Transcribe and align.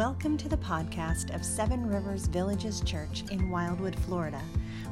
Welcome 0.00 0.38
to 0.38 0.48
the 0.48 0.56
podcast 0.56 1.34
of 1.34 1.44
Seven 1.44 1.86
Rivers 1.86 2.26
Villages 2.26 2.80
Church 2.80 3.22
in 3.30 3.50
Wildwood, 3.50 3.94
Florida. 3.94 4.40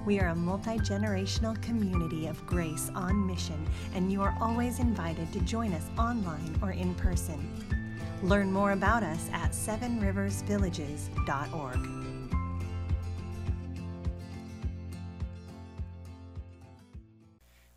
We 0.04 0.20
are 0.20 0.28
a 0.28 0.34
multi 0.34 0.76
generational 0.80 1.58
community 1.62 2.26
of 2.26 2.46
grace 2.46 2.90
on 2.94 3.26
mission, 3.26 3.66
and 3.94 4.12
you 4.12 4.20
are 4.20 4.36
always 4.38 4.80
invited 4.80 5.32
to 5.32 5.40
join 5.40 5.72
us 5.72 5.86
online 5.98 6.58
or 6.60 6.72
in 6.72 6.94
person. 6.96 7.88
Learn 8.22 8.52
more 8.52 8.72
about 8.72 9.02
us 9.02 9.30
at 9.32 9.52
sevenriversvillages.org. 9.52 11.88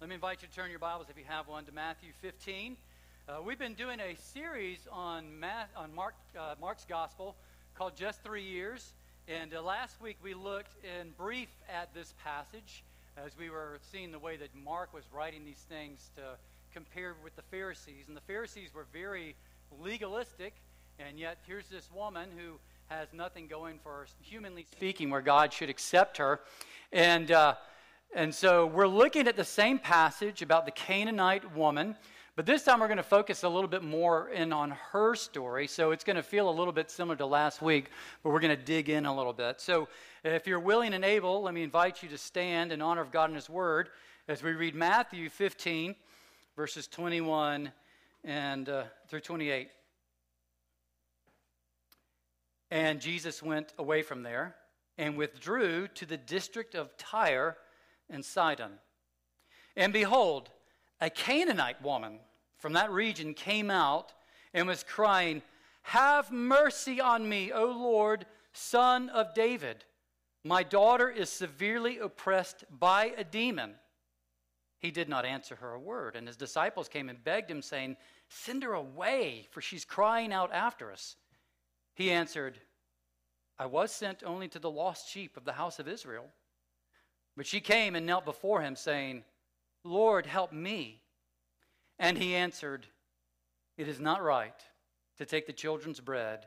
Let 0.02 0.09
me 0.09 0.16
invite 0.16 0.41
you 0.41 0.50
to 0.50 0.54
turn 0.54 0.70
your 0.70 0.79
Bibles, 0.79 1.07
if 1.09 1.18
you 1.18 1.23
have 1.29 1.48
one, 1.48 1.63
to 1.63 1.71
Matthew 1.71 2.09
15. 2.21 2.75
Uh, 3.30 3.36
we've 3.46 3.60
been 3.60 3.76
doing 3.76 4.00
a 4.00 4.16
series 4.16 4.88
on, 4.92 5.40
Matt, 5.40 5.70
on 5.78 5.94
Mark, 5.94 6.16
uh, 6.38 6.56
Mark's 6.60 6.86
Gospel 6.86 7.36
called 7.75 7.96
Just 7.96 8.24
Three 8.24 8.43
Years. 8.43 8.93
And 9.28 9.54
uh, 9.54 9.62
last 9.62 10.02
week 10.02 10.18
we 10.24 10.34
looked 10.34 10.74
in 10.84 11.12
brief 11.18 11.50
at 11.71 11.93
this 11.93 12.15
passage 12.24 12.84
as 13.24 13.38
we 13.38 13.52
were 13.52 13.78
seeing 13.92 14.12
the 14.12 14.18
way 14.18 14.38
that 14.38 14.50
Mark 14.56 14.92
was 14.92 15.04
writing 15.14 15.46
these 15.46 15.64
things 15.70 16.10
to 16.15 16.21
compare 16.74 17.15
with 17.24 17.36
the 17.36 17.43
Pharisees. 17.43 18.06
And 18.07 18.18
the 18.18 18.21
Pharisees 18.21 18.74
were 18.74 18.88
very 18.92 19.36
legalistic, 19.79 20.56
and 20.98 21.20
yet 21.20 21.38
here's 21.46 21.68
this 21.68 21.90
woman 21.93 22.29
who 22.36 22.54
has 22.88 23.07
nothing 23.14 23.46
going 23.48 23.78
for 23.84 23.92
her, 23.92 24.07
humanly 24.24 24.65
speaking, 24.71 25.12
where 25.12 25.21
God 25.21 25.54
should 25.54 25.70
accept 25.70 26.18
her. 26.18 26.40
And, 26.92 27.32
uh, 27.32 27.54
and 28.15 28.34
so 28.34 28.65
we're 28.65 28.88
looking 28.88 29.28
at 29.28 29.36
the 29.36 29.46
same 29.46 29.78
passage 29.78 30.42
about 30.42 30.65
the 30.65 30.71
Canaanite 30.71 31.56
woman 31.56 31.96
but 32.36 32.45
this 32.45 32.64
time 32.64 32.80
we're 32.80 32.88
going 32.88 32.98
to 32.98 33.03
focus 33.03 33.44
a 33.44 33.50
little 33.50 33.67
bit 33.67 33.84
more 33.84 34.30
in 34.30 34.53
on 34.53 34.72
her 34.92 35.16
story. 35.16 35.67
So 35.67 35.92
it's 35.92 36.03
going 36.03 36.16
to 36.16 36.23
feel 36.23 36.50
a 36.50 36.52
little 36.52 36.72
bit 36.72 36.90
similar 36.90 37.17
to 37.17 37.26
last 37.26 37.62
week, 37.62 37.90
but 38.23 38.31
we're 38.31 38.40
going 38.40 38.56
to 38.56 38.64
dig 38.64 38.90
in 38.90 39.06
a 39.06 39.16
little 39.16 39.34
bit. 39.34 39.60
So 39.60 39.90
if 40.23 40.48
you're 40.48 40.60
willing 40.60 40.94
and 40.94 41.04
able, 41.04 41.44
let 41.44 41.54
me 41.54 41.62
invite 41.62 42.02
you 42.02 42.10
to 42.10 42.18
stand 42.18 42.72
in 42.72 42.82
honor 42.82 43.02
of 43.02 43.12
God 43.12 43.26
and 43.26 43.36
His 43.36 43.50
Word 43.50 43.90
as 44.30 44.42
we 44.42 44.54
read 44.54 44.76
Matthew 44.76 45.30
15, 45.30 45.94
verses 46.56 46.88
21 46.88 47.72
and 48.23 48.70
uh, 48.70 48.84
through 49.10 49.22
28. 49.22 49.68
And 52.70 53.02
Jesus 53.02 53.44
went 53.44 53.73
away 53.78 54.02
from 54.02 54.23
there 54.23 54.56
and 54.98 55.18
withdrew 55.18 55.90
to 55.90 56.06
the 56.06 56.16
district 56.16 56.76
of 56.76 56.95
Tyre 56.95 57.58
and 58.10 58.23
Sidon. 58.23 58.72
And 59.76 59.92
behold, 59.92 60.50
a 61.02 61.10
Canaanite 61.10 61.82
woman 61.82 62.20
from 62.58 62.74
that 62.74 62.92
region 62.92 63.34
came 63.34 63.72
out 63.72 64.14
and 64.54 64.68
was 64.68 64.84
crying, 64.84 65.42
Have 65.82 66.32
mercy 66.32 67.02
on 67.02 67.28
me, 67.28 67.52
O 67.52 67.66
Lord, 67.66 68.28
son 68.54 69.10
of 69.10 69.34
David. 69.34 69.84
My 70.44 70.64
daughter 70.64 71.10
is 71.10 71.30
severely 71.30 71.98
oppressed 71.98 72.64
by 72.70 73.14
a 73.18 73.24
demon. 73.24 73.74
He 74.80 74.92
did 74.92 75.10
not 75.10 75.26
answer 75.26 75.56
her 75.56 75.74
a 75.74 75.80
word, 75.80 76.16
and 76.16 76.28
his 76.28 76.38
disciples 76.38 76.88
came 76.88 77.10
and 77.10 77.24
begged 77.24 77.52
him, 77.52 77.62
saying, 77.62 77.98
Send 78.30 78.64
her 78.64 78.74
away, 78.74 79.48
for 79.52 79.62
she's 79.62 79.86
crying 79.86 80.32
out 80.32 80.52
after 80.54 80.92
us. 80.92 81.18
He 81.94 82.12
answered, 82.12 82.60
I 83.60 83.66
was 83.66 83.92
sent 83.92 84.24
only 84.24 84.48
to 84.50 84.60
the 84.60 84.72
lost 84.72 85.10
sheep 85.10 85.38
of 85.38 85.46
the 85.46 85.54
house 85.54 85.78
of 85.78 85.88
Israel. 85.88 86.26
But 87.38 87.46
she 87.46 87.60
came 87.60 87.96
and 87.96 88.06
knelt 88.06 88.26
before 88.26 88.62
him, 88.62 88.76
saying, 88.76 89.24
Lord, 89.84 90.26
help 90.26 90.52
me. 90.52 91.02
And 92.00 92.18
he 92.18 92.36
answered, 92.36 92.86
It 93.78 93.88
is 93.88 94.00
not 94.00 94.23
right 94.23 94.60
to 95.18 95.26
take 95.26 95.48
the 95.48 95.54
children's 95.54 96.00
bread 96.00 96.46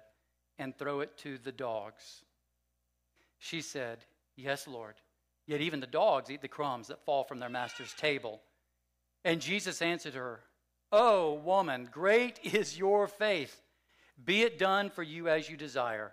and 0.58 0.76
throw 0.76 1.00
it 1.00 1.16
to 1.18 1.38
the 1.38 1.52
dogs. 1.52 2.22
She 3.38 3.60
said, 3.60 4.04
Yes, 4.36 4.66
Lord. 4.66 4.94
Yet 5.46 5.60
even 5.60 5.80
the 5.80 5.86
dogs 5.86 6.30
eat 6.30 6.40
the 6.40 6.48
crumbs 6.48 6.88
that 6.88 7.04
fall 7.04 7.24
from 7.24 7.38
their 7.38 7.50
master's 7.50 7.92
table. 7.94 8.40
And 9.24 9.40
Jesus 9.40 9.82
answered 9.82 10.14
her, 10.14 10.40
Oh, 10.90 11.34
woman, 11.34 11.88
great 11.90 12.38
is 12.42 12.78
your 12.78 13.08
faith. 13.08 13.60
Be 14.22 14.42
it 14.42 14.58
done 14.58 14.90
for 14.90 15.02
you 15.02 15.28
as 15.28 15.50
you 15.50 15.56
desire. 15.56 16.12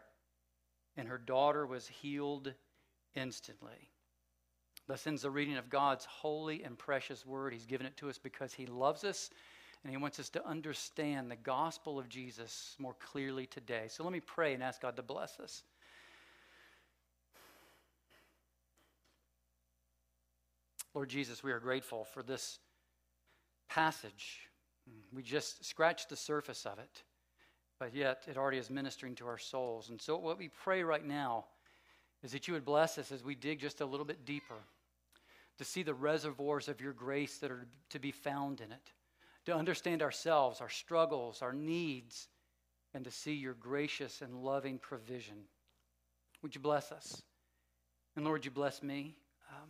And 0.97 1.07
her 1.07 1.17
daughter 1.17 1.65
was 1.65 1.87
healed 1.87 2.53
instantly. 3.15 3.90
Thus 4.87 5.07
ends 5.07 5.21
the 5.21 5.29
reading 5.29 5.57
of 5.57 5.69
God's 5.69 6.05
holy 6.05 6.63
and 6.63 6.77
precious 6.77 7.25
word. 7.25 7.53
He's 7.53 7.65
given 7.65 7.87
it 7.87 7.97
to 7.97 8.09
us 8.09 8.17
because 8.17 8.53
He 8.53 8.65
loves 8.65 9.03
us 9.03 9.29
and 9.83 9.91
He 9.91 9.97
wants 9.97 10.19
us 10.19 10.29
to 10.29 10.45
understand 10.45 11.29
the 11.29 11.35
gospel 11.35 11.97
of 11.97 12.09
Jesus 12.09 12.75
more 12.77 12.95
clearly 12.99 13.45
today. 13.45 13.85
So 13.87 14.03
let 14.03 14.13
me 14.13 14.19
pray 14.19 14.53
and 14.53 14.61
ask 14.61 14.81
God 14.81 14.95
to 14.97 15.03
bless 15.03 15.39
us. 15.39 15.63
Lord 20.93 21.09
Jesus, 21.09 21.41
we 21.41 21.51
are 21.51 21.59
grateful 21.59 22.03
for 22.03 22.21
this 22.21 22.59
passage. 23.69 24.49
We 25.13 25.23
just 25.23 25.63
scratched 25.63 26.09
the 26.09 26.17
surface 26.17 26.65
of 26.65 26.79
it, 26.79 27.03
but 27.79 27.95
yet 27.95 28.23
it 28.27 28.37
already 28.37 28.57
is 28.57 28.69
ministering 28.69 29.15
to 29.15 29.27
our 29.27 29.37
souls. 29.37 29.89
And 29.89 30.01
so, 30.01 30.17
what 30.17 30.37
we 30.37 30.49
pray 30.49 30.83
right 30.83 31.05
now 31.05 31.45
is 32.23 32.31
that 32.31 32.47
you 32.47 32.53
would 32.53 32.65
bless 32.65 32.97
us 32.97 33.11
as 33.11 33.23
we 33.23 33.35
dig 33.35 33.59
just 33.59 33.81
a 33.81 33.85
little 33.85 34.05
bit 34.05 34.25
deeper 34.25 34.63
to 35.57 35.63
see 35.63 35.83
the 35.83 35.93
reservoirs 35.93 36.67
of 36.67 36.81
your 36.81 36.93
grace 36.93 37.37
that 37.37 37.51
are 37.51 37.67
to 37.89 37.99
be 37.99 38.11
found 38.11 38.61
in 38.61 38.71
it, 38.71 38.91
to 39.45 39.55
understand 39.55 40.01
ourselves, 40.01 40.61
our 40.61 40.69
struggles, 40.69 41.41
our 41.41 41.53
needs, 41.53 42.27
and 42.93 43.03
to 43.05 43.11
see 43.11 43.33
your 43.33 43.53
gracious 43.53 44.21
and 44.21 44.43
loving 44.43 44.77
provision. 44.77 45.37
Would 46.41 46.55
you 46.55 46.61
bless 46.61 46.91
us? 46.91 47.21
And 48.15 48.25
Lord, 48.25 48.43
you 48.45 48.51
bless 48.51 48.83
me. 48.83 49.15
Um, 49.51 49.69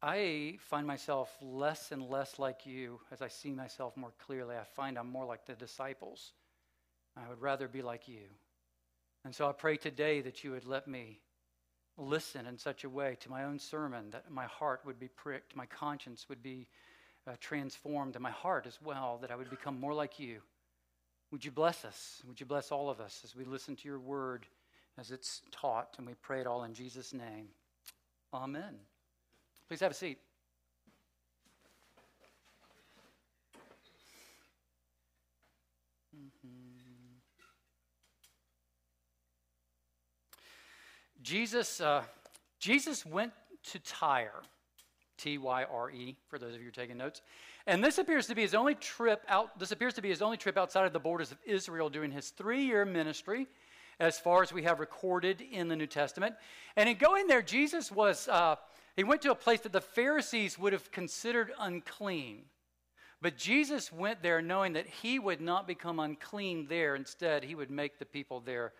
I 0.00 0.58
find 0.60 0.86
myself 0.86 1.36
less 1.42 1.90
and 1.90 2.08
less 2.08 2.38
like 2.38 2.66
you 2.66 3.00
as 3.10 3.20
I 3.20 3.28
see 3.28 3.50
myself 3.50 3.96
more 3.96 4.12
clearly. 4.24 4.56
I 4.56 4.64
find 4.64 4.96
I'm 4.96 5.10
more 5.10 5.24
like 5.24 5.46
the 5.46 5.54
disciples. 5.54 6.32
I 7.16 7.28
would 7.28 7.40
rather 7.40 7.66
be 7.66 7.82
like 7.82 8.06
you. 8.06 8.28
And 9.28 9.34
so 9.34 9.46
I 9.46 9.52
pray 9.52 9.76
today 9.76 10.22
that 10.22 10.42
you 10.42 10.52
would 10.52 10.64
let 10.64 10.88
me 10.88 11.20
listen 11.98 12.46
in 12.46 12.56
such 12.56 12.84
a 12.84 12.88
way 12.88 13.18
to 13.20 13.28
my 13.28 13.44
own 13.44 13.58
sermon 13.58 14.08
that 14.12 14.30
my 14.30 14.46
heart 14.46 14.80
would 14.86 14.98
be 14.98 15.08
pricked, 15.08 15.54
my 15.54 15.66
conscience 15.66 16.30
would 16.30 16.42
be 16.42 16.66
uh, 17.26 17.32
transformed, 17.38 18.16
and 18.16 18.22
my 18.22 18.30
heart 18.30 18.66
as 18.66 18.78
well, 18.82 19.18
that 19.20 19.30
I 19.30 19.36
would 19.36 19.50
become 19.50 19.78
more 19.78 19.92
like 19.92 20.18
you. 20.18 20.40
Would 21.30 21.44
you 21.44 21.50
bless 21.50 21.84
us? 21.84 22.22
Would 22.26 22.40
you 22.40 22.46
bless 22.46 22.72
all 22.72 22.88
of 22.88 23.00
us 23.00 23.20
as 23.22 23.36
we 23.36 23.44
listen 23.44 23.76
to 23.76 23.86
your 23.86 23.98
word 23.98 24.46
as 24.96 25.10
it's 25.10 25.42
taught? 25.50 25.96
And 25.98 26.06
we 26.06 26.14
pray 26.22 26.40
it 26.40 26.46
all 26.46 26.64
in 26.64 26.72
Jesus' 26.72 27.12
name. 27.12 27.48
Amen. 28.32 28.76
Please 29.68 29.80
have 29.80 29.92
a 29.92 29.94
seat. 29.94 30.20
Jesus, 41.22 41.80
uh, 41.80 42.02
Jesus 42.58 43.04
went 43.04 43.32
to 43.70 43.78
Tyre, 43.80 44.42
T 45.16 45.38
Y 45.38 45.64
R 45.64 45.90
E, 45.90 46.16
for 46.28 46.38
those 46.38 46.54
of 46.54 46.62
you 46.62 46.70
taking 46.70 46.96
notes. 46.96 47.22
And 47.66 47.82
this 47.82 47.98
appears 47.98 48.26
to 48.28 48.34
be 48.34 48.42
his 48.42 48.54
only 48.54 48.74
trip 48.74 49.22
out. 49.28 49.58
This 49.58 49.72
appears 49.72 49.94
to 49.94 50.02
be 50.02 50.08
his 50.08 50.22
only 50.22 50.36
trip 50.36 50.56
outside 50.56 50.86
of 50.86 50.92
the 50.92 51.00
borders 51.00 51.32
of 51.32 51.38
Israel 51.44 51.90
during 51.90 52.10
his 52.10 52.30
three-year 52.30 52.84
ministry, 52.84 53.46
as 54.00 54.18
far 54.18 54.42
as 54.42 54.52
we 54.52 54.62
have 54.62 54.80
recorded 54.80 55.40
in 55.40 55.68
the 55.68 55.76
New 55.76 55.86
Testament. 55.86 56.34
And 56.76 56.88
in 56.88 56.96
going 56.96 57.26
there, 57.26 57.42
Jesus 57.42 57.90
was 57.90 58.28
uh, 58.28 58.56
he 58.96 59.04
went 59.04 59.22
to 59.22 59.30
a 59.30 59.34
place 59.34 59.60
that 59.60 59.72
the 59.72 59.80
Pharisees 59.80 60.58
would 60.58 60.72
have 60.72 60.90
considered 60.90 61.52
unclean. 61.58 62.42
But 63.20 63.36
Jesus 63.36 63.92
went 63.92 64.22
there 64.22 64.40
knowing 64.40 64.74
that 64.74 64.86
he 64.86 65.18
would 65.18 65.40
not 65.40 65.66
become 65.66 65.98
unclean 65.98 66.66
there. 66.68 66.94
Instead, 66.94 67.44
he 67.44 67.56
would 67.56 67.70
make 67.70 67.98
the 67.98 68.06
people 68.06 68.40
there 68.40 68.72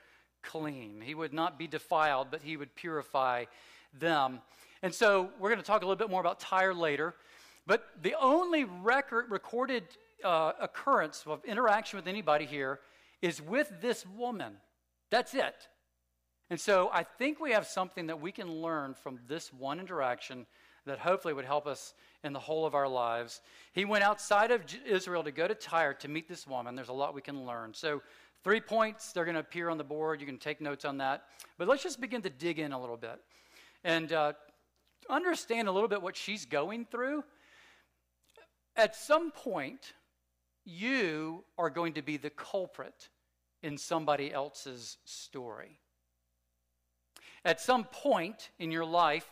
clean. 0.42 1.00
He 1.04 1.14
would 1.14 1.32
not 1.32 1.58
be 1.58 1.66
defiled, 1.66 2.28
but 2.30 2.42
he 2.42 2.56
would 2.56 2.74
purify 2.74 3.44
them. 3.98 4.40
And 4.82 4.94
so 4.94 5.30
we're 5.38 5.48
going 5.48 5.60
to 5.60 5.66
talk 5.66 5.82
a 5.82 5.84
little 5.84 5.96
bit 5.96 6.10
more 6.10 6.20
about 6.20 6.40
Tyre 6.40 6.74
later. 6.74 7.14
But 7.66 7.86
the 8.02 8.14
only 8.20 8.64
record, 8.64 9.30
recorded 9.30 9.84
uh, 10.24 10.52
occurrence 10.60 11.24
of 11.26 11.44
interaction 11.44 11.98
with 11.98 12.06
anybody 12.06 12.46
here 12.46 12.80
is 13.20 13.42
with 13.42 13.72
this 13.80 14.06
woman. 14.06 14.54
That's 15.10 15.34
it. 15.34 15.68
And 16.50 16.58
so 16.58 16.90
I 16.92 17.02
think 17.02 17.40
we 17.40 17.52
have 17.52 17.66
something 17.66 18.06
that 18.06 18.20
we 18.20 18.32
can 18.32 18.50
learn 18.50 18.94
from 18.94 19.18
this 19.28 19.52
one 19.52 19.80
interaction 19.80 20.46
that 20.86 20.98
hopefully 20.98 21.34
would 21.34 21.44
help 21.44 21.66
us 21.66 21.92
in 22.24 22.32
the 22.32 22.38
whole 22.38 22.64
of 22.64 22.74
our 22.74 22.88
lives. 22.88 23.42
He 23.74 23.84
went 23.84 24.02
outside 24.02 24.50
of 24.50 24.62
Israel 24.86 25.22
to 25.22 25.30
go 25.30 25.46
to 25.46 25.54
Tyre 25.54 25.94
to 25.94 26.08
meet 26.08 26.28
this 26.28 26.46
woman. 26.46 26.74
There's 26.74 26.88
a 26.88 26.94
lot 26.94 27.14
we 27.14 27.20
can 27.20 27.44
learn. 27.44 27.74
So 27.74 28.02
Three 28.44 28.60
points, 28.60 29.12
they're 29.12 29.24
going 29.24 29.34
to 29.34 29.40
appear 29.40 29.68
on 29.68 29.78
the 29.78 29.84
board. 29.84 30.20
You 30.20 30.26
can 30.26 30.38
take 30.38 30.60
notes 30.60 30.84
on 30.84 30.98
that. 30.98 31.24
But 31.58 31.68
let's 31.68 31.82
just 31.82 32.00
begin 32.00 32.22
to 32.22 32.30
dig 32.30 32.58
in 32.58 32.72
a 32.72 32.80
little 32.80 32.96
bit 32.96 33.20
and 33.84 34.12
uh, 34.12 34.32
understand 35.10 35.68
a 35.68 35.72
little 35.72 35.88
bit 35.88 36.02
what 36.02 36.16
she's 36.16 36.44
going 36.44 36.86
through. 36.86 37.24
At 38.76 38.94
some 38.94 39.32
point, 39.32 39.94
you 40.64 41.44
are 41.58 41.70
going 41.70 41.94
to 41.94 42.02
be 42.02 42.16
the 42.16 42.30
culprit 42.30 43.08
in 43.62 43.76
somebody 43.76 44.32
else's 44.32 44.98
story. 45.04 45.80
At 47.44 47.60
some 47.60 47.84
point 47.84 48.50
in 48.58 48.70
your 48.70 48.84
life, 48.84 49.26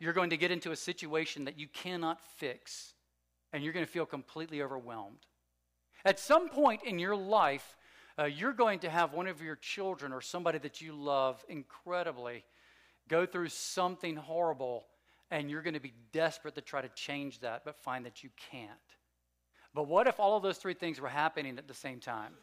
you're 0.00 0.12
going 0.12 0.30
to 0.30 0.36
get 0.36 0.50
into 0.50 0.70
a 0.72 0.76
situation 0.76 1.44
that 1.44 1.58
you 1.58 1.68
cannot 1.68 2.20
fix, 2.38 2.94
and 3.52 3.62
you're 3.62 3.72
going 3.72 3.86
to 3.86 3.90
feel 3.90 4.06
completely 4.06 4.62
overwhelmed. 4.62 5.26
At 6.04 6.18
some 6.18 6.48
point 6.48 6.82
in 6.84 6.98
your 6.98 7.16
life, 7.16 7.76
uh, 8.18 8.24
you're 8.24 8.52
going 8.52 8.80
to 8.80 8.90
have 8.90 9.12
one 9.12 9.26
of 9.26 9.40
your 9.40 9.56
children 9.56 10.12
or 10.12 10.20
somebody 10.20 10.58
that 10.58 10.80
you 10.80 10.92
love 10.92 11.44
incredibly 11.48 12.44
go 13.08 13.24
through 13.24 13.48
something 13.48 14.16
horrible, 14.16 14.86
and 15.30 15.50
you're 15.50 15.62
going 15.62 15.74
to 15.74 15.80
be 15.80 15.94
desperate 16.12 16.54
to 16.54 16.60
try 16.60 16.82
to 16.82 16.88
change 16.90 17.40
that, 17.40 17.64
but 17.64 17.76
find 17.76 18.04
that 18.04 18.22
you 18.22 18.30
can't. 18.50 18.70
But 19.74 19.86
what 19.86 20.06
if 20.06 20.18
all 20.18 20.36
of 20.36 20.42
those 20.42 20.58
three 20.58 20.74
things 20.74 21.00
were 21.00 21.08
happening 21.08 21.58
at 21.58 21.68
the 21.68 21.74
same 21.74 22.00
time? 22.00 22.34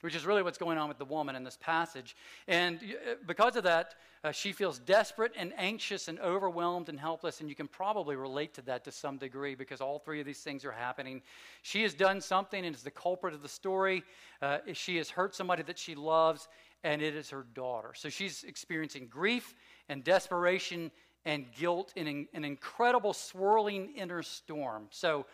Which 0.00 0.14
is 0.14 0.24
really 0.24 0.42
what's 0.42 0.58
going 0.58 0.78
on 0.78 0.88
with 0.88 0.98
the 0.98 1.04
woman 1.04 1.36
in 1.36 1.44
this 1.44 1.58
passage. 1.60 2.16
And 2.46 2.78
uh, 2.78 3.14
because 3.26 3.56
of 3.56 3.64
that, 3.64 3.94
uh, 4.24 4.32
she 4.32 4.52
feels 4.52 4.78
desperate 4.78 5.32
and 5.36 5.52
anxious 5.56 6.08
and 6.08 6.18
overwhelmed 6.20 6.88
and 6.88 6.98
helpless. 6.98 7.40
And 7.40 7.48
you 7.48 7.54
can 7.54 7.68
probably 7.68 8.16
relate 8.16 8.54
to 8.54 8.62
that 8.62 8.84
to 8.84 8.92
some 8.92 9.16
degree 9.16 9.54
because 9.54 9.80
all 9.80 9.98
three 9.98 10.20
of 10.20 10.26
these 10.26 10.40
things 10.40 10.64
are 10.64 10.72
happening. 10.72 11.22
She 11.62 11.82
has 11.82 11.94
done 11.94 12.20
something 12.20 12.64
and 12.64 12.74
is 12.74 12.82
the 12.82 12.90
culprit 12.90 13.34
of 13.34 13.42
the 13.42 13.48
story. 13.48 14.02
Uh, 14.42 14.58
she 14.72 14.96
has 14.96 15.10
hurt 15.10 15.34
somebody 15.34 15.62
that 15.64 15.78
she 15.78 15.94
loves, 15.94 16.48
and 16.84 17.02
it 17.02 17.14
is 17.14 17.30
her 17.30 17.46
daughter. 17.54 17.90
So 17.94 18.08
she's 18.08 18.44
experiencing 18.44 19.06
grief 19.08 19.54
and 19.88 20.02
desperation 20.02 20.90
and 21.24 21.46
guilt 21.58 21.92
in 21.96 22.26
an 22.32 22.44
incredible 22.44 23.12
swirling 23.12 23.92
inner 23.96 24.22
storm. 24.22 24.86
So 24.90 25.26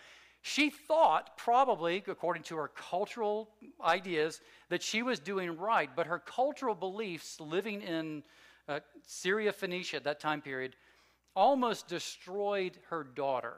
she 0.46 0.68
thought, 0.68 1.38
probably 1.38 2.04
according 2.06 2.42
to 2.42 2.56
her 2.56 2.68
cultural 2.68 3.48
ideas, 3.82 4.42
that 4.68 4.82
she 4.82 5.02
was 5.02 5.18
doing 5.18 5.56
right, 5.56 5.88
but 5.96 6.06
her 6.06 6.18
cultural 6.18 6.74
beliefs 6.74 7.40
living 7.40 7.80
in 7.80 8.22
uh, 8.68 8.80
Syria, 9.06 9.54
Phoenicia 9.54 9.96
at 9.96 10.04
that 10.04 10.20
time 10.20 10.42
period, 10.42 10.76
almost 11.34 11.88
destroyed 11.88 12.78
her 12.90 13.04
daughter. 13.04 13.54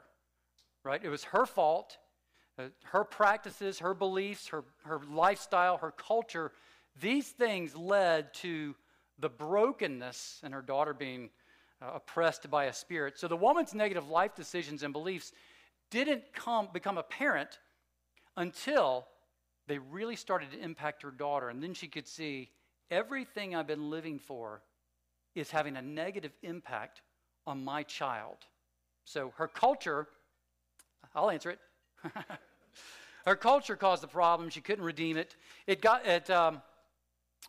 Right? 0.85 1.03
It 1.03 1.09
was 1.09 1.25
her 1.25 1.45
fault. 1.45 1.97
Uh, 2.57 2.69
her 2.83 3.03
practices, 3.03 3.79
her 3.79 3.93
beliefs, 3.93 4.47
her, 4.47 4.63
her 4.85 5.01
lifestyle, 5.11 5.75
her 5.79 5.91
culture, 5.91 6.53
these 7.01 7.27
things 7.27 7.75
led 7.75 8.33
to 8.35 8.73
the 9.19 9.29
brokenness 9.29 10.39
and 10.41 10.53
her 10.53 10.61
daughter 10.61 10.93
being 10.93 11.31
uh, 11.81 11.91
oppressed 11.95 12.49
by 12.49 12.65
a 12.65 12.73
spirit. 12.73 13.19
So 13.19 13.27
the 13.27 13.35
woman's 13.35 13.73
negative 13.73 14.09
life 14.09 14.35
decisions 14.35 14.83
and 14.83 14.93
beliefs 14.93 15.33
didn't 15.89 16.33
come, 16.33 16.69
become 16.73 16.97
apparent 16.97 17.59
until 18.35 19.07
they 19.67 19.77
really 19.77 20.15
started 20.15 20.51
to 20.51 20.59
impact 20.59 21.03
her 21.03 21.11
daughter. 21.11 21.49
And 21.49 21.61
then 21.61 21.73
she 21.73 21.87
could 21.87 22.07
see 22.07 22.49
everything 22.89 23.55
I've 23.55 23.67
been 23.67 23.89
living 23.89 24.19
for 24.19 24.61
is 25.35 25.51
having 25.51 25.75
a 25.77 25.81
negative 25.81 26.31
impact 26.41 27.01
on 27.45 27.63
my 27.63 27.83
child. 27.83 28.37
So 29.05 29.33
her 29.37 29.47
culture, 29.47 30.07
I'll 31.15 31.29
answer 31.29 31.51
it. 31.51 31.59
her 33.25 33.35
culture 33.35 33.75
caused 33.75 34.03
the 34.03 34.07
problem. 34.07 34.49
She 34.49 34.61
couldn't 34.61 34.83
redeem 34.83 35.17
it. 35.17 35.35
It 35.65 35.81
got 35.81 36.05
it, 36.05 36.29
um, 36.29 36.61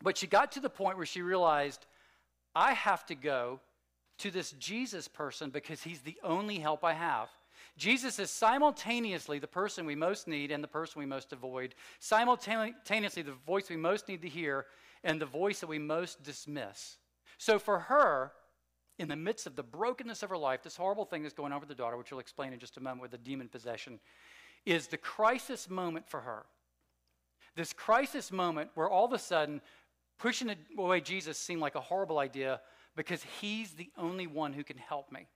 but 0.02 0.16
she 0.16 0.26
got 0.26 0.52
to 0.52 0.60
the 0.60 0.70
point 0.70 0.96
where 0.96 1.06
she 1.06 1.22
realized, 1.22 1.86
I 2.54 2.72
have 2.74 3.06
to 3.06 3.14
go 3.14 3.60
to 4.18 4.30
this 4.30 4.52
Jesus 4.52 5.08
person 5.08 5.50
because 5.50 5.82
he's 5.82 6.00
the 6.00 6.18
only 6.22 6.58
help 6.58 6.84
I 6.84 6.92
have. 6.92 7.28
Jesus 7.78 8.18
is 8.18 8.30
simultaneously 8.30 9.38
the 9.38 9.46
person 9.46 9.86
we 9.86 9.94
most 9.94 10.28
need 10.28 10.50
and 10.50 10.62
the 10.62 10.68
person 10.68 10.98
we 10.98 11.06
most 11.06 11.32
avoid, 11.32 11.74
simultaneously 12.00 13.22
the 13.22 13.32
voice 13.46 13.70
we 13.70 13.76
most 13.76 14.08
need 14.08 14.20
to 14.22 14.28
hear 14.28 14.66
and 15.04 15.20
the 15.20 15.26
voice 15.26 15.60
that 15.60 15.68
we 15.68 15.78
most 15.78 16.22
dismiss. 16.22 16.98
So 17.38 17.58
for 17.58 17.78
her, 17.78 18.32
in 18.98 19.06
the 19.06 19.16
midst 19.16 19.46
of 19.46 19.54
the 19.54 19.62
brokenness 19.62 20.24
of 20.24 20.30
her 20.30 20.36
life, 20.36 20.62
this 20.62 20.76
horrible 20.76 21.04
thing 21.04 21.22
that's 21.22 21.34
going 21.34 21.52
on 21.52 21.60
with 21.60 21.68
the 21.68 21.74
daughter, 21.74 21.96
which 21.96 22.10
we'll 22.10 22.20
explain 22.20 22.52
in 22.52 22.58
just 22.58 22.76
a 22.76 22.80
moment 22.80 23.00
with 23.00 23.12
the 23.12 23.18
demon 23.18 23.48
possession, 23.48 24.00
is 24.66 24.88
the 24.88 24.96
crisis 24.96 25.70
moment 25.70 26.08
for 26.08 26.20
her. 26.20 26.46
This 27.54 27.72
crisis 27.72 28.32
moment 28.32 28.70
where 28.74 28.90
all 28.90 29.04
of 29.04 29.12
a 29.12 29.18
sudden 29.18 29.60
pushing 30.18 30.52
away 30.76 31.00
Jesus 31.00 31.38
seemed 31.38 31.60
like 31.60 31.76
a 31.76 31.80
horrible 31.80 32.18
idea 32.18 32.60
because 32.96 33.22
he's 33.40 33.72
the 33.72 33.90
only 33.96 34.26
one 34.26 34.52
who 34.52 34.64
can 34.64 34.78
help 34.78 35.12
me. 35.12 35.28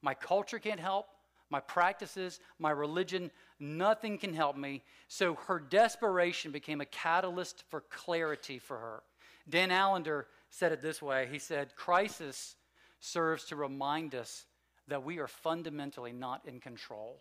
My 0.00 0.14
culture 0.14 0.58
can't 0.58 0.80
help 0.80 1.06
my 1.50 1.60
practices, 1.60 2.40
my 2.58 2.70
religion, 2.70 3.30
nothing 3.58 4.18
can 4.18 4.32
help 4.32 4.56
me. 4.56 4.82
So 5.08 5.34
her 5.46 5.58
desperation 5.58 6.52
became 6.52 6.80
a 6.80 6.86
catalyst 6.86 7.64
for 7.68 7.82
clarity 7.82 8.58
for 8.58 8.78
her. 8.78 9.02
Dan 9.48 9.70
Allender 9.70 10.28
said 10.50 10.72
it 10.72 10.82
this 10.82 11.02
way 11.02 11.28
He 11.30 11.38
said, 11.38 11.74
Crisis 11.76 12.56
serves 13.00 13.44
to 13.46 13.56
remind 13.56 14.14
us 14.14 14.46
that 14.88 15.04
we 15.04 15.18
are 15.18 15.28
fundamentally 15.28 16.12
not 16.12 16.42
in 16.46 16.60
control. 16.60 17.20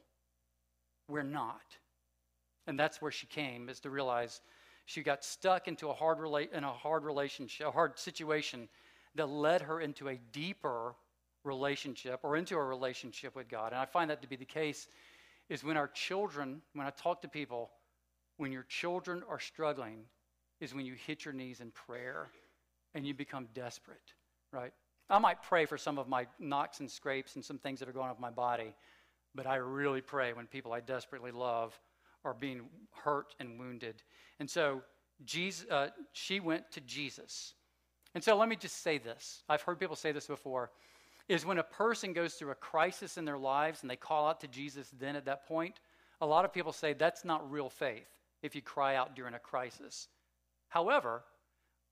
We're 1.08 1.24
not. 1.24 1.78
And 2.68 2.80
that's 2.80 3.02
where 3.02 3.12
she 3.12 3.28
came, 3.28 3.70
is 3.70 3.80
to 3.82 3.90
realize 3.90 4.42
she 4.86 5.02
got 5.02 5.24
stuck 5.24 5.68
into 5.68 5.90
a 5.90 5.94
hard 5.94 6.20
rela- 6.20 6.52
in 6.52 6.64
a 6.64 6.72
hard 6.72 7.04
relationship, 7.04 7.68
a 7.68 7.72
hard 7.72 7.98
situation 7.98 8.70
that 9.16 9.28
led 9.28 9.62
her 9.62 9.82
into 9.82 10.08
a 10.08 10.20
deeper 10.32 10.96
relationship 11.44 12.20
or 12.24 12.36
into 12.36 12.56
a 12.56 12.64
relationship 12.64 13.36
with 13.36 13.50
God. 13.50 13.72
And 13.72 13.80
I 13.82 13.86
find 13.86 14.10
that 14.10 14.22
to 14.22 14.28
be 14.28 14.36
the 14.36 14.46
case 14.46 14.88
is 15.50 15.64
when 15.64 15.78
our 15.78 15.88
children, 15.88 16.62
when 16.74 16.86
I 16.86 16.92
talk 16.92 17.22
to 17.22 17.28
people, 17.28 17.72
when 18.38 18.52
your 18.52 18.64
children 18.64 19.24
are 19.30 19.40
struggling, 19.40 20.04
is 20.60 20.74
when 20.74 20.86
you 20.86 20.94
hit 20.94 21.26
your 21.26 21.34
knees 21.34 21.62
in 21.62 21.72
prayer 21.72 22.28
and 22.94 23.06
you 23.06 23.14
become 23.14 23.48
desperate, 23.54 24.14
right? 24.52 24.74
I 25.10 25.20
might 25.20 25.42
pray 25.42 25.66
for 25.66 25.78
some 25.78 25.98
of 25.98 26.08
my 26.08 26.28
knocks 26.40 26.80
and 26.82 26.90
scrapes 26.90 27.36
and 27.36 27.44
some 27.44 27.58
things 27.58 27.80
that 27.80 27.90
are 27.90 27.94
going 27.94 28.06
on 28.06 28.12
with 28.12 28.20
my 28.20 28.30
body, 28.30 28.76
but 29.34 29.48
I 29.48 29.56
really 29.56 30.02
pray 30.02 30.34
when 30.34 30.46
people 30.46 30.72
I 30.72 30.82
desperately 30.82 31.32
love 31.32 31.80
are 32.24 32.34
being 32.34 32.62
hurt 32.92 33.34
and 33.40 33.60
wounded. 33.60 34.04
And 34.40 34.50
so 34.50 34.84
Jesus, 35.26 35.70
uh, 35.70 35.90
she 36.14 36.40
went 36.40 36.72
to 36.72 36.82
Jesus. 36.82 37.54
And 38.14 38.24
so 38.24 38.38
let 38.38 38.50
me 38.50 38.56
just 38.56 38.84
say 38.84 38.98
this. 38.98 39.44
I've 39.50 39.62
heard 39.62 39.80
people 39.80 39.96
say 39.96 40.12
this 40.12 40.28
before 40.28 40.72
is 41.30 41.46
when 41.46 41.60
a 41.60 41.64
person 41.64 42.12
goes 42.12 42.34
through 42.34 42.52
a 42.52 42.56
crisis 42.56 43.18
in 43.18 43.24
their 43.24 43.38
lives 43.38 43.82
and 43.82 43.90
they 43.90 43.96
call 43.96 44.28
out 44.28 44.42
to 44.42 44.48
Jesus 44.48 44.92
then 45.00 45.16
at 45.16 45.26
that 45.26 45.48
point, 45.48 45.80
a 46.22 46.26
lot 46.26 46.44
of 46.44 46.52
people 46.52 46.74
say 46.74 46.92
that's 46.92 47.24
not 47.24 47.50
real 47.50 47.70
faith 47.70 48.10
if 48.42 48.56
you 48.56 48.62
cry 48.62 48.96
out 48.96 49.16
during 49.16 49.36
a 49.36 49.40
crisis. 49.40 50.08
However, 50.70 51.24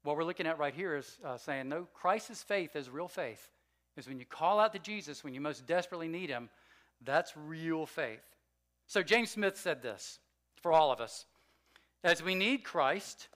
what 0.04 0.18
we're 0.18 0.24
looking 0.24 0.48
at 0.48 0.58
right 0.58 0.74
here 0.74 0.98
is 0.98 1.18
uh, 1.24 1.38
saying 1.38 1.70
no, 1.70 1.88
crisis 1.94 2.42
faith 2.42 2.76
is 2.76 2.90
real 2.90 3.08
faith. 3.08 3.50
Is 3.96 4.08
when 4.08 4.20
you 4.20 4.26
call 4.26 4.60
out 4.60 4.74
to 4.74 4.80
Jesus 4.80 5.24
when 5.24 5.34
you 5.34 5.42
most 5.42 5.66
desperately 5.66 6.08
need 6.08 6.30
him, 6.30 6.50
that's 7.04 7.34
real 7.36 7.86
faith. 7.86 8.24
So 8.88 9.04
James 9.04 9.32
Smith 9.32 9.58
said 9.58 9.82
this 9.82 10.20
for 10.62 10.72
all 10.72 10.92
of 10.92 11.00
us. 11.00 11.26
As 12.04 12.24
we 12.24 12.36
need 12.36 12.64
Christ, 12.64 13.28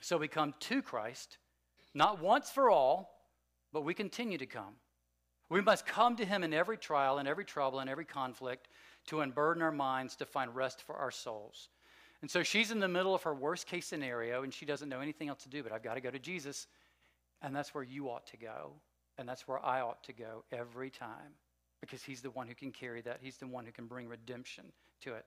so 0.00 0.16
we 0.16 0.28
come 0.28 0.54
to 0.60 0.82
Christ, 0.82 1.38
not 1.94 2.22
once 2.22 2.50
for 2.50 2.70
all, 2.70 3.10
but 3.72 3.84
we 3.84 3.94
continue 3.94 4.38
to 4.38 4.46
come. 4.46 4.74
We 5.50 5.60
must 5.60 5.84
come 5.84 6.16
to 6.16 6.24
Him 6.24 6.44
in 6.44 6.54
every 6.54 6.78
trial, 6.78 7.18
in 7.18 7.26
every 7.26 7.44
trouble, 7.44 7.80
in 7.80 7.88
every 7.88 8.04
conflict 8.04 8.68
to 9.08 9.20
unburden 9.20 9.62
our 9.62 9.72
minds 9.72 10.16
to 10.16 10.24
find 10.24 10.54
rest 10.54 10.82
for 10.82 10.94
our 10.94 11.10
souls. 11.10 11.68
And 12.22 12.30
so 12.30 12.42
she's 12.42 12.70
in 12.70 12.80
the 12.80 12.88
middle 12.88 13.14
of 13.14 13.22
her 13.24 13.34
worst 13.34 13.66
case 13.66 13.86
scenario 13.86 14.42
and 14.42 14.52
she 14.52 14.66
doesn't 14.66 14.88
know 14.88 15.00
anything 15.00 15.28
else 15.28 15.42
to 15.42 15.48
do, 15.48 15.62
but 15.62 15.72
I've 15.72 15.82
got 15.82 15.94
to 15.94 16.00
go 16.00 16.10
to 16.10 16.18
Jesus. 16.18 16.66
And 17.42 17.54
that's 17.54 17.74
where 17.74 17.84
you 17.84 18.08
ought 18.08 18.26
to 18.28 18.36
go. 18.36 18.72
And 19.18 19.28
that's 19.28 19.48
where 19.48 19.64
I 19.64 19.80
ought 19.80 20.04
to 20.04 20.12
go 20.12 20.44
every 20.52 20.90
time 20.90 21.34
because 21.80 22.02
He's 22.02 22.20
the 22.20 22.30
one 22.30 22.46
who 22.46 22.54
can 22.54 22.70
carry 22.70 23.00
that. 23.02 23.18
He's 23.20 23.38
the 23.38 23.46
one 23.46 23.64
who 23.64 23.72
can 23.72 23.86
bring 23.86 24.06
redemption 24.08 24.66
to 25.02 25.14
it. 25.14 25.24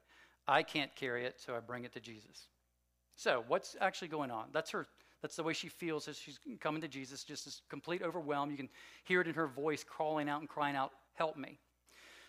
I 0.47 0.63
can't 0.63 0.95
carry 0.95 1.25
it, 1.25 1.39
so 1.39 1.55
I 1.55 1.59
bring 1.59 1.83
it 1.83 1.93
to 1.93 1.99
Jesus. 1.99 2.47
So, 3.15 3.43
what's 3.47 3.75
actually 3.79 4.07
going 4.07 4.31
on? 4.31 4.45
That's 4.51 4.71
her 4.71 4.87
that's 5.23 5.37
the 5.37 5.43
way 5.43 5.53
she 5.53 5.69
feels 5.69 6.09
as 6.09 6.17
she's 6.17 6.37
coming 6.59 6.81
to 6.81 6.87
Jesus, 6.89 7.23
just 7.23 7.45
this 7.45 7.61
complete 7.69 8.01
overwhelm. 8.03 8.51
You 8.51 8.57
can 8.57 8.69
hear 9.05 9.21
it 9.21 9.27
in 9.27 9.33
her 9.35 9.47
voice 9.47 9.81
crawling 9.81 10.27
out 10.27 10.41
and 10.41 10.49
crying 10.49 10.75
out, 10.75 10.91
Help 11.15 11.37
me. 11.37 11.59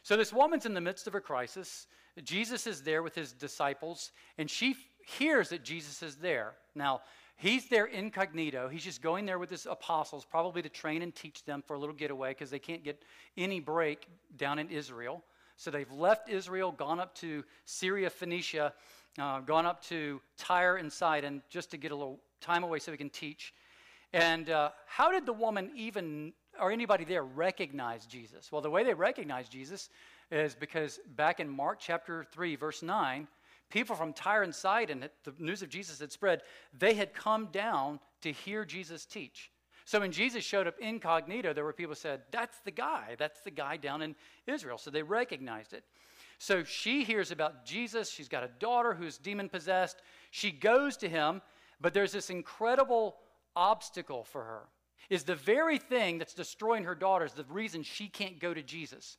So 0.05 0.17
this 0.17 0.33
woman's 0.33 0.65
in 0.65 0.75
the 0.75 0.81
midst 0.81 1.07
of 1.09 1.15
a 1.15 1.21
crisis. 1.21 1.89
Jesus 2.23 2.69
is 2.69 2.83
there 2.83 3.03
with 3.03 3.15
his 3.15 3.33
disciples, 3.33 4.13
and 4.39 4.49
she 4.49 4.73
f- 4.73 4.77
hears 5.07 5.49
that 5.49 5.65
Jesus 5.65 6.03
is 6.03 6.17
there. 6.17 6.53
Now, 6.77 7.01
he's 7.37 7.69
there 7.69 7.87
incognito. 7.87 8.69
He's 8.69 8.85
just 8.85 9.03
going 9.03 9.27
there 9.27 9.41
with 9.41 9.51
his 9.51 9.67
apostles, 9.67 10.25
probably 10.25 10.63
to 10.63 10.69
train 10.69 11.03
and 11.03 11.13
teach 11.13 11.45
them 11.45 11.65
for 11.67 11.75
a 11.75 11.79
little 11.79 11.95
getaway 11.95 12.31
because 12.31 12.51
they 12.51 12.61
can't 12.61 12.85
get 12.85 13.03
any 13.37 13.59
break 13.59 14.07
down 14.37 14.61
in 14.61 14.69
Israel. 14.69 15.25
So 15.57 15.71
they've 15.73 15.91
left 15.91 16.29
Israel, 16.29 16.71
gone 16.71 17.01
up 17.01 17.15
to 17.17 17.43
Syria, 17.65 18.11
Phoenicia, 18.11 18.73
uh, 19.19 19.41
gone 19.41 19.67
up 19.67 19.83
to 19.85 20.21
Tyre 20.37 20.77
and 20.77 20.93
Sidon 20.93 21.43
just 21.49 21.71
to 21.71 21.77
get 21.77 21.91
a 21.91 21.97
little 21.97 22.21
time 22.45 22.63
away 22.63 22.79
so 22.79 22.93
we 22.93 22.99
can 22.99 23.11
teach. 23.11 23.55
And 24.13 24.51
uh, 24.51 24.71
how 24.87 25.11
did 25.11 25.27
the 25.27 25.33
woman 25.33 25.71
even, 25.75 26.33
or 26.61 26.71
anybody 26.71 27.05
there, 27.05 27.25
recognize 27.25 28.07
Jesus? 28.07 28.53
Well, 28.53 28.61
the 28.61 28.71
way 28.71 28.85
they 28.85 28.95
recognized 28.95 29.51
Jesus 29.51 29.91
is 30.31 30.55
because 30.55 31.01
back 31.17 31.41
in 31.41 31.49
Mark 31.49 31.79
chapter 31.81 32.25
3, 32.33 32.57
verse 32.57 32.83
9, 32.83 33.27
people 33.71 33.97
from 33.97 34.13
Tyre 34.13 34.43
and 34.43 34.55
Sidon, 34.55 35.09
the 35.25 35.35
news 35.39 35.63
of 35.63 35.69
Jesus 35.69 35.99
had 35.99 36.13
spread, 36.13 36.43
they 36.79 36.95
had 36.95 37.13
come 37.13 37.49
down 37.51 37.99
to 38.23 38.31
hear 38.31 38.65
Jesus 38.65 39.05
teach. 39.05 39.51
So 39.85 40.01
when 40.01 40.13
Jesus 40.13 40.45
showed 40.45 40.67
up 40.67 40.79
incognito, 40.81 41.53
there 41.53 41.65
were 41.65 41.73
people 41.73 41.95
said, 41.95 42.23
That's 42.31 42.59
the 42.61 42.71
guy. 42.71 43.17
That's 43.19 43.41
the 43.41 43.51
guy 43.51 43.77
down 43.77 44.01
in 44.01 44.15
Israel. 44.47 44.79
So 44.79 44.91
they 44.91 45.03
recognized 45.03 45.73
it. 45.73 45.85
So 46.39 46.65
she 46.65 47.05
hears 47.05 47.31
about 47.31 47.65
Jesus. 47.65 48.11
She's 48.11 48.29
got 48.29 48.45
a 48.45 48.51
daughter 48.59 48.95
who's 48.95 49.19
demon 49.19 49.49
possessed. 49.49 50.01
She 50.31 50.51
goes 50.51 50.97
to 50.99 51.09
him, 51.09 51.43
but 51.81 51.95
there's 51.95 52.13
this 52.13 52.31
incredible 52.31 53.17
obstacle 53.57 54.25
for 54.25 54.45
her. 54.45 54.63
Is 55.11 55.25
the 55.25 55.35
very 55.35 55.79
thing 55.79 56.19
that's 56.19 56.35
destroying 56.35 56.85
her 56.85 56.95
daughter 56.95 57.25
is 57.25 57.33
the 57.33 57.45
reason 57.45 57.83
she 57.83 58.09
can't 58.09 58.39
go 58.39 58.55
to 58.55 58.63
Jesus. 58.63 59.19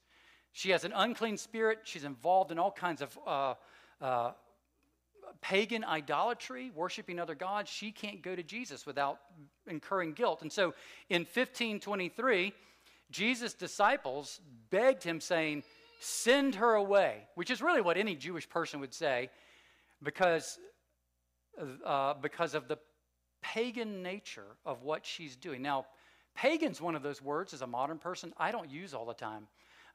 She 0.51 0.71
has 0.71 0.83
an 0.83 0.93
unclean 0.95 1.37
spirit. 1.37 1.79
She's 1.83 2.03
involved 2.03 2.51
in 2.51 2.57
all 2.57 2.71
kinds 2.71 3.01
of 3.01 3.19
uh, 3.27 3.53
uh, 4.01 4.31
pagan 5.41 5.83
idolatry, 5.83 6.71
worshiping 6.73 7.19
other 7.19 7.35
gods, 7.35 7.69
she 7.69 7.91
can't 7.91 8.21
go 8.21 8.35
to 8.35 8.43
Jesus 8.43 8.85
without 8.85 9.19
incurring 9.67 10.13
guilt. 10.13 10.41
And 10.41 10.51
so 10.51 10.73
in 11.09 11.21
1523, 11.21 12.53
Jesus' 13.11 13.53
disciples 13.53 14.39
begged 14.69 15.03
him, 15.03 15.19
saying, 15.19 15.63
Send 15.99 16.55
her 16.55 16.73
away, 16.73 17.27
which 17.35 17.49
is 17.49 17.61
really 17.61 17.81
what 17.81 17.97
any 17.97 18.15
Jewish 18.15 18.49
person 18.49 18.79
would 18.79 18.93
say 18.93 19.29
because, 20.03 20.59
uh, 21.85 22.13
because 22.21 22.55
of 22.55 22.67
the 22.67 22.77
pagan 23.41 24.01
nature 24.01 24.57
of 24.65 24.83
what 24.83 25.05
she's 25.05 25.35
doing. 25.35 25.61
Now, 25.61 25.85
pagan's 26.35 26.81
one 26.81 26.95
of 26.95 27.03
those 27.03 27.21
words 27.21 27.53
as 27.53 27.61
a 27.61 27.67
modern 27.67 27.97
person 27.97 28.33
I 28.37 28.51
don't 28.51 28.69
use 28.69 28.93
all 28.93 29.05
the 29.05 29.13
time. 29.13 29.47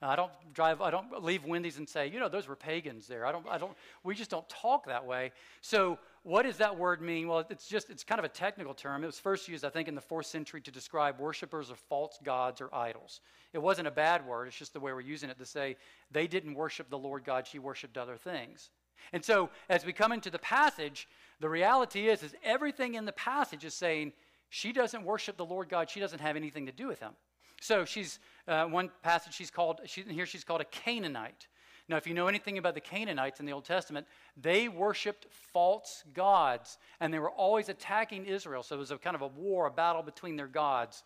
I 0.02 0.16
don't 0.16 0.32
drive, 0.54 0.80
I 0.80 0.90
don't 0.90 1.22
leave 1.22 1.44
Wendy's 1.44 1.76
and 1.76 1.86
say, 1.86 2.06
you 2.08 2.20
know, 2.20 2.28
those 2.28 2.48
were 2.48 2.56
pagans 2.56 3.06
there. 3.06 3.26
I 3.26 3.32
don't, 3.32 3.46
I 3.46 3.58
don't, 3.58 3.76
we 4.02 4.14
just 4.14 4.30
don't 4.30 4.48
talk 4.48 4.86
that 4.86 5.04
way. 5.04 5.32
So, 5.60 5.98
what 6.22 6.42
does 6.42 6.58
that 6.58 6.76
word 6.76 7.02
mean? 7.02 7.28
Well, 7.28 7.44
it's 7.50 7.66
just, 7.66 7.90
it's 7.90 8.04
kind 8.04 8.18
of 8.18 8.24
a 8.24 8.30
technical 8.30 8.74
term. 8.74 9.02
It 9.02 9.06
was 9.06 9.18
first 9.18 9.48
used, 9.48 9.64
I 9.64 9.70
think, 9.70 9.88
in 9.88 9.94
the 9.94 10.00
fourth 10.00 10.26
century 10.26 10.60
to 10.62 10.70
describe 10.70 11.18
worshippers 11.18 11.70
of 11.70 11.78
false 11.78 12.18
gods 12.22 12.60
or 12.60 12.74
idols. 12.74 13.20
It 13.52 13.58
wasn't 13.58 13.88
a 13.88 13.90
bad 13.90 14.26
word, 14.26 14.48
it's 14.48 14.56
just 14.56 14.72
the 14.72 14.80
way 14.80 14.92
we're 14.92 15.00
using 15.00 15.28
it 15.28 15.38
to 15.38 15.46
say 15.46 15.76
they 16.10 16.26
didn't 16.26 16.54
worship 16.54 16.88
the 16.88 16.98
Lord 16.98 17.24
God, 17.24 17.46
she 17.46 17.58
worshiped 17.58 17.98
other 17.98 18.16
things. 18.16 18.70
And 19.12 19.24
so, 19.24 19.50
as 19.68 19.84
we 19.84 19.92
come 19.92 20.12
into 20.12 20.30
the 20.30 20.38
passage, 20.38 21.08
the 21.40 21.48
reality 21.48 22.08
is, 22.08 22.22
is 22.22 22.34
everything 22.44 22.94
in 22.94 23.04
the 23.04 23.12
passage 23.12 23.64
is 23.64 23.74
saying 23.74 24.12
she 24.50 24.72
doesn't 24.72 25.04
worship 25.04 25.36
the 25.36 25.44
Lord 25.44 25.68
God, 25.68 25.88
she 25.88 26.00
doesn't 26.00 26.20
have 26.20 26.36
anything 26.36 26.66
to 26.66 26.72
do 26.72 26.86
with 26.86 27.00
him. 27.00 27.12
So 27.60 27.84
she's 27.84 28.18
uh, 28.48 28.64
one 28.64 28.90
passage 29.02 29.34
she's 29.34 29.50
called 29.50 29.80
she, 29.84 30.02
here 30.02 30.26
she's 30.26 30.44
called 30.44 30.62
a 30.62 30.64
Canaanite. 30.64 31.46
Now, 31.88 31.96
if 31.96 32.06
you 32.06 32.14
know 32.14 32.28
anything 32.28 32.56
about 32.56 32.74
the 32.74 32.80
Canaanites 32.80 33.40
in 33.40 33.46
the 33.46 33.52
Old 33.52 33.64
Testament, 33.64 34.06
they 34.40 34.68
worshipped 34.68 35.26
false 35.30 36.04
gods, 36.14 36.78
and 37.00 37.12
they 37.12 37.18
were 37.18 37.30
always 37.30 37.68
attacking 37.68 38.26
Israel. 38.26 38.62
So 38.62 38.76
it 38.76 38.78
was 38.78 38.92
a 38.92 38.98
kind 38.98 39.16
of 39.16 39.22
a 39.22 39.26
war, 39.26 39.66
a 39.66 39.72
battle 39.72 40.02
between 40.02 40.36
their 40.36 40.46
gods. 40.46 41.02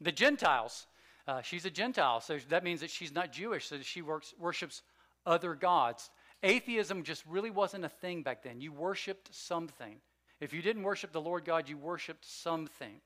The 0.00 0.10
Gentiles, 0.10 0.88
uh, 1.28 1.42
she's 1.42 1.64
a 1.64 1.70
Gentile, 1.70 2.20
so 2.20 2.38
that 2.48 2.64
means 2.64 2.80
that 2.80 2.90
she's 2.90 3.14
not 3.14 3.30
Jewish, 3.30 3.68
so 3.68 3.80
she 3.82 4.02
works, 4.02 4.34
worships 4.36 4.82
other 5.26 5.54
gods. 5.54 6.10
Atheism 6.42 7.02
just 7.02 7.24
really 7.26 7.50
wasn't 7.50 7.84
a 7.84 7.88
thing 7.88 8.22
back 8.22 8.42
then. 8.42 8.60
You 8.60 8.72
worshiped 8.72 9.34
something. 9.34 9.96
If 10.40 10.52
you 10.52 10.62
didn't 10.62 10.82
worship 10.82 11.12
the 11.12 11.20
Lord 11.20 11.44
God, 11.44 11.68
you 11.68 11.78
worshiped 11.78 12.24
something. 12.24 13.00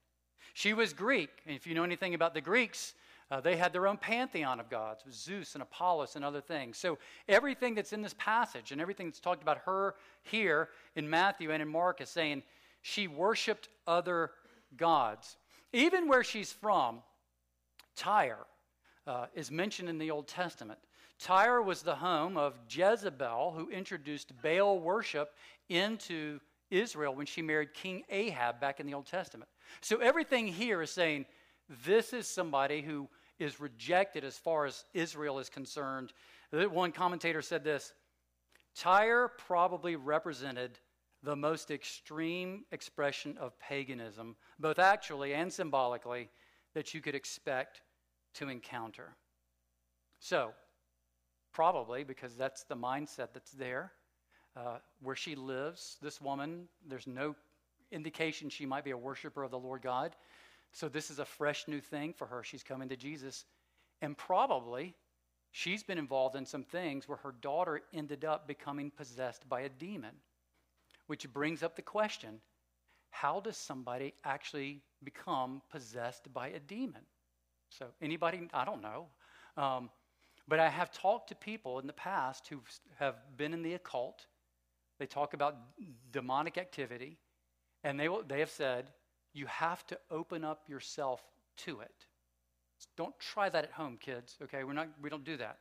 She 0.54 0.74
was 0.74 0.92
Greek. 0.92 1.30
And 1.46 1.54
if 1.54 1.66
you 1.66 1.74
know 1.74 1.84
anything 1.84 2.14
about 2.14 2.34
the 2.34 2.40
Greeks, 2.40 2.94
uh, 3.30 3.40
they 3.40 3.56
had 3.56 3.72
their 3.72 3.86
own 3.86 3.96
pantheon 3.96 4.58
of 4.58 4.68
gods, 4.68 5.04
Zeus 5.12 5.54
and 5.54 5.62
Apollos 5.62 6.16
and 6.16 6.24
other 6.24 6.40
things. 6.40 6.76
So 6.76 6.98
everything 7.28 7.76
that's 7.76 7.92
in 7.92 8.02
this 8.02 8.14
passage 8.18 8.72
and 8.72 8.80
everything 8.80 9.06
that's 9.06 9.20
talked 9.20 9.42
about 9.42 9.58
her 9.58 9.94
here 10.24 10.70
in 10.96 11.08
Matthew 11.08 11.52
and 11.52 11.62
in 11.62 11.68
Mark 11.68 12.00
is 12.00 12.08
saying 12.08 12.42
she 12.82 13.06
worshiped 13.06 13.68
other 13.86 14.32
gods. 14.76 15.36
Even 15.72 16.08
where 16.08 16.24
she's 16.24 16.52
from, 16.52 17.02
Tyre 17.94 18.46
uh, 19.06 19.26
is 19.34 19.50
mentioned 19.50 19.88
in 19.88 19.98
the 19.98 20.10
Old 20.10 20.26
Testament. 20.26 20.80
Tyre 21.20 21.60
was 21.60 21.82
the 21.82 21.96
home 21.96 22.36
of 22.38 22.58
Jezebel, 22.68 23.52
who 23.56 23.68
introduced 23.68 24.32
Baal 24.42 24.80
worship 24.80 25.34
into 25.68 26.40
Israel 26.70 27.14
when 27.14 27.26
she 27.26 27.42
married 27.42 27.74
King 27.74 28.04
Ahab 28.08 28.58
back 28.58 28.80
in 28.80 28.86
the 28.86 28.94
Old 28.94 29.06
Testament. 29.06 29.50
So 29.82 29.98
everything 29.98 30.46
here 30.46 30.80
is 30.80 30.90
saying 30.90 31.26
this 31.84 32.12
is 32.12 32.26
somebody 32.26 32.80
who 32.80 33.08
is 33.38 33.60
rejected 33.60 34.24
as 34.24 34.38
far 34.38 34.64
as 34.64 34.84
Israel 34.94 35.38
is 35.38 35.50
concerned. 35.50 36.12
One 36.52 36.90
commentator 36.90 37.42
said 37.42 37.64
this 37.64 37.92
Tyre 38.74 39.28
probably 39.28 39.96
represented 39.96 40.78
the 41.22 41.36
most 41.36 41.70
extreme 41.70 42.64
expression 42.72 43.36
of 43.38 43.58
paganism, 43.58 44.36
both 44.58 44.78
actually 44.78 45.34
and 45.34 45.52
symbolically, 45.52 46.30
that 46.72 46.94
you 46.94 47.02
could 47.02 47.14
expect 47.14 47.82
to 48.34 48.48
encounter. 48.48 49.16
So, 50.18 50.52
probably 51.52 52.04
because 52.04 52.34
that's 52.36 52.64
the 52.64 52.76
mindset 52.76 53.28
that's 53.32 53.52
there, 53.52 53.92
uh, 54.56 54.78
where 55.02 55.16
she 55.16 55.34
lives, 55.34 55.96
this 56.02 56.20
woman, 56.20 56.68
there's 56.86 57.06
no 57.06 57.34
indication 57.92 58.48
she 58.48 58.66
might 58.66 58.84
be 58.84 58.90
a 58.90 58.96
worshiper 58.96 59.42
of 59.42 59.50
the 59.50 59.58
Lord 59.58 59.82
God. 59.82 60.14
So 60.72 60.88
this 60.88 61.10
is 61.10 61.18
a 61.18 61.24
fresh 61.24 61.66
new 61.66 61.80
thing 61.80 62.12
for 62.12 62.26
her. 62.26 62.42
She's 62.42 62.62
coming 62.62 62.88
to 62.88 62.96
Jesus. 62.96 63.44
And 64.02 64.16
probably 64.16 64.94
she's 65.50 65.82
been 65.82 65.98
involved 65.98 66.36
in 66.36 66.46
some 66.46 66.62
things 66.62 67.08
where 67.08 67.18
her 67.18 67.34
daughter 67.40 67.82
ended 67.92 68.24
up 68.24 68.46
becoming 68.46 68.90
possessed 68.90 69.48
by 69.48 69.62
a 69.62 69.68
demon, 69.68 70.14
which 71.06 71.30
brings 71.32 71.62
up 71.62 71.76
the 71.76 71.82
question 71.82 72.40
how 73.10 73.40
does 73.40 73.56
somebody 73.56 74.14
actually 74.24 74.82
become 75.02 75.62
possessed 75.70 76.32
by 76.32 76.48
a 76.48 76.60
demon? 76.60 77.02
So, 77.68 77.86
anybody, 78.00 78.48
I 78.54 78.64
don't 78.64 78.82
know. 78.82 79.06
Um, 79.56 79.90
but 80.50 80.58
I 80.58 80.68
have 80.68 80.90
talked 80.90 81.28
to 81.28 81.36
people 81.36 81.78
in 81.78 81.86
the 81.86 81.92
past 81.92 82.48
who 82.48 82.60
have 82.98 83.14
been 83.36 83.54
in 83.54 83.62
the 83.62 83.74
occult. 83.74 84.26
They 84.98 85.06
talk 85.06 85.32
about 85.32 85.56
demonic 86.10 86.58
activity. 86.58 87.18
And 87.84 87.98
they, 87.98 88.08
will, 88.08 88.24
they 88.26 88.40
have 88.40 88.50
said, 88.50 88.90
you 89.32 89.46
have 89.46 89.86
to 89.86 89.98
open 90.10 90.44
up 90.44 90.68
yourself 90.68 91.22
to 91.58 91.80
it. 91.80 91.94
Don't 92.96 93.16
try 93.20 93.48
that 93.48 93.62
at 93.62 93.70
home, 93.70 93.96
kids, 94.00 94.38
okay? 94.42 94.64
We're 94.64 94.72
not, 94.72 94.88
we 95.00 95.08
don't 95.08 95.22
do 95.22 95.36
that. 95.36 95.58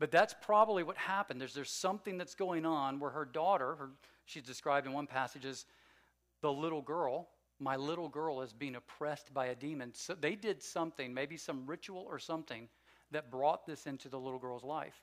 But 0.00 0.10
that's 0.10 0.34
probably 0.42 0.82
what 0.82 0.96
happened. 0.96 1.40
There's, 1.40 1.54
there's 1.54 1.70
something 1.70 2.18
that's 2.18 2.34
going 2.34 2.66
on 2.66 2.98
where 2.98 3.10
her 3.10 3.24
daughter, 3.24 3.76
her, 3.76 3.90
she's 4.24 4.42
described 4.42 4.88
in 4.88 4.92
one 4.92 5.06
passage 5.06 5.44
as 5.44 5.64
the 6.42 6.52
little 6.52 6.82
girl, 6.82 7.28
my 7.60 7.76
little 7.76 8.08
girl 8.08 8.42
is 8.42 8.52
being 8.52 8.74
oppressed 8.74 9.32
by 9.32 9.46
a 9.46 9.54
demon. 9.54 9.92
So 9.94 10.16
they 10.20 10.34
did 10.34 10.60
something, 10.60 11.14
maybe 11.14 11.36
some 11.36 11.66
ritual 11.66 12.04
or 12.08 12.18
something, 12.18 12.68
that 13.10 13.30
brought 13.30 13.66
this 13.66 13.86
into 13.86 14.08
the 14.08 14.18
little 14.18 14.38
girl's 14.38 14.64
life. 14.64 15.00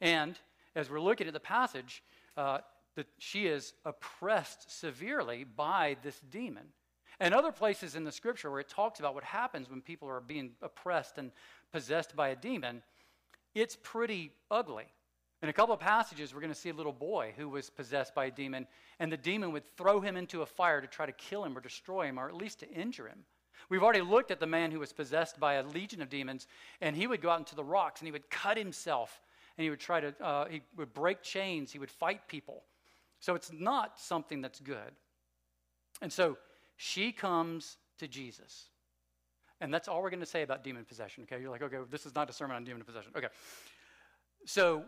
And 0.00 0.38
as 0.74 0.90
we're 0.90 1.00
looking 1.00 1.26
at 1.26 1.32
the 1.32 1.40
passage, 1.40 2.02
uh, 2.36 2.58
that 2.96 3.06
she 3.18 3.46
is 3.46 3.74
oppressed 3.84 4.78
severely 4.78 5.44
by 5.44 5.96
this 6.02 6.20
demon. 6.30 6.66
And 7.20 7.32
other 7.32 7.52
places 7.52 7.94
in 7.94 8.04
the 8.04 8.12
scripture 8.12 8.50
where 8.50 8.60
it 8.60 8.68
talks 8.68 8.98
about 8.98 9.14
what 9.14 9.24
happens 9.24 9.70
when 9.70 9.80
people 9.80 10.08
are 10.08 10.20
being 10.20 10.52
oppressed 10.62 11.18
and 11.18 11.30
possessed 11.72 12.16
by 12.16 12.28
a 12.28 12.36
demon, 12.36 12.82
it's 13.54 13.76
pretty 13.82 14.32
ugly. 14.50 14.86
In 15.42 15.48
a 15.48 15.52
couple 15.52 15.74
of 15.74 15.80
passages, 15.80 16.34
we're 16.34 16.40
going 16.40 16.52
to 16.52 16.58
see 16.58 16.70
a 16.70 16.74
little 16.74 16.92
boy 16.92 17.34
who 17.36 17.48
was 17.48 17.68
possessed 17.70 18.14
by 18.14 18.26
a 18.26 18.30
demon, 18.30 18.66
and 18.98 19.12
the 19.12 19.16
demon 19.16 19.52
would 19.52 19.64
throw 19.76 20.00
him 20.00 20.16
into 20.16 20.42
a 20.42 20.46
fire 20.46 20.80
to 20.80 20.86
try 20.86 21.06
to 21.06 21.12
kill 21.12 21.44
him 21.44 21.56
or 21.56 21.60
destroy 21.60 22.06
him, 22.06 22.18
or 22.18 22.28
at 22.28 22.34
least 22.34 22.60
to 22.60 22.70
injure 22.70 23.08
him. 23.08 23.24
We've 23.68 23.82
already 23.82 24.00
looked 24.00 24.30
at 24.30 24.40
the 24.40 24.46
man 24.46 24.70
who 24.70 24.80
was 24.80 24.92
possessed 24.92 25.40
by 25.40 25.54
a 25.54 25.62
legion 25.62 26.02
of 26.02 26.08
demons, 26.08 26.46
and 26.80 26.96
he 26.96 27.06
would 27.06 27.20
go 27.20 27.30
out 27.30 27.38
into 27.38 27.54
the 27.54 27.64
rocks 27.64 28.00
and 28.00 28.06
he 28.06 28.12
would 28.12 28.28
cut 28.30 28.56
himself, 28.56 29.20
and 29.56 29.64
he 29.64 29.70
would 29.70 29.80
try 29.80 30.00
to, 30.00 30.14
uh, 30.22 30.46
he 30.46 30.62
would 30.76 30.92
break 30.92 31.22
chains, 31.22 31.72
he 31.72 31.78
would 31.78 31.90
fight 31.90 32.28
people. 32.28 32.64
So 33.20 33.34
it's 33.34 33.50
not 33.52 33.98
something 33.98 34.40
that's 34.40 34.60
good. 34.60 34.92
And 36.02 36.12
so 36.12 36.36
she 36.76 37.12
comes 37.12 37.76
to 37.98 38.08
Jesus. 38.08 38.66
And 39.60 39.72
that's 39.72 39.88
all 39.88 40.02
we're 40.02 40.10
going 40.10 40.20
to 40.20 40.26
say 40.26 40.42
about 40.42 40.64
demon 40.64 40.84
possession, 40.84 41.22
okay? 41.22 41.40
You're 41.40 41.50
like, 41.50 41.62
okay, 41.62 41.78
this 41.90 42.04
is 42.04 42.14
not 42.14 42.28
a 42.28 42.32
sermon 42.32 42.56
on 42.56 42.64
demon 42.64 42.82
possession. 42.82 43.12
Okay. 43.16 43.28
So 44.44 44.82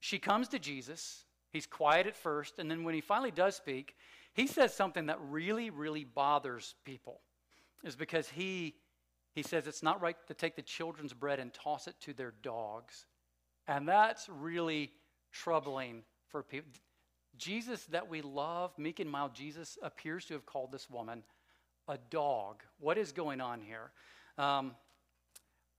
she 0.00 0.18
comes 0.18 0.48
to 0.48 0.58
Jesus. 0.58 1.24
He's 1.50 1.66
quiet 1.66 2.06
at 2.06 2.16
first. 2.16 2.58
And 2.58 2.70
then 2.70 2.84
when 2.84 2.94
he 2.94 3.00
finally 3.00 3.30
does 3.30 3.56
speak, 3.56 3.94
he 4.34 4.46
says 4.46 4.74
something 4.74 5.06
that 5.06 5.18
really, 5.30 5.70
really 5.70 6.04
bothers 6.04 6.74
people. 6.84 7.20
Is 7.84 7.96
because 7.96 8.28
he, 8.28 8.74
he 9.32 9.42
says 9.42 9.66
it's 9.66 9.82
not 9.82 10.00
right 10.00 10.16
to 10.28 10.34
take 10.34 10.56
the 10.56 10.62
children's 10.62 11.12
bread 11.12 11.38
and 11.38 11.52
toss 11.52 11.86
it 11.86 11.94
to 12.02 12.12
their 12.12 12.32
dogs. 12.42 13.06
And 13.68 13.88
that's 13.88 14.28
really 14.28 14.92
troubling 15.32 16.02
for 16.28 16.42
people. 16.42 16.70
Jesus 17.36 17.84
that 17.86 18.08
we 18.08 18.22
love, 18.22 18.72
meek 18.78 19.00
and 19.00 19.10
mild 19.10 19.34
Jesus, 19.34 19.78
appears 19.82 20.24
to 20.26 20.34
have 20.34 20.46
called 20.46 20.72
this 20.72 20.88
woman 20.88 21.22
a 21.88 21.98
dog. 22.10 22.62
What 22.80 22.98
is 22.98 23.12
going 23.12 23.40
on 23.40 23.60
here? 23.60 23.90
Um, 24.38 24.74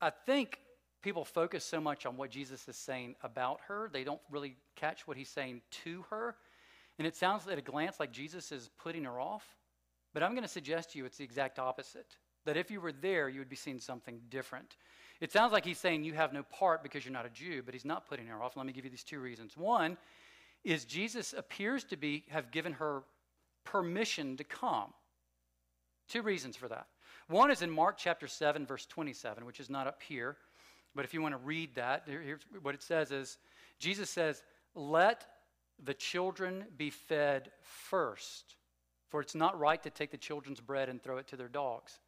I 0.01 0.11
think 0.11 0.59
people 1.01 1.25
focus 1.25 1.63
so 1.63 1.79
much 1.79 2.05
on 2.05 2.17
what 2.17 2.29
Jesus 2.29 2.67
is 2.67 2.75
saying 2.75 3.15
about 3.21 3.59
her, 3.67 3.89
they 3.91 4.03
don't 4.03 4.21
really 4.29 4.57
catch 4.75 5.07
what 5.07 5.17
he's 5.17 5.29
saying 5.29 5.61
to 5.83 6.05
her. 6.09 6.35
And 6.97 7.07
it 7.07 7.15
sounds 7.15 7.47
at 7.47 7.57
a 7.57 7.61
glance 7.61 7.99
like 7.99 8.11
Jesus 8.11 8.51
is 8.51 8.69
putting 8.79 9.03
her 9.03 9.19
off. 9.19 9.45
But 10.17 10.23
I'm 10.23 10.31
going 10.31 10.41
to 10.41 10.49
suggest 10.49 10.93
to 10.93 10.97
you 10.97 11.05
it's 11.05 11.17
the 11.17 11.23
exact 11.23 11.59
opposite. 11.59 12.17
That 12.45 12.57
if 12.57 12.71
you 12.71 12.81
were 12.81 12.91
there, 12.91 13.29
you 13.29 13.37
would 13.37 13.49
be 13.49 13.55
seeing 13.55 13.79
something 13.79 14.19
different. 14.31 14.75
It 15.21 15.31
sounds 15.31 15.53
like 15.53 15.63
he's 15.63 15.77
saying 15.77 16.05
you 16.05 16.13
have 16.13 16.33
no 16.33 16.41
part 16.41 16.81
because 16.81 17.05
you're 17.05 17.13
not 17.13 17.27
a 17.27 17.29
Jew, 17.29 17.61
but 17.63 17.75
he's 17.75 17.85
not 17.85 18.07
putting 18.07 18.25
her 18.25 18.41
off. 18.41 18.57
Let 18.57 18.65
me 18.65 18.73
give 18.73 18.83
you 18.83 18.89
these 18.89 19.03
two 19.03 19.19
reasons. 19.19 19.55
One 19.55 19.95
is 20.63 20.85
Jesus 20.85 21.35
appears 21.37 21.83
to 21.83 21.97
be 21.97 22.23
have 22.29 22.49
given 22.49 22.73
her 22.73 23.03
permission 23.63 24.37
to 24.37 24.43
come. 24.43 24.91
Two 26.09 26.23
reasons 26.23 26.55
for 26.55 26.67
that. 26.67 26.87
One 27.27 27.51
is 27.51 27.61
in 27.61 27.69
Mark 27.69 27.99
chapter 27.99 28.25
7, 28.25 28.65
verse 28.65 28.87
27, 28.87 29.45
which 29.45 29.59
is 29.59 29.69
not 29.69 29.85
up 29.85 30.01
here, 30.01 30.37
but 30.95 31.05
if 31.05 31.13
you 31.13 31.21
want 31.21 31.35
to 31.35 31.45
read 31.45 31.75
that, 31.75 32.05
here's 32.07 32.41
what 32.63 32.73
it 32.73 32.81
says 32.81 33.11
is 33.11 33.37
Jesus 33.77 34.09
says, 34.09 34.41
Let 34.73 35.27
the 35.83 35.93
children 35.93 36.65
be 36.75 36.89
fed 36.89 37.51
first, 37.61 38.55
for 39.09 39.21
it's 39.21 39.35
not 39.35 39.59
right 39.59 39.81
to 39.83 39.89
take 39.89 40.11
the 40.11 40.17
children's 40.17 40.59
bread 40.59 40.89
and 40.89 41.01
throw 41.01 41.17
it 41.17 41.27
to 41.27 41.35
their 41.35 41.47
dogs. 41.47 41.99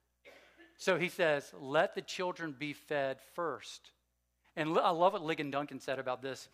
So 0.77 0.97
he 0.97 1.09
says, 1.09 1.53
Let 1.59 1.95
the 1.95 2.01
children 2.01 2.55
be 2.57 2.73
fed 2.73 3.17
first. 3.35 3.91
And 4.55 4.77
I 4.79 4.89
love 4.89 5.13
what 5.13 5.21
Ligon 5.21 5.51
Duncan 5.51 5.79
said 5.79 5.99
about 5.99 6.21
this. 6.21 6.49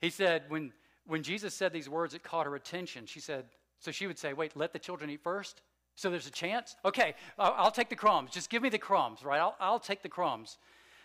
He 0.00 0.10
said, 0.10 0.42
when, 0.48 0.72
when 1.06 1.22
Jesus 1.22 1.54
said 1.54 1.72
these 1.72 1.88
words, 1.88 2.12
it 2.14 2.22
caught 2.22 2.46
her 2.46 2.56
attention. 2.56 3.06
She 3.06 3.20
said, 3.20 3.44
So 3.78 3.90
she 3.90 4.06
would 4.06 4.18
say, 4.18 4.32
Wait, 4.32 4.56
let 4.56 4.72
the 4.72 4.78
children 4.78 5.10
eat 5.10 5.22
first? 5.22 5.62
So 5.94 6.10
there's 6.10 6.26
a 6.26 6.32
chance? 6.32 6.76
Okay, 6.84 7.14
I'll, 7.38 7.54
I'll 7.56 7.70
take 7.70 7.88
the 7.88 7.96
crumbs. 7.96 8.30
Just 8.30 8.50
give 8.50 8.62
me 8.62 8.68
the 8.68 8.78
crumbs, 8.78 9.24
right? 9.24 9.40
I'll, 9.40 9.56
I'll 9.58 9.80
take 9.80 10.02
the 10.02 10.08
crumbs. 10.08 10.58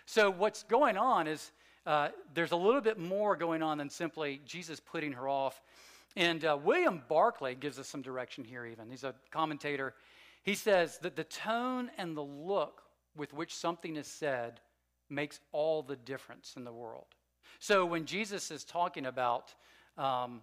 So 0.05 0.29
what's 0.29 0.63
going 0.63 0.97
on 0.97 1.27
is 1.27 1.51
uh, 1.85 2.09
there's 2.33 2.51
a 2.51 2.57
little 2.57 2.81
bit 2.81 2.99
more 2.99 3.35
going 3.35 3.63
on 3.63 3.77
than 3.77 3.89
simply 3.89 4.41
Jesus 4.45 4.79
putting 4.79 5.13
her 5.13 5.27
off. 5.27 5.61
And 6.15 6.43
uh, 6.43 6.57
William 6.61 7.01
Barclay 7.07 7.55
gives 7.55 7.79
us 7.79 7.87
some 7.87 8.01
direction 8.01 8.43
here, 8.43 8.65
even. 8.65 8.89
He's 8.89 9.03
a 9.03 9.15
commentator. 9.31 9.93
He 10.43 10.55
says 10.55 10.97
that 10.99 11.15
the 11.15 11.23
tone 11.23 11.89
and 11.97 12.17
the 12.17 12.23
look 12.23 12.81
with 13.15 13.33
which 13.33 13.55
something 13.55 13.95
is 13.95 14.07
said 14.07 14.59
makes 15.09 15.39
all 15.51 15.83
the 15.83 15.95
difference 15.95 16.55
in 16.55 16.63
the 16.63 16.71
world. 16.71 17.05
So 17.59 17.85
when 17.85 18.05
Jesus 18.05 18.51
is 18.51 18.63
talking 18.63 19.05
about, 19.05 19.53
um, 19.97 20.41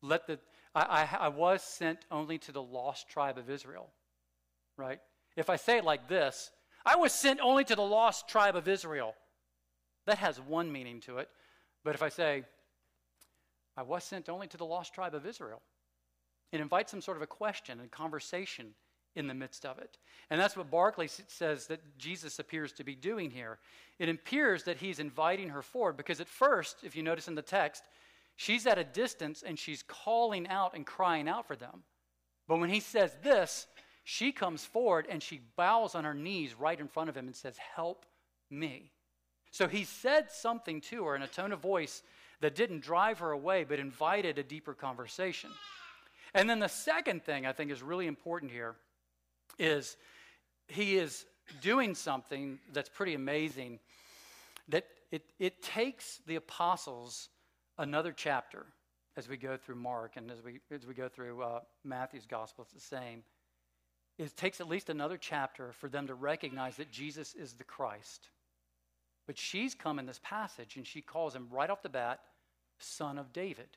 let 0.00 0.26
the, 0.26 0.38
I, 0.74 1.08
I, 1.12 1.26
I 1.26 1.28
was 1.28 1.62
sent 1.62 2.00
only 2.10 2.38
to 2.38 2.52
the 2.52 2.62
lost 2.62 3.08
tribe 3.08 3.38
of 3.38 3.48
Israel, 3.48 3.88
right? 4.76 5.00
If 5.36 5.48
I 5.48 5.56
say 5.56 5.78
it 5.78 5.84
like 5.84 6.08
this, 6.08 6.50
I 6.84 6.96
was 6.96 7.12
sent 7.12 7.40
only 7.40 7.64
to 7.64 7.76
the 7.76 7.82
lost 7.82 8.28
tribe 8.28 8.56
of 8.56 8.66
Israel, 8.66 9.14
that 10.06 10.18
has 10.18 10.40
one 10.40 10.72
meaning 10.72 11.00
to 11.02 11.18
it. 11.18 11.28
But 11.84 11.94
if 11.94 12.02
I 12.02 12.08
say, 12.08 12.44
I 13.76 13.82
was 13.82 14.04
sent 14.04 14.28
only 14.28 14.46
to 14.48 14.56
the 14.56 14.66
lost 14.66 14.94
tribe 14.94 15.14
of 15.14 15.26
Israel, 15.26 15.62
it 16.52 16.60
invites 16.60 16.90
some 16.90 17.00
sort 17.00 17.16
of 17.16 17.22
a 17.22 17.26
question 17.26 17.80
and 17.80 17.90
conversation 17.90 18.74
in 19.14 19.26
the 19.26 19.34
midst 19.34 19.66
of 19.66 19.78
it. 19.78 19.98
And 20.30 20.40
that's 20.40 20.56
what 20.56 20.70
Barclay 20.70 21.06
says 21.06 21.66
that 21.66 21.80
Jesus 21.98 22.38
appears 22.38 22.72
to 22.72 22.84
be 22.84 22.94
doing 22.94 23.30
here. 23.30 23.58
It 23.98 24.08
appears 24.08 24.64
that 24.64 24.78
he's 24.78 24.98
inviting 24.98 25.50
her 25.50 25.62
forward 25.62 25.96
because 25.96 26.20
at 26.20 26.28
first, 26.28 26.78
if 26.82 26.96
you 26.96 27.02
notice 27.02 27.28
in 27.28 27.34
the 27.34 27.42
text, 27.42 27.84
She's 28.36 28.66
at 28.66 28.78
a 28.78 28.84
distance 28.84 29.42
and 29.46 29.58
she's 29.58 29.82
calling 29.82 30.48
out 30.48 30.74
and 30.74 30.86
crying 30.86 31.28
out 31.28 31.46
for 31.46 31.56
them. 31.56 31.82
But 32.48 32.58
when 32.58 32.70
he 32.70 32.80
says 32.80 33.16
this, 33.22 33.66
she 34.04 34.32
comes 34.32 34.64
forward 34.64 35.06
and 35.08 35.22
she 35.22 35.40
bows 35.56 35.94
on 35.94 36.04
her 36.04 36.14
knees 36.14 36.58
right 36.58 36.78
in 36.78 36.88
front 36.88 37.08
of 37.08 37.16
him 37.16 37.26
and 37.26 37.36
says, 37.36 37.56
Help 37.56 38.04
me. 38.50 38.90
So 39.50 39.68
he 39.68 39.84
said 39.84 40.30
something 40.30 40.80
to 40.82 41.04
her 41.04 41.14
in 41.14 41.22
a 41.22 41.28
tone 41.28 41.52
of 41.52 41.60
voice 41.60 42.02
that 42.42 42.54
didn't 42.56 42.80
drive 42.80 43.20
her 43.20 43.30
away, 43.30 43.64
but 43.64 43.78
invited 43.78 44.36
a 44.36 44.42
deeper 44.42 44.74
conversation. 44.74 45.50
And 46.34 46.50
then 46.50 46.58
the 46.58 46.68
second 46.68 47.22
thing 47.22 47.46
I 47.46 47.52
think 47.52 47.70
is 47.70 47.82
really 47.82 48.06
important 48.06 48.50
here 48.50 48.74
is 49.58 49.96
he 50.68 50.96
is 50.96 51.24
doing 51.60 51.94
something 51.94 52.58
that's 52.72 52.88
pretty 52.88 53.14
amazing 53.14 53.78
that 54.68 54.86
it, 55.10 55.22
it 55.38 55.62
takes 55.62 56.20
the 56.26 56.36
apostles 56.36 57.28
another 57.78 58.12
chapter 58.12 58.66
as 59.16 59.28
we 59.28 59.36
go 59.36 59.56
through 59.56 59.76
Mark 59.76 60.16
and 60.16 60.30
as 60.30 60.42
we, 60.42 60.60
as 60.70 60.86
we 60.86 60.94
go 60.94 61.08
through 61.08 61.42
uh, 61.42 61.60
Matthew's 61.84 62.26
gospel. 62.26 62.64
It's 62.64 62.72
the 62.72 62.96
same. 62.96 63.22
It 64.18 64.36
takes 64.36 64.60
at 64.60 64.68
least 64.68 64.90
another 64.90 65.16
chapter 65.16 65.72
for 65.72 65.88
them 65.88 66.06
to 66.08 66.14
recognize 66.14 66.76
that 66.76 66.90
Jesus 66.90 67.34
is 67.34 67.52
the 67.52 67.64
Christ. 67.64 68.30
But 69.26 69.38
she's 69.38 69.74
come 69.74 69.98
in 69.98 70.06
this 70.06 70.20
passage 70.24 70.76
and 70.76 70.86
she 70.86 71.02
calls 71.02 71.34
him 71.34 71.46
right 71.50 71.70
off 71.70 71.82
the 71.82 71.88
bat, 71.88 72.20
Son 72.82 73.18
of 73.18 73.32
David, 73.32 73.68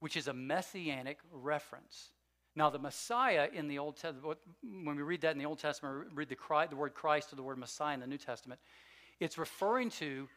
which 0.00 0.16
is 0.16 0.28
a 0.28 0.32
messianic 0.32 1.18
reference. 1.30 2.10
Now, 2.54 2.70
the 2.70 2.78
Messiah 2.78 3.48
in 3.52 3.68
the 3.68 3.78
Old 3.78 3.96
Testament, 3.96 4.38
when 4.62 4.96
we 4.96 5.02
read 5.02 5.20
that 5.20 5.32
in 5.32 5.38
the 5.38 5.44
Old 5.44 5.58
Testament, 5.58 6.08
read 6.14 6.28
the, 6.28 6.66
the 6.70 6.76
word 6.76 6.94
Christ 6.94 7.32
or 7.32 7.36
the 7.36 7.42
word 7.42 7.58
Messiah 7.58 7.94
in 7.94 8.00
the 8.00 8.06
New 8.06 8.18
Testament, 8.18 8.60
it's 9.20 9.36
referring 9.36 9.90
to 9.90 10.28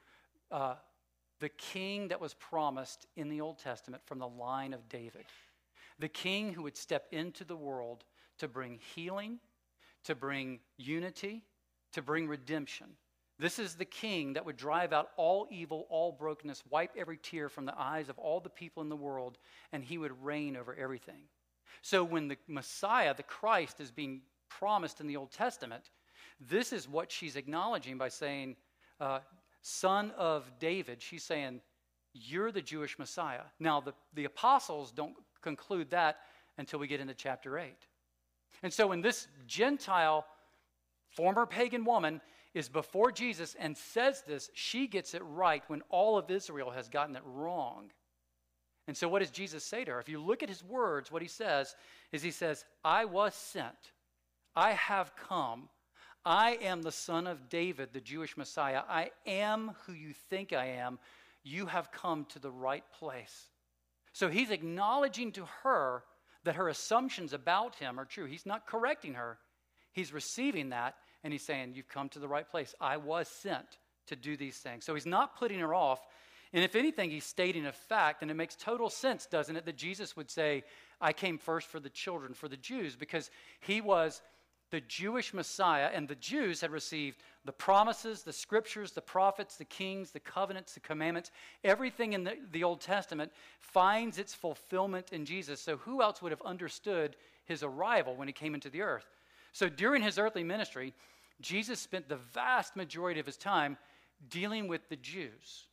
uh, 0.52 0.76
the 1.40 1.50
king 1.50 2.10
that 2.10 2.20
was 2.20 2.34
promised 2.34 3.08
in 3.16 3.30
the 3.30 3.42
Old 3.42 3.58
Testament 3.58 4.04
from 4.06 4.20
the 4.20 4.28
line 4.28 4.74
of 4.74 4.90
David. 4.90 5.26
The 6.00 6.10
king 6.10 6.54
who 6.54 6.64
would 6.64 6.78
step 6.78 7.08
into 7.12 7.44
the 7.44 7.56
world 7.56 8.04
to 8.40 8.48
bring 8.48 8.80
healing, 8.96 9.40
to 10.04 10.16
bring 10.16 10.60
unity, 10.78 11.44
to 11.94 12.02
bring 12.02 12.28
redemption. 12.28 12.88
This 13.40 13.58
is 13.58 13.76
the 13.76 13.86
king 13.86 14.34
that 14.34 14.46
would 14.46 14.58
drive 14.58 14.92
out 14.92 15.12
all 15.16 15.48
evil, 15.50 15.88
all 15.90 16.12
brokenness, 16.12 16.62
wipe 16.70 16.92
every 16.98 17.18
tear 17.18 17.48
from 17.48 17.66
the 17.66 17.80
eyes 17.80 18.10
of 18.10 18.20
all 18.20 18.42
the 18.42 18.50
people 18.50 18.84
in 18.84 18.90
the 18.90 18.98
world, 18.98 19.38
and 19.72 19.82
he 19.82 19.98
would 19.98 20.24
reign 20.24 20.58
over 20.58 20.76
everything. 20.76 21.22
So 21.82 22.04
when 22.04 22.28
the 22.28 22.38
Messiah, 22.48 23.14
the 23.14 23.24
Christ, 23.24 23.80
is 23.80 23.92
being 23.92 24.22
promised 24.50 25.00
in 25.00 25.08
the 25.08 25.16
Old 25.16 25.32
Testament, 25.32 25.90
this 26.42 26.74
is 26.74 26.90
what 26.90 27.12
she's 27.12 27.38
acknowledging 27.38 27.98
by 27.98 28.10
saying, 28.10 28.58
uh, 29.00 29.20
son 29.62 30.12
of 30.18 30.52
David, 30.60 31.02
she's 31.02 31.24
saying, 31.24 31.62
You're 32.14 32.52
the 32.52 32.62
Jewish 32.62 33.00
Messiah. 33.00 33.44
Now, 33.58 33.80
the, 33.80 33.94
the 34.14 34.26
apostles 34.26 34.92
don't 34.92 35.16
conclude 35.42 35.90
that 35.92 36.20
until 36.58 36.80
we 36.80 36.88
get 36.88 37.00
into 37.00 37.14
chapter 37.14 37.58
8. 37.58 37.74
And 38.64 38.74
so, 38.74 38.88
when 38.88 39.02
this 39.02 39.28
Gentile, 39.48 40.26
former 41.16 41.46
pagan 41.46 41.86
woman 41.86 42.20
is 42.54 42.70
before 42.70 43.12
Jesus 43.12 43.56
and 43.60 43.78
says 43.78 44.24
this, 44.28 44.50
she 44.54 44.88
gets 44.88 45.14
it 45.14 45.22
right 45.24 45.64
when 45.68 45.82
all 45.90 46.18
of 46.18 46.32
Israel 46.32 46.72
has 46.72 46.90
gotten 46.90 47.16
it 47.16 47.24
wrong. 47.26 47.92
And 48.88 48.98
so, 48.98 49.08
what 49.08 49.20
does 49.20 49.30
Jesus 49.30 49.64
say 49.64 49.86
to 49.86 49.92
her? 49.92 50.00
If 50.00 50.10
you 50.10 50.20
look 50.20 50.42
at 50.42 50.50
his 50.50 50.64
words, 50.64 51.12
what 51.12 51.22
he 51.22 51.28
says 51.28 51.76
is, 52.12 52.24
He 52.24 52.32
says, 52.32 52.66
I 52.84 53.06
was 53.06 53.36
sent, 53.36 53.92
I 54.56 54.72
have 54.72 55.16
come 55.16 55.70
I 56.26 56.58
am 56.62 56.82
the 56.82 56.92
son 56.92 57.28
of 57.28 57.50
David, 57.50 57.90
the 57.94 58.02
Jewish 58.02 58.36
Messiah. 58.36 58.82
I 58.88 59.12
am 59.26 59.72
who 59.86 59.94
you 59.94 60.14
think 60.14 60.54
I 60.54 60.66
am. 60.66 61.00
You 61.44 61.66
have 61.68 61.92
come 61.92 62.26
to 62.26 62.40
the 62.40 62.52
right 62.52 62.84
place. 63.00 63.50
So 64.12 64.28
he's 64.28 64.52
acknowledging 64.52 65.32
to 65.34 65.46
her 65.64 66.04
that 66.44 66.56
her 66.56 66.68
assumptions 66.68 67.32
about 67.32 67.76
him 67.76 68.00
are 68.00 68.06
true. 68.06 68.26
He's 68.26 68.46
not 68.46 68.68
correcting 68.68 69.14
her, 69.14 69.38
he's 69.92 70.14
receiving 70.14 70.70
that, 70.70 70.96
and 71.24 71.34
he's 71.34 71.44
saying, 71.44 71.74
You've 71.76 71.90
come 71.90 72.10
to 72.10 72.20
the 72.20 72.28
right 72.28 72.50
place. 72.50 72.74
I 72.80 72.98
was 72.98 73.28
sent 73.28 73.78
to 74.08 74.16
do 74.16 74.36
these 74.36 74.58
things. 74.58 74.86
So 74.86 74.94
he's 74.94 75.06
not 75.06 75.38
putting 75.38 75.60
her 75.60 75.74
off. 75.74 76.06
And 76.52 76.64
if 76.64 76.76
anything, 76.76 77.12
he's 77.12 77.26
stating 77.26 77.68
a 77.68 77.72
fact, 77.72 78.22
and 78.22 78.32
it 78.32 78.34
makes 78.34 78.56
total 78.56 78.90
sense, 78.90 79.28
doesn't 79.28 79.56
it, 79.56 79.66
that 79.66 79.78
Jesus 79.78 80.18
would 80.18 80.32
say, 80.32 80.64
I 81.00 81.14
came 81.14 81.38
first 81.38 81.68
for 81.68 81.80
the 81.80 81.90
children, 81.90 82.34
for 82.34 82.48
the 82.48 82.58
Jews, 82.58 82.96
because 82.96 83.30
he 83.60 83.82
was 83.82 84.22
the 84.72 84.82
Jewish 84.82 85.34
Messiah, 85.34 85.90
and 85.94 86.08
the 86.08 86.16
Jews 86.16 86.62
had 86.62 86.72
received 86.72 87.18
the 87.46 87.52
promises, 87.52 88.24
the 88.24 88.34
scriptures, 88.34 88.92
the 88.92 89.02
prophets, 89.02 89.58
the 89.58 89.66
kings, 89.66 90.12
the 90.12 90.20
covenants, 90.20 90.74
the 90.74 90.80
commandments. 90.80 91.32
Everything 91.64 92.14
in 92.14 92.24
the, 92.24 92.36
the 92.52 92.64
Old 92.64 92.82
Testament 92.82 93.32
finds 93.60 94.18
its 94.18 94.34
fulfillment 94.34 95.12
in 95.12 95.26
Jesus. 95.26 95.62
So, 95.62 95.78
who 95.78 96.02
else 96.02 96.22
would 96.22 96.32
have 96.32 96.42
understood 96.44 97.16
his 97.46 97.64
arrival 97.64 98.16
when 98.16 98.28
he 98.28 98.34
came 98.34 98.54
into 98.54 98.70
the 98.70 98.82
earth? 98.82 99.08
So, 99.52 99.70
during 99.70 100.02
his 100.02 100.18
earthly 100.18 100.44
ministry, 100.44 100.94
Jesus 101.42 101.80
spent 101.80 102.10
the 102.10 102.18
vast 102.18 102.76
majority 102.76 103.20
of 103.20 103.26
his 103.26 103.38
time 103.38 103.78
dealing 104.30 104.68
with 104.68 104.88
the 104.90 104.96
Jews, 104.96 105.68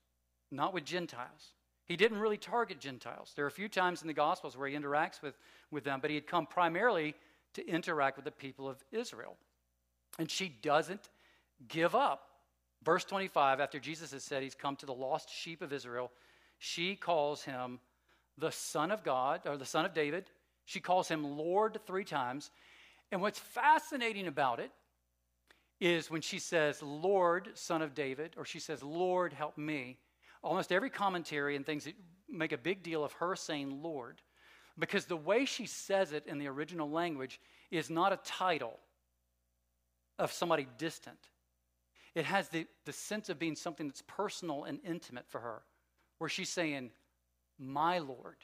not 0.50 0.72
with 0.72 0.84
Gentiles. 0.84 1.52
He 1.84 1.96
didn't 1.96 2.18
really 2.18 2.36
target 2.36 2.80
Gentiles. 2.80 3.32
There 3.34 3.44
are 3.44 3.48
a 3.48 3.52
few 3.52 3.68
times 3.68 4.02
in 4.02 4.08
the 4.08 4.14
Gospels 4.14 4.56
where 4.56 4.68
he 4.68 4.76
interacts 4.76 5.22
with, 5.22 5.34
with 5.70 5.84
them, 5.84 6.00
but 6.00 6.10
he 6.10 6.16
had 6.16 6.26
come 6.26 6.46
primarily 6.46 7.14
to 7.54 7.66
interact 7.66 8.16
with 8.16 8.24
the 8.24 8.30
people 8.32 8.68
of 8.68 8.82
Israel. 8.90 9.36
And 10.18 10.30
she 10.30 10.48
doesn't 10.48 11.08
give 11.68 11.94
up. 11.94 12.28
Verse 12.82 13.04
25, 13.04 13.60
after 13.60 13.78
Jesus 13.78 14.12
has 14.12 14.22
said 14.22 14.42
he's 14.42 14.54
come 14.54 14.76
to 14.76 14.86
the 14.86 14.94
lost 14.94 15.30
sheep 15.30 15.62
of 15.62 15.72
Israel, 15.72 16.10
she 16.58 16.96
calls 16.96 17.42
him 17.42 17.80
the 18.38 18.52
Son 18.52 18.90
of 18.90 19.02
God, 19.02 19.40
or 19.46 19.56
the 19.56 19.64
Son 19.64 19.84
of 19.84 19.94
David. 19.94 20.30
She 20.64 20.80
calls 20.80 21.08
him 21.08 21.38
Lord 21.38 21.78
three 21.86 22.04
times. 22.04 22.50
And 23.12 23.20
what's 23.20 23.38
fascinating 23.38 24.26
about 24.26 24.60
it 24.60 24.70
is 25.80 26.10
when 26.10 26.22
she 26.22 26.38
says, 26.38 26.82
Lord, 26.82 27.50
son 27.54 27.82
of 27.82 27.94
David, 27.94 28.34
or 28.36 28.44
she 28.44 28.58
says, 28.58 28.82
Lord, 28.82 29.32
help 29.32 29.58
me. 29.58 29.98
Almost 30.42 30.72
every 30.72 30.90
commentary 30.90 31.56
and 31.56 31.66
things 31.66 31.84
that 31.84 31.94
make 32.28 32.52
a 32.52 32.58
big 32.58 32.82
deal 32.82 33.04
of 33.04 33.12
her 33.14 33.36
saying 33.36 33.82
Lord, 33.82 34.20
because 34.78 35.06
the 35.06 35.16
way 35.16 35.44
she 35.44 35.66
says 35.66 36.12
it 36.12 36.26
in 36.26 36.38
the 36.38 36.48
original 36.48 36.90
language 36.90 37.40
is 37.70 37.90
not 37.90 38.12
a 38.12 38.18
title 38.24 38.78
of 40.18 40.32
somebody 40.32 40.66
distant. 40.78 41.18
It 42.14 42.24
has 42.24 42.48
the, 42.48 42.66
the 42.84 42.92
sense 42.92 43.28
of 43.28 43.38
being 43.38 43.56
something 43.56 43.88
that's 43.88 44.02
personal 44.06 44.64
and 44.64 44.78
intimate 44.84 45.28
for 45.28 45.40
her, 45.40 45.62
where 46.18 46.30
she's 46.30 46.48
saying, 46.48 46.90
My 47.58 47.98
Lord. 47.98 48.36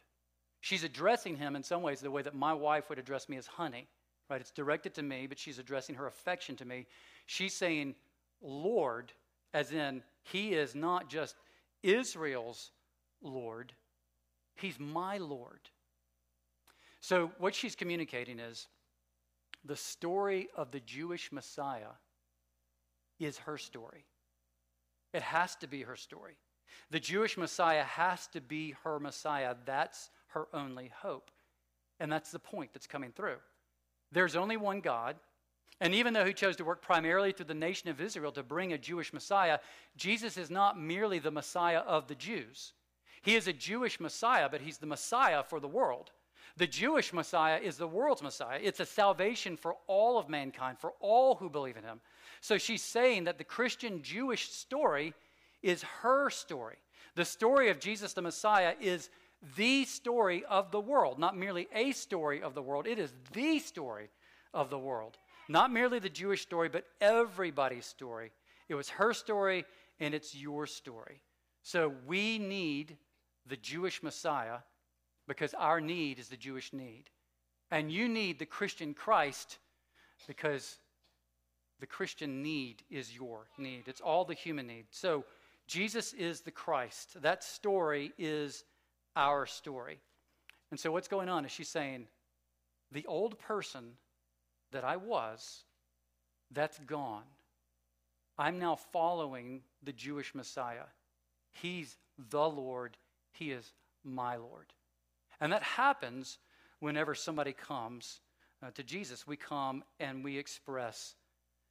She's 0.61 0.85
addressing 0.85 1.37
him 1.37 1.57
in 1.57 1.65
some 1.65 1.83
ways 1.83 2.01
the 2.01 2.11
way 2.11 2.23
that 2.23 2.37
my 2.37 2.53
wife 2.53 2.89
would 2.89 3.01
address 3.01 3.29
me 3.29 3.37
as 3.37 3.49
honey, 3.49 3.89
right? 4.33 4.41
It's 4.41 4.51
directed 4.51 4.95
to 4.95 5.03
me, 5.03 5.27
but 5.27 5.39
she's 5.39 5.59
addressing 5.59 5.95
her 5.97 6.07
affection 6.07 6.57
to 6.57 6.65
me. 6.65 6.87
She's 7.27 7.53
saying, 7.53 7.95
Lord, 8.41 9.13
as 9.53 9.73
in, 9.73 10.03
he 10.23 10.55
is 10.55 10.75
not 10.75 11.11
just 11.11 11.37
Israel's 11.83 12.71
Lord, 13.21 13.75
he's 14.55 14.81
my 14.81 15.19
Lord. 15.19 15.61
So, 17.01 17.31
what 17.39 17.55
she's 17.55 17.77
communicating 17.77 18.39
is 18.39 18.69
the 19.65 19.77
story 19.77 20.49
of 20.57 20.71
the 20.71 20.81
Jewish 20.81 21.31
Messiah 21.31 21.93
is 23.21 23.37
her 23.39 23.59
story. 23.59 24.07
It 25.13 25.23
has 25.23 25.57
to 25.57 25.67
be 25.67 25.83
her 25.83 25.97
story. 25.97 26.39
The 26.91 27.01
Jewish 27.01 27.37
Messiah 27.37 27.85
has 27.85 28.29
to 28.29 28.41
be 28.41 28.75
her 28.83 28.99
Messiah. 28.99 29.55
That's 29.67 30.09
her 30.29 30.47
only 30.55 30.91
hope. 31.03 31.31
And 32.01 32.11
that's 32.11 32.31
the 32.31 32.39
point 32.39 32.71
that's 32.73 32.87
coming 32.87 33.13
through. 33.13 33.37
There's 34.13 34.37
only 34.37 34.57
one 34.57 34.81
God. 34.81 35.17
And 35.81 35.95
even 35.95 36.15
though 36.15 36.25
he 36.25 36.33
chose 36.33 36.55
to 36.57 36.65
work 36.65 36.81
primarily 36.81 37.33
through 37.33 37.47
the 37.47 37.55
nation 37.55 37.89
of 37.89 38.01
Israel 38.01 38.31
to 38.33 38.43
bring 38.45 38.73
a 38.73 38.79
Jewish 38.79 39.13
Messiah, 39.13 39.59
Jesus 39.97 40.37
is 40.37 40.51
not 40.51 40.79
merely 40.79 41.19
the 41.19 41.31
Messiah 41.31 41.81
of 41.81 42.07
the 42.07 42.15
Jews. 42.15 42.73
He 43.23 43.35
is 43.35 43.49
a 43.49 43.53
Jewish 43.53 43.99
Messiah, 43.99 44.49
but 44.49 44.61
he's 44.61 44.79
the 44.79 44.87
Messiah 44.87 45.43
for 45.43 45.59
the 45.59 45.69
world. 45.69 46.13
The 46.57 46.67
Jewish 46.67 47.13
Messiah 47.13 47.59
is 47.59 47.77
the 47.77 47.89
world's 47.89 48.23
Messiah. 48.23 48.61
It's 48.63 48.81
a 48.81 48.87
salvation 48.87 49.57
for 49.57 49.77
all 49.87 50.19
of 50.19 50.29
mankind, 50.29 50.79
for 50.79 50.93
all 51.01 51.37
who 51.37 51.49
believe 51.49 51.77
in 51.77 51.85
him. 51.85 52.01
So 52.41 52.59
she's 52.59 52.83
saying 52.83 53.25
that 53.25 53.39
the 53.39 53.45
Christian 53.45 54.03
Jewish 54.03 54.51
story 54.51 55.15
is 55.63 55.83
her 55.83 56.29
story. 56.31 56.77
The 57.15 57.25
story 57.25 57.71
of 57.71 57.81
Jesus 57.81 58.13
the 58.13 58.23
Messiah 58.23 58.75
is 58.81 59.11
the 59.57 59.85
story 59.85 60.45
of 60.49 60.71
the 60.71 60.81
world, 60.81 61.19
not 61.19 61.37
merely 61.37 61.69
a 61.75 61.93
story 61.93 62.43
of 62.43 62.55
the 62.55 62.63
world. 62.63 62.87
It 62.87 62.99
is 62.99 63.13
the 63.33 63.59
story 63.59 64.11
of 64.55 64.71
the 64.71 64.79
world. 64.79 65.19
Not 65.49 65.73
merely 65.73 65.99
the 65.99 66.09
Jewish 66.09 66.43
story, 66.43 66.69
but 66.69 66.85
everybody's 67.01 67.87
story. 67.87 68.33
It 68.69 68.75
was 68.75 68.89
her 68.91 69.13
story, 69.13 69.65
and 69.99 70.15
it's 70.15 70.35
your 70.35 70.67
story. 70.67 71.21
So 71.63 71.93
we 72.07 72.39
need 72.39 72.97
the 73.47 73.57
Jewish 73.57 74.03
Messiah 74.03 74.59
because 75.27 75.55
our 75.55 75.81
need 75.81 76.19
is 76.19 76.29
the 76.29 76.37
Jewish 76.37 76.73
need. 76.73 77.05
And 77.71 77.91
you 77.91 78.09
need 78.09 78.39
the 78.39 78.47
Christian 78.47 78.95
Christ 78.95 79.59
because 80.27 80.79
the 81.81 81.87
Christian 81.87 82.43
need 82.43 82.83
is 82.91 83.15
your 83.15 83.47
need. 83.59 83.85
It's 83.87 84.01
all 84.01 84.25
the 84.25 84.35
human 84.35 84.67
need. 84.67 84.87
So 84.91 85.25
Jesus 85.67 86.13
is 86.13 86.41
the 86.41 86.51
Christ. 86.51 87.21
That 87.23 87.43
story 87.43 88.13
is 88.19 88.65
our 89.17 89.47
story. 89.47 90.01
And 90.71 90.81
so 90.81 90.91
what's 90.91 91.09
going 91.09 91.29
on 91.29 91.45
is 91.45 91.51
she's 91.51 91.69
saying, 91.69 92.07
the 92.91 93.07
old 93.07 93.39
person 93.39 93.93
that 94.73 94.85
I 94.85 94.97
was, 94.97 95.65
that's 96.51 96.79
gone. 96.79 97.25
I'm 98.39 98.59
now 98.59 98.77
following 98.77 99.63
the 99.83 99.93
Jewish 99.93 100.35
Messiah. 100.35 100.87
He's 101.51 101.97
the 102.31 102.49
Lord, 102.49 102.97
He 103.33 103.51
is 103.51 103.73
my 104.05 104.37
Lord. 104.37 104.73
And 105.41 105.53
that 105.53 105.63
happens 105.63 106.39
whenever 106.81 107.15
somebody 107.15 107.53
comes 107.53 108.21
uh, 108.63 108.71
to 108.75 108.83
Jesus. 108.83 109.27
We 109.27 109.37
come 109.37 109.85
and 110.01 110.25
we 110.25 110.39
express 110.39 111.15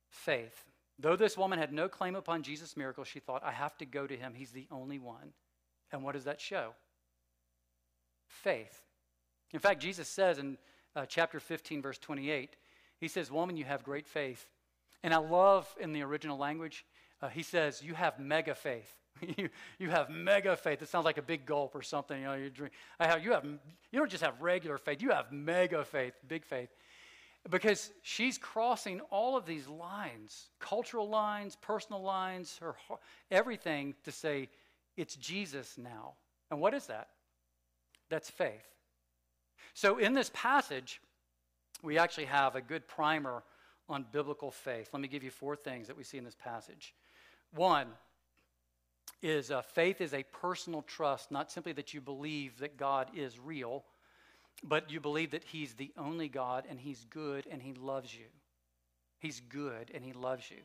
faith. 0.10 0.66
Though 1.00 1.16
this 1.16 1.38
woman 1.38 1.58
had 1.58 1.74
no 1.74 1.90
claim 1.90 2.16
upon 2.16 2.44
Jesus' 2.44 2.78
miracle, 2.78 3.04
she 3.04 3.20
thought, 3.20 3.44
I 3.44 3.52
have 3.52 3.78
to 3.80 3.86
go 3.86 4.06
to 4.06 4.16
him. 4.16 4.34
He's 4.36 4.52
the 4.52 4.68
only 4.72 5.00
one. 5.00 5.34
And 5.92 6.04
what 6.04 6.14
does 6.14 6.26
that 6.26 6.40
show? 6.40 6.74
Faith. 8.32 8.82
In 9.54 9.60
fact, 9.60 9.82
Jesus 9.82 10.08
says 10.08 10.38
in 10.38 10.58
uh, 10.96 11.06
chapter 11.06 11.40
15, 11.40 11.82
verse 11.82 11.98
28, 11.98 12.56
He 13.00 13.08
says, 13.08 13.32
Woman, 13.32 13.58
you 13.58 13.66
have 13.66 13.84
great 13.84 14.08
faith. 14.08 14.48
And 15.04 15.14
I 15.14 15.18
love 15.18 15.74
in 15.80 15.94
the 15.94 16.04
original 16.04 16.38
language, 16.38 16.86
uh, 17.22 17.30
He 17.30 17.44
says, 17.44 17.82
You 17.84 17.94
have 17.94 18.20
mega 18.20 18.56
faith. 18.56 18.96
you, 19.38 19.50
you 19.78 19.90
have 19.90 20.10
mega 20.10 20.56
faith. 20.56 20.82
It 20.82 20.88
sounds 20.88 21.06
like 21.06 21.18
a 21.18 21.22
big 21.22 21.46
gulp 21.46 21.76
or 21.76 21.82
something. 21.82 22.20
You 22.20 22.26
know, 22.26 22.34
you 22.36 22.50
drink. 22.50 22.74
I 23.00 23.08
have, 23.08 23.24
you 23.24 23.32
have. 23.32 23.44
You 23.46 24.00
don't 24.00 24.10
just 24.10 24.24
have 24.24 24.42
regular 24.42 24.78
faith. 24.78 25.02
You 25.02 25.12
have 25.12 25.32
mega 25.32 25.84
faith, 25.84 26.14
big 26.28 26.46
faith, 26.46 26.70
because 27.50 27.92
she's 28.02 28.38
crossing 28.38 29.02
all 29.12 29.36
of 29.36 29.46
these 29.46 29.68
lines, 29.68 30.50
cultural 30.60 31.10
lines, 31.10 31.58
personal 31.62 32.02
lines, 32.02 32.58
her 32.62 32.76
everything 33.30 33.96
to 34.06 34.12
say 34.12 34.50
it's 34.98 35.16
Jesus 35.16 35.78
now. 35.78 36.14
And 36.50 36.60
what 36.60 36.74
is 36.74 36.88
that? 36.88 37.10
That's 38.12 38.30
faith. 38.30 38.68
So 39.74 39.98
in 39.98 40.14
this 40.14 40.30
passage, 40.36 41.02
we 41.82 41.98
actually 41.98 42.26
have 42.26 42.56
a 42.56 42.62
good 42.62 42.88
primer 42.88 43.42
on 43.90 44.06
biblical 44.12 44.52
faith. 44.52 44.90
Let 44.94 45.02
me 45.02 45.08
give 45.08 45.24
you 45.24 45.32
four 45.32 45.56
things 45.56 45.88
that 45.88 45.98
we 45.98 46.04
see 46.04 46.20
in 46.20 46.24
this 46.24 46.36
passage. 46.36 46.94
One, 47.56 47.88
is 49.22 49.52
uh, 49.52 49.62
faith 49.62 50.02
is 50.02 50.14
a 50.14 50.24
personal 50.24 50.82
trust, 50.84 51.32
not 51.32 51.52
simply 51.52 51.74
that 51.74 51.94
you 51.94 52.02
believe 52.02 52.60
that 52.60 52.78
God 52.78 53.08
is 53.16 53.40
real, 53.40 53.84
but 54.64 54.90
you 54.90 55.00
believe 55.00 55.32
that 55.32 55.44
He's 55.44 55.74
the 55.74 55.92
only 55.98 56.28
God 56.28 56.66
and 56.70 56.80
He's 56.80 57.06
good 57.10 57.48
and 57.52 57.62
He 57.62 57.74
loves 57.74 58.14
you. 58.14 58.26
He's 59.20 59.40
good 59.40 59.92
and 59.94 60.04
He 60.04 60.14
loves 60.14 60.50
you. 60.50 60.58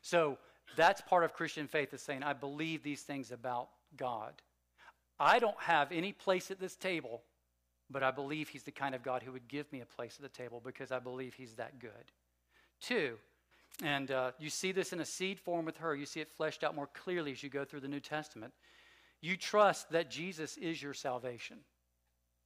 So 0.00 0.38
that's 0.76 1.00
part 1.00 1.24
of 1.24 1.32
Christian 1.32 1.68
faith 1.68 1.94
is 1.94 2.02
saying, 2.02 2.22
I 2.22 2.32
believe 2.32 2.82
these 2.82 3.02
things 3.02 3.30
about 3.30 3.68
God. 3.96 4.32
I 5.22 5.38
don't 5.38 5.60
have 5.60 5.92
any 5.92 6.10
place 6.10 6.50
at 6.50 6.58
this 6.58 6.74
table, 6.74 7.22
but 7.88 8.02
I 8.02 8.10
believe 8.10 8.48
He's 8.48 8.64
the 8.64 8.72
kind 8.72 8.92
of 8.92 9.04
God 9.04 9.22
who 9.22 9.30
would 9.30 9.46
give 9.46 9.72
me 9.72 9.80
a 9.80 9.86
place 9.86 10.16
at 10.16 10.22
the 10.22 10.36
table 10.36 10.60
because 10.64 10.90
I 10.90 10.98
believe 10.98 11.34
He's 11.34 11.54
that 11.54 11.78
good. 11.78 12.10
Two, 12.80 13.14
and 13.84 14.10
uh, 14.10 14.32
you 14.40 14.50
see 14.50 14.72
this 14.72 14.92
in 14.92 14.98
a 14.98 15.04
seed 15.04 15.38
form 15.38 15.64
with 15.64 15.76
her. 15.76 15.94
You 15.94 16.06
see 16.06 16.18
it 16.18 16.28
fleshed 16.36 16.64
out 16.64 16.74
more 16.74 16.88
clearly 16.92 17.30
as 17.30 17.40
you 17.40 17.50
go 17.50 17.64
through 17.64 17.80
the 17.80 17.88
New 17.88 18.00
Testament. 18.00 18.52
You 19.20 19.36
trust 19.36 19.90
that 19.92 20.10
Jesus 20.10 20.56
is 20.56 20.82
your 20.82 20.92
salvation. 20.92 21.58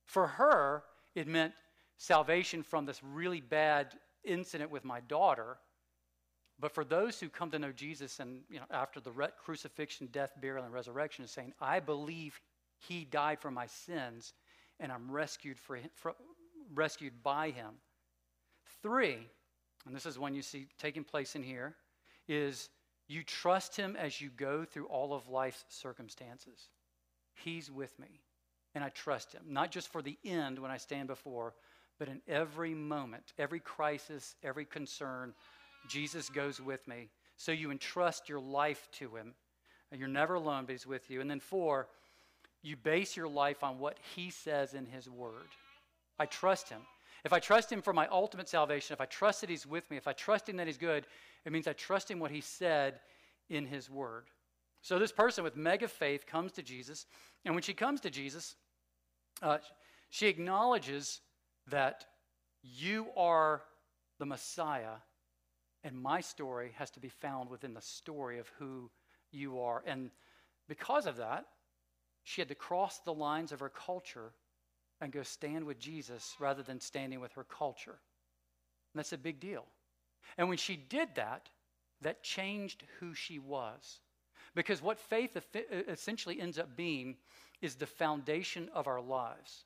For 0.04 0.26
her, 0.26 0.84
it 1.14 1.26
meant 1.26 1.54
salvation 1.96 2.62
from 2.62 2.84
this 2.84 3.02
really 3.02 3.40
bad 3.40 3.94
incident 4.22 4.70
with 4.70 4.84
my 4.84 5.00
daughter. 5.00 5.56
But 6.60 6.72
for 6.72 6.84
those 6.84 7.18
who 7.18 7.30
come 7.30 7.50
to 7.52 7.58
know 7.58 7.72
Jesus 7.72 8.20
and 8.20 8.42
you 8.50 8.58
know, 8.58 8.66
after 8.70 9.00
the 9.00 9.12
crucifixion, 9.42 10.08
death, 10.12 10.32
burial, 10.42 10.66
and 10.66 10.74
resurrection, 10.74 11.24
is 11.24 11.30
saying, 11.30 11.54
I 11.58 11.80
believe 11.80 12.38
he 12.78 13.04
died 13.04 13.40
for 13.40 13.50
my 13.50 13.66
sins 13.66 14.34
and 14.80 14.92
I'm 14.92 15.10
rescued, 15.10 15.58
for 15.58 15.76
him, 15.76 15.90
for, 15.94 16.14
rescued 16.74 17.22
by 17.22 17.50
him. 17.50 17.70
Three, 18.82 19.18
and 19.86 19.94
this 19.94 20.06
is 20.06 20.18
one 20.18 20.34
you 20.34 20.42
see 20.42 20.66
taking 20.78 21.04
place 21.04 21.34
in 21.34 21.42
here, 21.42 21.74
is 22.28 22.68
you 23.08 23.22
trust 23.22 23.76
him 23.76 23.96
as 23.96 24.20
you 24.20 24.30
go 24.36 24.64
through 24.64 24.86
all 24.86 25.14
of 25.14 25.28
life's 25.28 25.64
circumstances. 25.68 26.68
He's 27.34 27.70
with 27.70 27.98
me, 27.98 28.20
and 28.74 28.82
I 28.82 28.88
trust 28.90 29.32
him, 29.32 29.42
not 29.48 29.70
just 29.70 29.88
for 29.88 30.02
the 30.02 30.18
end 30.24 30.58
when 30.58 30.70
I 30.70 30.76
stand 30.76 31.08
before, 31.08 31.54
but 31.98 32.08
in 32.08 32.20
every 32.28 32.74
moment, 32.74 33.32
every 33.38 33.60
crisis, 33.60 34.34
every 34.42 34.64
concern, 34.64 35.32
Jesus 35.88 36.28
goes 36.28 36.60
with 36.60 36.86
me. 36.86 37.08
So 37.36 37.52
you 37.52 37.70
entrust 37.70 38.28
your 38.28 38.40
life 38.40 38.88
to 38.92 39.14
him. 39.16 39.34
You're 39.92 40.08
never 40.08 40.34
alone, 40.34 40.64
but 40.66 40.72
he's 40.72 40.86
with 40.86 41.10
you. 41.10 41.20
And 41.20 41.30
then, 41.30 41.40
four, 41.40 41.88
you 42.66 42.76
base 42.76 43.16
your 43.16 43.28
life 43.28 43.62
on 43.62 43.78
what 43.78 43.98
he 44.14 44.30
says 44.30 44.74
in 44.74 44.86
his 44.86 45.08
word. 45.08 45.48
I 46.18 46.26
trust 46.26 46.68
him. 46.68 46.80
If 47.26 47.32
I 47.32 47.40
trust 47.40 47.72
Him 47.72 47.82
for 47.82 47.92
my 47.92 48.06
ultimate 48.06 48.48
salvation, 48.48 48.94
if 48.94 49.00
I 49.00 49.06
trust 49.06 49.40
that 49.40 49.50
He's 49.50 49.66
with 49.66 49.90
me, 49.90 49.96
if 49.96 50.06
I 50.06 50.12
trust 50.12 50.48
Him 50.48 50.58
that 50.58 50.68
He's 50.68 50.78
good, 50.78 51.08
it 51.44 51.50
means 51.50 51.66
I 51.66 51.72
trust 51.72 52.08
Him 52.08 52.20
what 52.20 52.30
He 52.30 52.40
said 52.40 53.00
in 53.50 53.66
His 53.66 53.90
Word. 53.90 54.26
So 54.80 54.96
this 55.00 55.10
person 55.10 55.42
with 55.42 55.56
mega 55.56 55.88
faith 55.88 56.24
comes 56.24 56.52
to 56.52 56.62
Jesus, 56.62 57.06
and 57.44 57.52
when 57.52 57.64
she 57.64 57.74
comes 57.74 58.00
to 58.02 58.10
Jesus, 58.10 58.54
uh, 59.42 59.58
she 60.08 60.28
acknowledges 60.28 61.20
that 61.66 62.04
you 62.62 63.08
are 63.16 63.62
the 64.20 64.26
Messiah, 64.26 64.98
and 65.82 66.00
my 66.00 66.20
story 66.20 66.74
has 66.76 66.92
to 66.92 67.00
be 67.00 67.08
found 67.08 67.50
within 67.50 67.74
the 67.74 67.82
story 67.82 68.38
of 68.38 68.52
who 68.60 68.88
you 69.32 69.58
are. 69.58 69.82
And 69.84 70.12
because 70.68 71.06
of 71.06 71.16
that, 71.16 71.46
she 72.26 72.40
had 72.40 72.48
to 72.48 72.56
cross 72.56 72.98
the 72.98 73.14
lines 73.14 73.52
of 73.52 73.60
her 73.60 73.68
culture 73.68 74.32
and 75.00 75.12
go 75.12 75.22
stand 75.22 75.64
with 75.64 75.78
Jesus 75.78 76.34
rather 76.40 76.64
than 76.64 76.80
standing 76.80 77.20
with 77.20 77.32
her 77.34 77.44
culture. 77.44 78.00
And 78.92 78.98
that's 78.98 79.12
a 79.12 79.18
big 79.18 79.38
deal. 79.38 79.64
And 80.36 80.48
when 80.48 80.58
she 80.58 80.74
did 80.74 81.10
that, 81.14 81.48
that 82.02 82.24
changed 82.24 82.82
who 82.98 83.14
she 83.14 83.38
was. 83.38 84.00
Because 84.56 84.82
what 84.82 84.98
faith 84.98 85.36
essentially 85.88 86.40
ends 86.40 86.58
up 86.58 86.76
being 86.76 87.16
is 87.62 87.76
the 87.76 87.86
foundation 87.86 88.68
of 88.74 88.88
our 88.88 89.00
lives. 89.00 89.64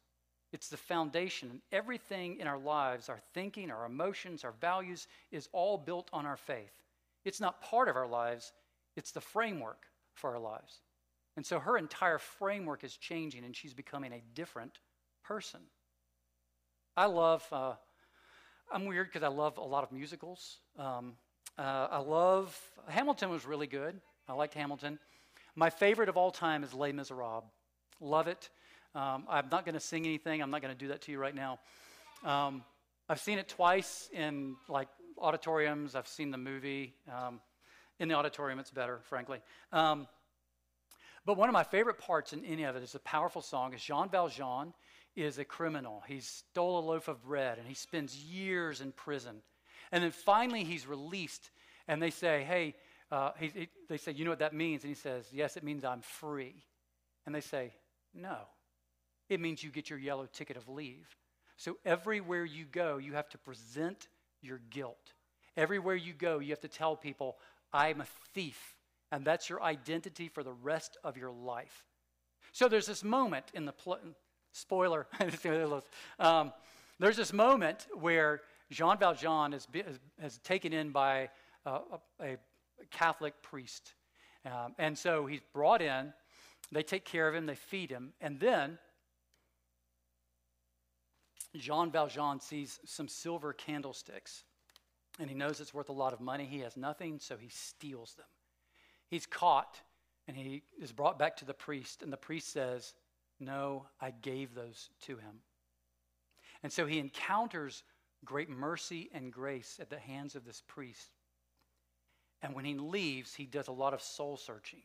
It's 0.52 0.68
the 0.68 0.76
foundation. 0.76 1.48
And 1.48 1.60
everything 1.72 2.40
in 2.40 2.46
our 2.46 2.58
lives, 2.58 3.08
our 3.08 3.20
thinking, 3.32 3.70
our 3.70 3.86
emotions, 3.86 4.44
our 4.44 4.54
values, 4.60 5.06
is 5.32 5.48
all 5.52 5.78
built 5.78 6.10
on 6.12 6.26
our 6.26 6.36
faith. 6.36 6.82
It's 7.24 7.40
not 7.40 7.62
part 7.62 7.88
of 7.88 7.96
our 7.96 8.08
lives, 8.08 8.52
it's 8.96 9.12
the 9.12 9.20
framework 9.22 9.86
for 10.12 10.34
our 10.34 10.40
lives. 10.40 10.82
And 11.40 11.46
so 11.46 11.58
her 11.58 11.78
entire 11.78 12.18
framework 12.18 12.84
is 12.84 12.94
changing 12.98 13.46
and 13.46 13.56
she's 13.56 13.72
becoming 13.72 14.12
a 14.12 14.20
different 14.34 14.78
person. 15.24 15.60
I 16.98 17.06
love, 17.06 17.42
uh, 17.50 17.76
I'm 18.70 18.84
weird 18.84 19.06
because 19.06 19.22
I 19.22 19.28
love 19.28 19.56
a 19.56 19.62
lot 19.62 19.82
of 19.82 19.90
musicals. 19.90 20.58
Um, 20.78 21.14
uh, 21.56 21.88
I 21.92 21.98
love, 22.00 22.54
Hamilton 22.88 23.30
was 23.30 23.46
really 23.46 23.66
good. 23.66 23.98
I 24.28 24.34
liked 24.34 24.52
Hamilton. 24.52 24.98
My 25.56 25.70
favorite 25.70 26.10
of 26.10 26.18
all 26.18 26.30
time 26.30 26.62
is 26.62 26.74
Les 26.74 26.92
Miserables. 26.92 27.44
Love 28.02 28.28
it. 28.28 28.50
Um, 28.94 29.24
I'm 29.26 29.48
not 29.50 29.64
going 29.64 29.72
to 29.72 29.80
sing 29.80 30.04
anything. 30.04 30.42
I'm 30.42 30.50
not 30.50 30.60
going 30.60 30.74
to 30.74 30.78
do 30.78 30.88
that 30.88 31.00
to 31.04 31.10
you 31.10 31.18
right 31.18 31.34
now. 31.34 31.58
Um, 32.22 32.62
I've 33.08 33.20
seen 33.20 33.38
it 33.38 33.48
twice 33.48 34.10
in 34.12 34.56
like 34.68 34.88
auditoriums. 35.16 35.94
I've 35.94 36.06
seen 36.06 36.32
the 36.32 36.36
movie. 36.36 36.92
Um, 37.10 37.40
in 37.98 38.08
the 38.08 38.14
auditorium, 38.14 38.58
it's 38.58 38.70
better, 38.70 39.00
frankly. 39.04 39.38
But 41.24 41.36
one 41.36 41.48
of 41.48 41.52
my 41.52 41.64
favorite 41.64 41.98
parts 41.98 42.32
in 42.32 42.44
any 42.44 42.64
of 42.64 42.76
it 42.76 42.82
is 42.82 42.94
a 42.94 43.00
powerful 43.00 43.42
song. 43.42 43.74
Is 43.74 43.82
Jean 43.82 44.08
Valjean 44.08 44.72
is 45.16 45.38
a 45.38 45.44
criminal. 45.44 46.02
He 46.06 46.20
stole 46.20 46.78
a 46.78 46.86
loaf 46.86 47.08
of 47.08 47.22
bread 47.22 47.58
and 47.58 47.66
he 47.66 47.74
spends 47.74 48.16
years 48.16 48.80
in 48.80 48.92
prison. 48.92 49.42
And 49.92 50.04
then 50.04 50.12
finally 50.12 50.64
he's 50.64 50.86
released, 50.86 51.50
and 51.88 52.00
they 52.00 52.10
say, 52.10 52.44
Hey, 52.44 52.76
uh, 53.10 53.32
he, 53.38 53.48
he, 53.48 53.68
they 53.88 53.96
say, 53.96 54.12
You 54.12 54.24
know 54.24 54.30
what 54.30 54.38
that 54.38 54.54
means? 54.54 54.84
And 54.84 54.88
he 54.88 54.94
says, 54.94 55.26
Yes, 55.32 55.56
it 55.56 55.64
means 55.64 55.84
I'm 55.84 56.00
free. 56.00 56.54
And 57.26 57.34
they 57.34 57.40
say, 57.40 57.72
No, 58.14 58.36
it 59.28 59.40
means 59.40 59.62
you 59.62 59.70
get 59.70 59.90
your 59.90 59.98
yellow 59.98 60.26
ticket 60.32 60.56
of 60.56 60.68
leave. 60.68 61.16
So 61.56 61.76
everywhere 61.84 62.44
you 62.44 62.64
go, 62.64 62.98
you 62.98 63.14
have 63.14 63.28
to 63.30 63.38
present 63.38 64.08
your 64.40 64.60
guilt. 64.70 65.12
Everywhere 65.56 65.96
you 65.96 66.12
go, 66.12 66.38
you 66.38 66.50
have 66.50 66.60
to 66.60 66.68
tell 66.68 66.96
people, 66.96 67.36
I'm 67.72 68.00
a 68.00 68.06
thief. 68.32 68.76
And 69.12 69.24
that's 69.24 69.48
your 69.48 69.62
identity 69.62 70.28
for 70.28 70.42
the 70.42 70.52
rest 70.52 70.96
of 71.02 71.16
your 71.16 71.30
life. 71.30 71.84
So 72.52 72.68
there's 72.68 72.86
this 72.86 73.04
moment 73.04 73.46
in 73.54 73.64
the 73.64 73.72
pl- 73.72 73.98
spoiler. 74.52 75.06
um, 76.18 76.52
there's 76.98 77.16
this 77.16 77.32
moment 77.32 77.86
where 77.94 78.42
Jean 78.70 78.98
Valjean 78.98 79.52
is, 79.52 79.66
is, 79.74 79.98
is 80.22 80.38
taken 80.38 80.72
in 80.72 80.90
by 80.90 81.30
uh, 81.66 81.80
a, 82.20 82.24
a, 82.24 82.36
Catholic 82.90 83.34
priest. 83.42 83.94
Um, 84.46 84.74
and 84.78 84.96
so 84.96 85.26
he's 85.26 85.42
brought 85.52 85.82
in. 85.82 86.12
They 86.72 86.82
take 86.82 87.04
care 87.04 87.28
of 87.28 87.34
him, 87.34 87.46
they 87.46 87.56
feed 87.56 87.90
him, 87.90 88.12
and 88.20 88.40
then 88.40 88.78
Jean 91.56 91.90
Valjean 91.90 92.40
sees 92.40 92.78
some 92.86 93.08
silver 93.08 93.52
candlesticks 93.52 94.44
and 95.20 95.28
he 95.28 95.36
knows 95.36 95.60
it's 95.60 95.74
worth 95.74 95.90
a 95.90 95.92
lot 95.92 96.12
of 96.12 96.20
money. 96.20 96.46
He 96.46 96.60
has 96.60 96.76
nothing, 96.76 97.18
so 97.18 97.36
he 97.36 97.48
steals 97.48 98.14
them. 98.14 98.26
He's 99.10 99.26
caught 99.26 99.80
and 100.26 100.36
he 100.36 100.62
is 100.80 100.92
brought 100.92 101.18
back 101.18 101.36
to 101.38 101.44
the 101.44 101.52
priest, 101.52 102.02
and 102.02 102.12
the 102.12 102.16
priest 102.16 102.52
says, 102.52 102.94
No, 103.40 103.86
I 104.00 104.12
gave 104.12 104.54
those 104.54 104.90
to 105.02 105.16
him. 105.16 105.40
And 106.62 106.72
so 106.72 106.86
he 106.86 106.98
encounters 106.98 107.82
great 108.24 108.48
mercy 108.48 109.10
and 109.12 109.32
grace 109.32 109.78
at 109.80 109.90
the 109.90 109.98
hands 109.98 110.36
of 110.36 110.44
this 110.44 110.62
priest. 110.68 111.10
And 112.42 112.54
when 112.54 112.64
he 112.64 112.74
leaves, 112.74 113.34
he 113.34 113.44
does 113.44 113.68
a 113.68 113.72
lot 113.72 113.92
of 113.92 114.00
soul 114.00 114.36
searching. 114.36 114.82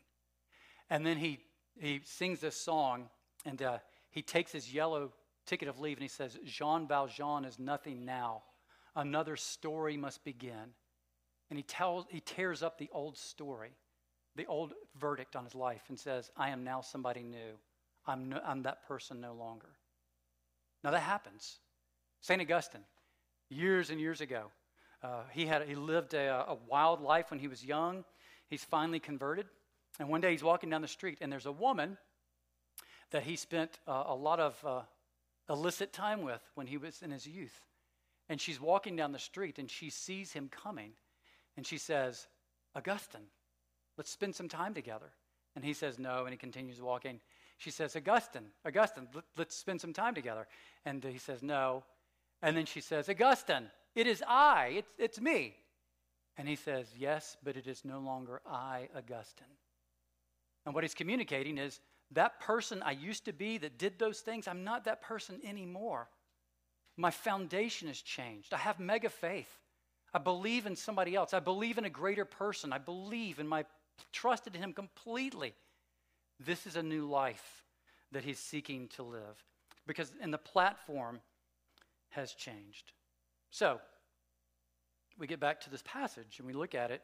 And 0.89 1.05
then 1.05 1.17
he, 1.17 1.39
he 1.79 2.01
sings 2.03 2.39
this 2.39 2.55
song, 2.55 3.09
and 3.45 3.61
uh, 3.61 3.77
he 4.09 4.21
takes 4.21 4.51
his 4.51 4.73
yellow 4.73 5.11
ticket 5.45 5.67
of 5.67 5.79
leave 5.79 5.97
and 5.97 6.03
he 6.03 6.09
says, 6.09 6.37
Jean 6.45 6.87
Valjean 6.87 7.45
is 7.45 7.59
nothing 7.59 8.05
now. 8.05 8.43
Another 8.95 9.35
story 9.35 9.97
must 9.97 10.23
begin. 10.23 10.73
And 11.49 11.59
he, 11.59 11.63
tells, 11.63 12.05
he 12.09 12.19
tears 12.19 12.63
up 12.63 12.77
the 12.77 12.89
old 12.91 13.17
story, 13.17 13.75
the 14.35 14.45
old 14.47 14.73
verdict 14.99 15.35
on 15.35 15.43
his 15.43 15.55
life, 15.55 15.83
and 15.89 15.99
says, 15.99 16.29
I 16.35 16.49
am 16.49 16.63
now 16.63 16.81
somebody 16.81 17.23
new. 17.23 17.57
I'm, 18.05 18.29
no, 18.29 18.41
I'm 18.45 18.63
that 18.63 18.87
person 18.87 19.21
no 19.21 19.33
longer. 19.33 19.69
Now 20.83 20.91
that 20.91 21.01
happens. 21.01 21.57
St. 22.21 22.41
Augustine, 22.41 22.83
years 23.49 23.89
and 23.89 23.99
years 23.99 24.21
ago, 24.21 24.51
uh, 25.03 25.21
he, 25.31 25.45
had, 25.45 25.67
he 25.67 25.75
lived 25.75 26.13
a, 26.13 26.45
a 26.47 26.57
wild 26.67 27.01
life 27.01 27.29
when 27.29 27.39
he 27.39 27.47
was 27.47 27.63
young. 27.63 28.03
He's 28.47 28.63
finally 28.63 28.99
converted. 28.99 29.45
And 29.99 30.09
one 30.09 30.21
day 30.21 30.31
he's 30.31 30.43
walking 30.43 30.69
down 30.69 30.81
the 30.81 30.87
street, 30.87 31.19
and 31.21 31.31
there's 31.31 31.45
a 31.45 31.51
woman 31.51 31.97
that 33.11 33.23
he 33.23 33.35
spent 33.35 33.79
uh, 33.87 34.03
a 34.07 34.15
lot 34.15 34.39
of 34.39 34.65
uh, 34.65 34.81
illicit 35.49 35.93
time 35.93 36.21
with 36.21 36.41
when 36.55 36.67
he 36.67 36.77
was 36.77 37.01
in 37.01 37.11
his 37.11 37.25
youth. 37.27 37.61
And 38.29 38.41
she's 38.41 38.59
walking 38.59 38.95
down 38.95 39.11
the 39.11 39.19
street 39.19 39.59
and 39.59 39.69
she 39.69 39.89
sees 39.89 40.33
him 40.33 40.49
coming. 40.49 40.91
And 41.55 41.65
she 41.65 41.77
says, 41.77 42.27
Augustine, 42.75 43.27
let's 43.97 44.11
spend 44.11 44.35
some 44.35 44.49
time 44.49 44.73
together. 44.73 45.11
And 45.55 45.63
he 45.63 45.73
says, 45.73 45.99
No. 45.99 46.25
And 46.25 46.31
he 46.31 46.37
continues 46.37 46.81
walking. 46.81 47.19
She 47.57 47.71
says, 47.71 47.95
Augustine, 47.95 48.47
Augustine, 48.65 49.07
let's 49.37 49.55
spend 49.55 49.79
some 49.79 49.93
time 49.93 50.13
together. 50.13 50.47
And 50.85 51.03
he 51.03 51.17
says, 51.17 51.41
No. 51.41 51.83
And 52.41 52.55
then 52.55 52.65
she 52.65 52.81
says, 52.81 53.09
Augustine, 53.09 53.69
it 53.95 54.07
is 54.07 54.23
I, 54.27 54.73
it's, 54.77 54.91
it's 54.97 55.21
me. 55.21 55.55
And 56.37 56.47
he 56.47 56.55
says, 56.55 56.87
Yes, 56.97 57.37
but 57.43 57.55
it 57.55 57.67
is 57.67 57.85
no 57.85 57.99
longer 57.99 58.41
I, 58.45 58.89
Augustine. 58.95 59.47
And 60.65 60.73
what 60.73 60.83
he's 60.83 60.93
communicating 60.93 61.57
is 61.57 61.79
that 62.11 62.39
person 62.39 62.81
I 62.83 62.91
used 62.91 63.25
to 63.25 63.33
be 63.33 63.57
that 63.59 63.77
did 63.77 63.97
those 63.97 64.19
things, 64.19 64.47
I'm 64.47 64.63
not 64.63 64.85
that 64.85 65.01
person 65.01 65.39
anymore. 65.43 66.09
My 66.97 67.11
foundation 67.11 67.87
has 67.87 68.01
changed. 68.01 68.53
I 68.53 68.57
have 68.57 68.79
mega 68.79 69.09
faith. 69.09 69.49
I 70.13 70.17
believe 70.17 70.65
in 70.65 70.75
somebody 70.75 71.13
else. 71.13 71.33
I 71.33 71.41
believe 71.41 71.77
in 71.77 71.85
a 71.85 71.89
greater 71.89 72.23
person. 72.23 72.71
I 72.71 72.77
believe 72.77 73.39
in 73.39 73.47
my 73.47 73.65
trusted 74.11 74.55
in 74.55 74.61
him 74.61 74.73
completely. 74.73 75.53
This 76.39 76.67
is 76.67 76.75
a 76.75 76.83
new 76.83 77.07
life 77.09 77.63
that 78.11 78.23
he's 78.23 78.39
seeking 78.39 78.87
to 78.89 79.03
live 79.03 79.43
because 79.87 80.11
and 80.21 80.33
the 80.33 80.37
platform 80.37 81.19
has 82.09 82.33
changed. 82.33 82.91
So, 83.51 83.79
we 85.17 85.27
get 85.27 85.39
back 85.39 85.61
to 85.61 85.69
this 85.69 85.83
passage 85.85 86.39
and 86.39 86.47
we 86.47 86.53
look 86.53 86.75
at 86.75 86.91
it 86.91 87.01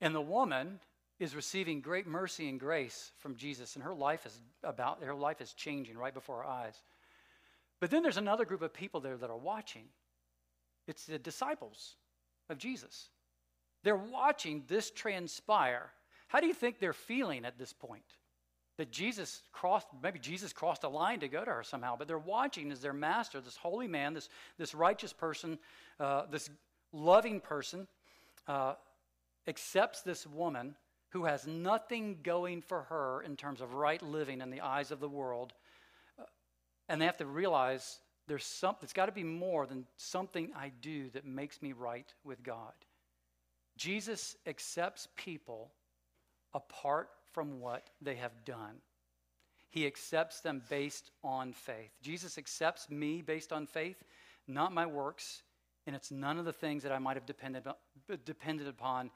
and 0.00 0.14
the 0.14 0.20
woman 0.20 0.80
is 1.18 1.34
receiving 1.34 1.80
great 1.80 2.06
mercy 2.06 2.48
and 2.48 2.60
grace 2.60 3.12
from 3.18 3.36
Jesus 3.36 3.76
and 3.76 3.84
her 3.84 3.94
life 3.94 4.26
is 4.26 4.40
about 4.62 5.02
her 5.02 5.14
life 5.14 5.40
is 5.40 5.52
changing 5.52 5.96
right 5.96 6.14
before 6.14 6.44
our 6.44 6.64
eyes. 6.64 6.82
But 7.80 7.90
then 7.90 8.02
there's 8.02 8.16
another 8.16 8.44
group 8.44 8.62
of 8.62 8.72
people 8.72 9.00
there 9.00 9.16
that 9.16 9.30
are 9.30 9.36
watching. 9.36 9.84
It's 10.86 11.04
the 11.04 11.18
disciples 11.18 11.96
of 12.48 12.58
Jesus. 12.58 13.10
They're 13.82 13.96
watching 13.96 14.64
this 14.66 14.90
transpire. 14.90 15.90
How 16.28 16.40
do 16.40 16.46
you 16.46 16.54
think 16.54 16.78
they're 16.78 16.92
feeling 16.92 17.44
at 17.44 17.58
this 17.58 17.72
point? 17.72 18.04
That 18.78 18.90
Jesus 18.90 19.42
crossed, 19.52 19.86
maybe 20.02 20.18
Jesus 20.18 20.52
crossed 20.52 20.84
a 20.84 20.88
line 20.88 21.20
to 21.20 21.28
go 21.28 21.44
to 21.44 21.50
her 21.50 21.62
somehow, 21.62 21.96
but 21.96 22.08
they're 22.08 22.18
watching 22.18 22.70
as 22.70 22.80
their 22.80 22.92
master, 22.92 23.40
this 23.40 23.56
holy 23.56 23.88
man, 23.88 24.12
this, 24.12 24.28
this 24.58 24.74
righteous 24.74 25.12
person, 25.12 25.58
uh, 25.98 26.24
this 26.30 26.50
loving 26.92 27.40
person, 27.40 27.86
uh, 28.48 28.74
accepts 29.46 30.02
this 30.02 30.26
woman 30.26 30.74
who 31.10 31.24
has 31.24 31.46
nothing 31.46 32.18
going 32.22 32.60
for 32.60 32.82
her 32.82 33.22
in 33.22 33.36
terms 33.36 33.60
of 33.60 33.72
right 33.72 34.02
living 34.02 34.40
in 34.40 34.50
the 34.50 34.60
eyes 34.60 34.90
of 34.90 35.00
the 35.00 35.08
world 35.08 35.54
and 36.88 37.00
they 37.00 37.06
have 37.06 37.16
to 37.18 37.26
realize 37.26 38.00
there's 38.28 38.44
something, 38.44 38.80
it's 38.82 38.92
got 38.92 39.06
to 39.06 39.12
be 39.12 39.24
more 39.24 39.66
than 39.66 39.86
something 39.96 40.50
I 40.56 40.72
do 40.80 41.10
that 41.10 41.24
makes 41.24 41.62
me 41.62 41.72
right 41.72 42.12
with 42.24 42.42
God. 42.42 42.72
Jesus 43.76 44.36
accepts 44.46 45.08
people 45.16 45.70
apart 46.56 47.10
from 47.32 47.60
what 47.60 47.90
they 48.00 48.16
have 48.16 48.44
done. 48.46 48.80
He 49.68 49.86
accepts 49.86 50.40
them 50.40 50.62
based 50.70 51.10
on 51.22 51.52
faith. 51.52 51.92
Jesus 52.00 52.38
accepts 52.38 52.88
me 52.90 53.20
based 53.20 53.52
on 53.52 53.66
faith, 53.66 54.02
not 54.48 54.72
my 54.72 54.86
works, 54.86 55.42
and 55.86 55.94
it's 55.94 56.10
none 56.10 56.38
of 56.38 56.46
the 56.46 56.52
things 56.52 56.82
that 56.82 56.92
I 56.92 56.98
might 56.98 57.16
have 57.16 57.26
depended, 57.26 57.64
depended 58.24 58.68
upon. 58.68 59.10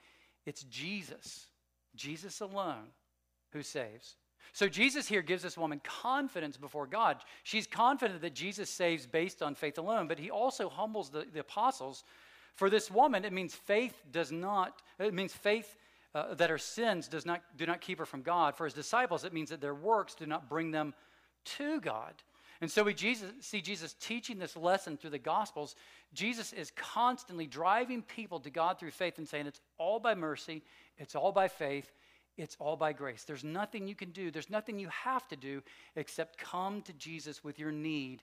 It's 0.45 0.65
Jesus, 0.65 1.47
Jesus 1.97 2.41
alone, 2.41 2.89
who 3.53 3.63
saves. 3.63 4.17
So 4.53 4.69
Jesus 4.69 5.09
here 5.09 5.23
gives 5.23 5.43
this 5.43 5.57
woman 5.57 5.81
confidence 5.83 6.59
before 6.59 6.87
God. 6.87 7.19
She's 7.43 7.67
confident 7.67 8.21
that 8.21 8.35
Jesus 8.35 8.69
saves 8.69 9.07
based 9.07 9.43
on 9.43 9.55
faith 9.55 9.79
alone, 9.79 10.09
but 10.09 10.19
he 10.19 10.31
also 10.31 10.69
humbles 10.69 11.09
the, 11.09 11.25
the 11.33 11.41
apostles. 11.41 12.05
For 12.55 12.69
this 12.69 12.91
woman, 12.91 13.25
it 13.25 13.33
means 13.33 13.55
faith 13.55 14.03
does 14.11 14.31
not, 14.31 14.83
it 14.99 15.15
means 15.15 15.33
faith 15.33 15.77
uh, 16.15 16.35
that 16.35 16.51
her 16.51 16.59
sins 16.59 17.09
does 17.09 17.25
not, 17.25 17.43
do 17.57 17.67
not 17.67 17.81
keep 17.81 17.99
her 17.99 18.07
from 18.07 18.23
God. 18.23 18.57
For 18.57 18.65
his 18.65 18.75
disciples, 18.75 19.25
it 19.25 19.33
means 19.33 19.51
that 19.51 19.61
their 19.61 19.75
works 19.75 20.15
do 20.15 20.27
not 20.27 20.49
bring 20.49 20.71
them 20.71 20.95
to 21.45 21.81
God. 21.81 22.15
And 22.61 22.71
so 22.71 22.83
we 22.83 22.93
Jesus, 22.93 23.31
see 23.41 23.63
Jesus 23.63 23.95
teaching 24.01 24.39
this 24.39 24.57
lesson 24.57 24.97
through 24.97 25.11
the 25.11 25.19
Gospels. 25.19 25.77
Jesus 26.13 26.53
is 26.53 26.73
constantly 26.73 27.47
driving 27.47 28.03
people 28.03 28.41
to 28.41 28.51
God 28.51 28.79
through 28.79 28.91
faith 28.91 29.19
and 29.19 29.27
saying 29.27 29.47
it's 29.47 29.61
all 29.79 29.99
by 29.99 30.15
mercy, 30.15 30.63
it's 30.99 31.15
all 31.15 31.33
by 31.33 31.49
faith, 31.49 31.91
it's 32.37 32.57
all 32.59 32.77
by 32.77 32.93
grace. 32.93 33.25
There's 33.25 33.45
nothing 33.45 33.87
you 33.87 33.95
can 33.95 34.11
do, 34.11 34.31
there's 34.31 34.51
nothing 34.51 34.79
you 34.79 34.89
have 34.89 35.27
to 35.29 35.37
do 35.37 35.63
except 35.97 36.37
come 36.37 36.83
to 36.83 36.93
Jesus 36.95 37.43
with 37.43 37.59
your 37.59 37.73
need 37.73 38.23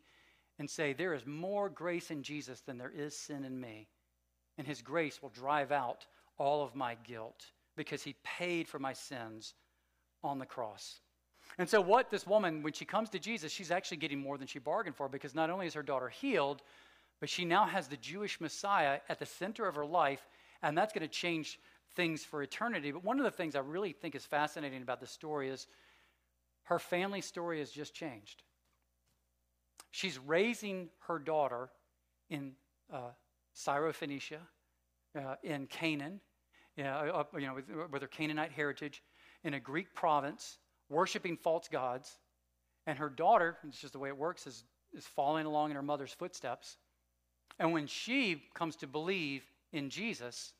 and 0.60 0.70
say, 0.70 0.94
There 0.94 1.16
is 1.16 1.26
more 1.26 1.70
grace 1.70 2.12
in 2.12 2.22
Jesus 2.22 2.62
than 2.62 2.78
there 2.78 2.94
is 2.96 3.18
sin 3.18 3.44
in 3.44 3.60
me. 3.60 3.88
And 4.60 4.68
his 4.68 4.82
grace 4.82 5.22
will 5.22 5.30
drive 5.30 5.72
out 5.72 6.06
all 6.38 6.64
of 6.64 6.76
my 6.76 6.96
guilt 7.04 7.48
because 7.78 8.04
he 8.04 8.16
paid 8.24 8.68
for 8.68 8.80
my 8.80 8.94
sins 8.94 9.54
on 10.24 10.40
the 10.40 10.46
cross. 10.46 11.00
And 11.58 11.70
so, 11.70 11.80
what 11.80 12.10
this 12.10 12.28
woman, 12.28 12.62
when 12.62 12.74
she 12.74 12.84
comes 12.84 13.10
to 13.12 13.20
Jesus, 13.20 13.52
she's 13.52 13.72
actually 13.72 13.98
getting 13.98 14.20
more 14.20 14.38
than 14.38 14.48
she 14.48 14.60
bargained 14.60 14.96
for 14.96 15.08
because 15.08 15.34
not 15.34 15.50
only 15.50 15.68
is 15.68 15.74
her 15.74 15.84
daughter 15.84 16.10
healed, 16.10 16.62
but 17.20 17.30
she 17.30 17.46
now 17.46 17.66
has 17.66 17.88
the 17.88 17.98
Jewish 17.98 18.42
Messiah 18.42 19.00
at 19.08 19.20
the 19.20 19.26
center 19.26 19.68
of 19.68 19.76
her 19.76 19.86
life, 19.86 20.28
and 20.62 20.78
that's 20.78 20.94
going 20.94 21.08
to 21.08 21.08
change 21.08 21.60
things 21.96 22.24
for 22.24 22.44
eternity. 22.44 22.92
But 22.92 23.04
one 23.04 23.18
of 23.18 23.24
the 23.24 23.32
things 23.32 23.56
I 23.56 23.60
really 23.60 23.94
think 23.94 24.14
is 24.14 24.26
fascinating 24.26 24.82
about 24.82 25.00
this 25.00 25.10
story 25.10 25.50
is 25.50 25.68
her 26.64 26.80
family 26.80 27.22
story 27.22 27.60
has 27.60 27.72
just 27.72 27.94
changed. 27.94 28.44
She's 29.92 30.20
raising 30.20 30.90
her 31.08 31.18
daughter 31.18 31.70
in 32.30 32.54
uh, 32.94 33.12
Syrophoenicia, 33.56 34.40
uh, 35.18 35.36
in 35.44 35.66
Canaan, 35.68 36.20
uh, 36.80 37.24
you 37.36 37.48
know, 37.48 37.56
with, 37.56 37.66
with 37.92 38.02
her 38.02 38.08
Canaanite 38.08 38.52
heritage, 38.52 39.02
in 39.44 39.54
a 39.54 39.60
Greek 39.60 39.94
province 39.94 40.58
worshiping 40.90 41.38
false 41.38 41.68
gods, 41.68 42.18
and 42.86 42.98
her 42.98 43.10
daughter, 43.10 43.58
it's 43.68 43.80
just 43.80 43.94
the 43.94 44.00
way 44.00 44.10
it 44.10 44.18
works, 44.18 44.48
is, 44.48 44.64
is 44.94 45.06
following 45.06 45.46
along 45.46 45.70
in 45.72 45.76
her 45.76 45.82
mother's 45.82 46.14
footsteps. 46.14 46.78
And 47.60 47.74
when 47.74 47.88
she 47.88 48.44
comes 48.54 48.76
to 48.78 48.88
believe 48.88 49.44
in 49.74 49.90
Jesus, 49.90 50.54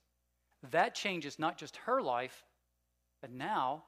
that 0.72 0.96
changes 0.96 1.40
not 1.40 1.58
just 1.58 1.78
her 1.78 2.02
life, 2.02 2.44
but 3.22 3.32
now 3.32 3.84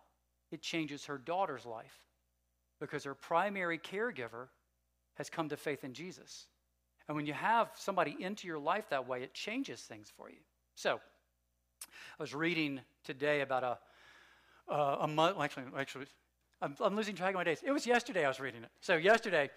it 0.52 0.62
changes 0.62 1.06
her 1.06 1.18
daughter's 1.18 1.65
life 1.65 2.06
because 2.80 3.04
her 3.04 3.13
primary 3.13 3.78
caregiver 3.78 4.48
has 5.15 5.30
come 5.30 5.50
to 5.50 5.58
faith 5.58 5.84
in 5.84 5.94
Jesus. 5.94 6.48
And 7.08 7.15
when 7.15 7.26
you 7.26 7.34
have 7.34 7.72
somebody 7.76 8.15
into 8.20 8.48
your 8.48 8.60
life 8.60 8.86
that 8.89 9.08
way, 9.08 9.24
it 9.24 9.34
changes 9.34 9.82
things 9.82 10.12
for 10.15 10.30
you. 10.30 10.38
So, 10.76 11.02
I 12.19 12.23
was 12.23 12.34
reading 12.34 12.82
today 13.04 13.41
about 13.41 13.63
a, 13.63 13.80
uh, 14.71 14.97
a 15.02 15.08
month, 15.08 15.38
actually, 15.39 15.65
actually 15.78 16.06
I'm, 16.62 16.75
I'm, 16.80 16.95
losing 16.95 17.15
track 17.15 17.30
of 17.30 17.36
my 17.36 17.43
days. 17.43 17.62
It 17.65 17.71
was 17.71 17.88
yesterday 17.88 18.25
I 18.25 18.28
was 18.28 18.39
reading 18.39 18.63
it. 18.63 18.69
So 18.82 18.95
yesterday, 18.95 19.49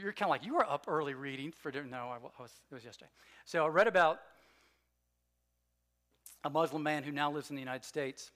you're 0.00 0.12
kind 0.12 0.28
of 0.28 0.30
like, 0.30 0.44
you 0.44 0.54
were 0.54 0.64
up 0.64 0.84
early 0.88 1.14
reading 1.14 1.52
for, 1.52 1.72
no, 1.72 2.10
I 2.10 2.18
was, 2.40 2.50
it 2.70 2.74
was 2.74 2.84
yesterday. 2.84 3.10
So 3.44 3.64
I 3.64 3.68
read 3.68 3.86
about 3.86 4.20
a 6.44 6.50
Muslim 6.50 6.82
man 6.82 7.02
who 7.02 7.12
now 7.12 7.32
lives 7.32 7.50
in 7.50 7.56
the 7.56 7.62
United 7.62 7.84
States 7.84 8.30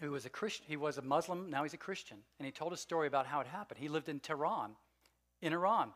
who 0.00 0.10
was 0.10 0.24
a 0.24 0.30
Christian. 0.30 0.64
He 0.68 0.76
was 0.76 0.98
a 0.98 1.02
Muslim, 1.02 1.50
now 1.50 1.62
he's 1.62 1.74
a 1.74 1.78
Christian. 1.78 2.18
And 2.38 2.46
he 2.46 2.52
told 2.52 2.72
a 2.72 2.76
story 2.76 3.06
about 3.06 3.26
how 3.26 3.40
it 3.40 3.46
happened. 3.46 3.78
He 3.78 3.88
lived 3.88 4.08
in 4.08 4.20
Tehran, 4.20 4.72
in 5.42 5.52
Iran. 5.52 5.92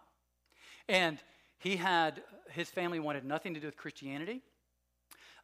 And 0.89 1.19
he 1.59 1.77
had, 1.77 2.23
his 2.51 2.69
family 2.69 3.01
wanted 3.01 3.25
nothing 3.25 3.55
to 3.55 3.61
do 3.61 3.67
with 3.67 3.77
Christianity. 3.77 4.43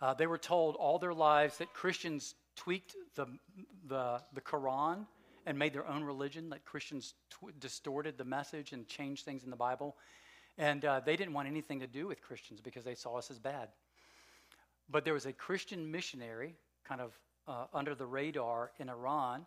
Uh, 0.00 0.14
they 0.14 0.26
were 0.26 0.38
told 0.38 0.76
all 0.76 0.98
their 0.98 1.14
lives 1.14 1.58
that 1.58 1.74
Christians 1.74 2.34
tweaked 2.56 2.94
the, 3.16 3.26
the, 3.86 4.20
the 4.32 4.40
Quran 4.40 5.06
and 5.46 5.58
made 5.58 5.72
their 5.72 5.86
own 5.86 6.04
religion, 6.04 6.50
that 6.50 6.64
Christians 6.64 7.14
tw- 7.30 7.58
distorted 7.58 8.16
the 8.16 8.24
message 8.24 8.72
and 8.72 8.86
changed 8.86 9.24
things 9.24 9.44
in 9.44 9.50
the 9.50 9.56
Bible. 9.56 9.96
And 10.58 10.84
uh, 10.84 11.00
they 11.00 11.16
didn't 11.16 11.34
want 11.34 11.48
anything 11.48 11.80
to 11.80 11.86
do 11.86 12.06
with 12.06 12.22
Christians 12.22 12.60
because 12.60 12.84
they 12.84 12.94
saw 12.94 13.16
us 13.16 13.30
as 13.30 13.38
bad. 13.38 13.68
But 14.90 15.04
there 15.04 15.14
was 15.14 15.26
a 15.26 15.32
Christian 15.32 15.90
missionary, 15.90 16.56
kind 16.84 17.00
of 17.00 17.18
uh, 17.46 17.66
under 17.72 17.94
the 17.94 18.06
radar 18.06 18.72
in 18.78 18.88
Iran, 18.88 19.46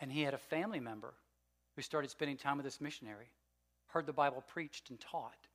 and 0.00 0.12
he 0.12 0.22
had 0.22 0.34
a 0.34 0.38
family 0.38 0.80
member 0.80 1.14
who 1.76 1.82
started 1.82 2.10
spending 2.10 2.36
time 2.36 2.56
with 2.56 2.64
this 2.64 2.80
missionary, 2.80 3.30
heard 3.88 4.06
the 4.06 4.12
Bible 4.12 4.42
preached 4.46 4.90
and 4.90 5.00
taught. 5.00 5.46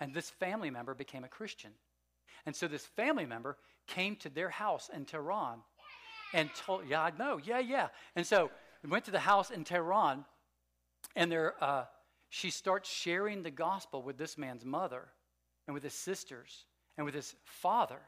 And 0.00 0.12
this 0.12 0.30
family 0.30 0.70
member 0.70 0.94
became 0.94 1.24
a 1.24 1.28
Christian. 1.28 1.70
And 2.44 2.54
so 2.54 2.68
this 2.68 2.84
family 2.84 3.26
member 3.26 3.56
came 3.86 4.16
to 4.16 4.28
their 4.28 4.50
house 4.50 4.90
in 4.92 5.04
Tehran 5.04 5.60
and 6.32 6.50
told, 6.54 6.82
yeah, 6.88 7.02
I 7.02 7.12
know, 7.18 7.40
yeah, 7.42 7.58
yeah. 7.58 7.88
And 8.14 8.26
so 8.26 8.50
we 8.82 8.90
went 8.90 9.04
to 9.06 9.10
the 9.10 9.20
house 9.20 9.50
in 9.50 9.64
Tehran, 9.64 10.24
and 11.14 11.30
there, 11.30 11.54
uh, 11.62 11.84
she 12.28 12.50
starts 12.50 12.90
sharing 12.90 13.42
the 13.42 13.50
gospel 13.50 14.02
with 14.02 14.18
this 14.18 14.36
man's 14.36 14.64
mother 14.64 15.08
and 15.66 15.74
with 15.74 15.82
his 15.82 15.94
sisters 15.94 16.66
and 16.96 17.04
with 17.04 17.14
his 17.14 17.34
father. 17.44 18.00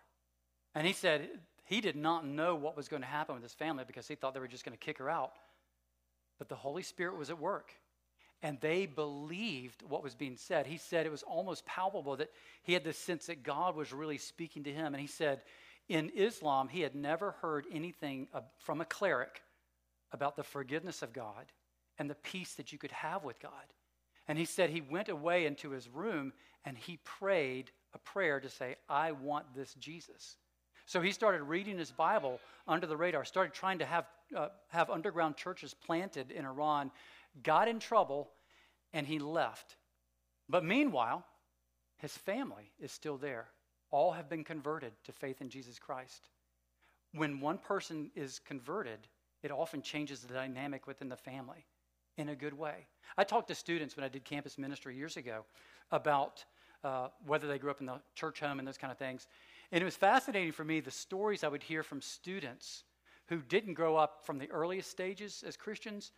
And 0.74 0.87
he 0.87 0.92
said 0.92 1.28
he 1.64 1.81
did 1.81 1.96
not 1.96 2.26
know 2.26 2.54
what 2.54 2.76
was 2.76 2.88
going 2.88 3.02
to 3.02 3.09
happen 3.09 3.35
with 3.35 3.42
his 3.42 3.54
family 3.54 3.85
because 3.87 4.09
he 4.09 4.14
thought 4.14 4.35
they 4.35 4.40
were 4.40 4.48
just 4.48 4.64
going 4.64 4.76
to 4.76 4.85
kick 4.85 4.98
her 4.98 5.11
out. 5.11 5.33
But 6.38 6.48
the 6.48 6.57
Holy 6.57 6.83
Spirit 6.83 7.16
was 7.16 7.31
at 7.31 7.38
work. 7.38 7.72
And 8.42 8.61
they 8.61 8.87
believed 8.87 9.83
what 9.88 10.03
was 10.03 10.14
being 10.14 10.37
said. 10.37 10.66
He 10.66 10.79
said 10.79 11.07
it 11.07 11.11
was 11.11 11.24
almost 11.24 11.66
palpable 11.66 12.16
that 12.16 12.31
he 12.62 12.72
had 12.72 12.85
this 12.85 12.98
sense 12.98 13.27
that 13.27 13.42
God 13.42 13.74
was 13.74 13.92
really 13.92 14.18
speaking 14.18 14.64
to 14.64 14.72
him. 14.72 14.94
And 14.94 15.01
he 15.01 15.09
said, 15.09 15.40
in 15.88 16.11
Islam, 16.14 16.68
he 16.68 16.83
had 16.83 16.94
never 16.94 17.33
heard 17.42 17.66
anything 17.72 18.29
from 18.59 18.81
a 18.81 18.85
cleric 18.85 19.42
about 20.12 20.37
the 20.37 20.42
forgiveness 20.42 21.03
of 21.03 21.12
God 21.12 21.46
and 21.98 22.09
the 22.09 22.14
peace 22.14 22.55
that 22.55 22.72
you 22.72 22.79
could 22.79 22.92
have 22.92 23.24
with 23.24 23.40
God. 23.40 23.53
And 24.29 24.38
he 24.38 24.44
said 24.44 24.70
he 24.70 24.83
went 24.83 25.09
away 25.09 25.46
into 25.46 25.70
his 25.70 25.88
room 25.88 26.33
and 26.64 26.77
he 26.77 26.98
prayed 26.98 27.70
a 27.94 27.98
prayer 27.98 28.38
to 28.40 28.48
say, 28.48 28.77
I 28.88 29.12
want 29.12 29.46
this 29.55 29.74
Jesus. 29.74 30.37
So 30.87 31.01
he 31.01 31.12
started 31.12 31.42
reading 31.42 31.79
his 31.79 31.90
Bible 31.90 32.40
under 32.66 32.87
the 32.87 32.96
radar, 32.96 33.24
started 33.24 33.53
trying 33.53 33.79
to 33.79 33.87
have, 33.87 34.07
uh, 34.37 34.48
have 34.68 34.90
underground 34.90 35.37
churches 35.37 35.74
planted 35.74 36.31
in 36.31 36.44
Iran, 36.44 36.90
got 37.42 37.68
in 37.68 37.78
trouble, 37.78 38.30
and 38.92 39.06
he 39.06 39.18
left. 39.18 39.76
But 40.48 40.64
meanwhile, 40.64 41.24
his 41.96 42.16
family 42.16 42.72
is 42.80 42.92
still 42.92 43.16
there. 43.16 43.48
All 43.90 44.12
have 44.12 44.28
been 44.28 44.44
converted 44.44 44.92
to 45.04 45.12
faith 45.12 45.40
in 45.40 45.48
Jesus 45.48 45.78
Christ. 45.78 46.28
When 47.12 47.40
one 47.40 47.58
person 47.58 48.10
is 48.14 48.38
converted, 48.38 49.00
it 49.42 49.50
often 49.50 49.82
changes 49.82 50.20
the 50.20 50.32
dynamic 50.32 50.86
within 50.86 51.08
the 51.08 51.16
family 51.16 51.66
in 52.16 52.30
a 52.30 52.36
good 52.36 52.52
way. 52.54 52.86
I 53.16 53.24
talked 53.24 53.48
to 53.48 53.54
students 53.54 53.96
when 53.96 54.04
I 54.04 54.08
did 54.08 54.24
campus 54.24 54.58
ministry 54.58 54.96
years 54.96 55.16
ago 55.16 55.44
about 55.90 56.44
uh, 56.84 57.08
whether 57.26 57.46
they 57.46 57.58
grew 57.58 57.70
up 57.70 57.80
in 57.80 57.86
the 57.86 58.00
church 58.14 58.40
home 58.40 58.58
and 58.58 58.68
those 58.68 58.78
kind 58.78 58.92
of 58.92 58.98
things. 58.98 59.26
And 59.72 59.82
it 59.82 59.84
was 59.84 59.96
fascinating 59.96 60.52
for 60.52 60.64
me 60.64 60.80
the 60.80 60.90
stories 60.90 61.44
I 61.44 61.48
would 61.48 61.62
hear 61.62 61.82
from 61.82 62.00
students 62.00 62.84
who 63.26 63.38
didn't 63.38 63.74
grow 63.74 63.96
up 63.96 64.24
from 64.24 64.38
the 64.38 64.50
earliest 64.50 64.90
stages 64.90 65.44
as 65.46 65.56
Christians, 65.56 66.12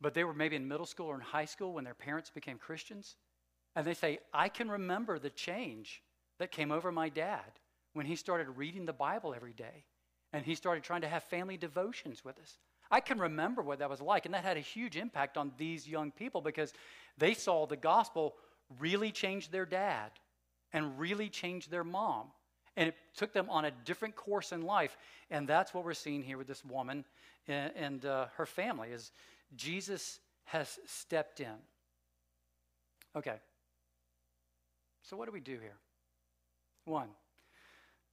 but 0.00 0.14
they 0.14 0.24
were 0.24 0.34
maybe 0.34 0.56
in 0.56 0.68
middle 0.68 0.86
school 0.86 1.06
or 1.06 1.14
in 1.14 1.20
high 1.20 1.44
school 1.44 1.74
when 1.74 1.84
their 1.84 1.94
parents 1.94 2.30
became 2.30 2.58
Christians. 2.58 3.16
And 3.74 3.86
they 3.86 3.94
say, 3.94 4.18
I 4.32 4.48
can 4.48 4.70
remember 4.70 5.18
the 5.18 5.30
change 5.30 6.02
that 6.38 6.50
came 6.50 6.72
over 6.72 6.92
my 6.92 7.08
dad 7.08 7.60
when 7.92 8.06
he 8.06 8.16
started 8.16 8.48
reading 8.56 8.86
the 8.86 8.92
Bible 8.92 9.34
every 9.34 9.52
day 9.52 9.84
and 10.32 10.44
he 10.44 10.54
started 10.54 10.82
trying 10.84 11.00
to 11.02 11.08
have 11.08 11.22
family 11.24 11.56
devotions 11.56 12.24
with 12.24 12.38
us. 12.38 12.58
I 12.90 13.00
can 13.00 13.18
remember 13.18 13.62
what 13.62 13.80
that 13.80 13.90
was 13.90 14.00
like, 14.00 14.26
and 14.26 14.34
that 14.34 14.44
had 14.44 14.56
a 14.56 14.60
huge 14.60 14.96
impact 14.96 15.36
on 15.36 15.52
these 15.56 15.88
young 15.88 16.10
people 16.12 16.40
because 16.40 16.72
they 17.18 17.34
saw 17.34 17.66
the 17.66 17.76
gospel 17.76 18.34
really 18.78 19.10
change 19.10 19.50
their 19.50 19.66
dad 19.66 20.10
and 20.72 20.98
really 20.98 21.28
change 21.28 21.68
their 21.68 21.84
mom. 21.84 22.26
And 22.76 22.88
it 22.88 22.94
took 23.16 23.32
them 23.32 23.48
on 23.48 23.64
a 23.64 23.70
different 23.84 24.14
course 24.14 24.52
in 24.52 24.62
life. 24.62 24.96
And 25.30 25.48
that's 25.48 25.72
what 25.72 25.84
we're 25.84 25.94
seeing 25.94 26.22
here 26.22 26.36
with 26.36 26.46
this 26.46 26.64
woman 26.64 27.04
and, 27.48 27.72
and 27.76 28.04
uh, 28.04 28.26
her 28.36 28.46
family 28.46 28.88
is 28.90 29.12
Jesus 29.54 30.20
has 30.44 30.78
stepped 30.86 31.40
in. 31.40 31.54
Okay. 33.14 33.36
So 35.02 35.16
what 35.16 35.26
do 35.26 35.32
we 35.32 35.40
do 35.40 35.52
here? 35.52 35.76
One, 36.84 37.08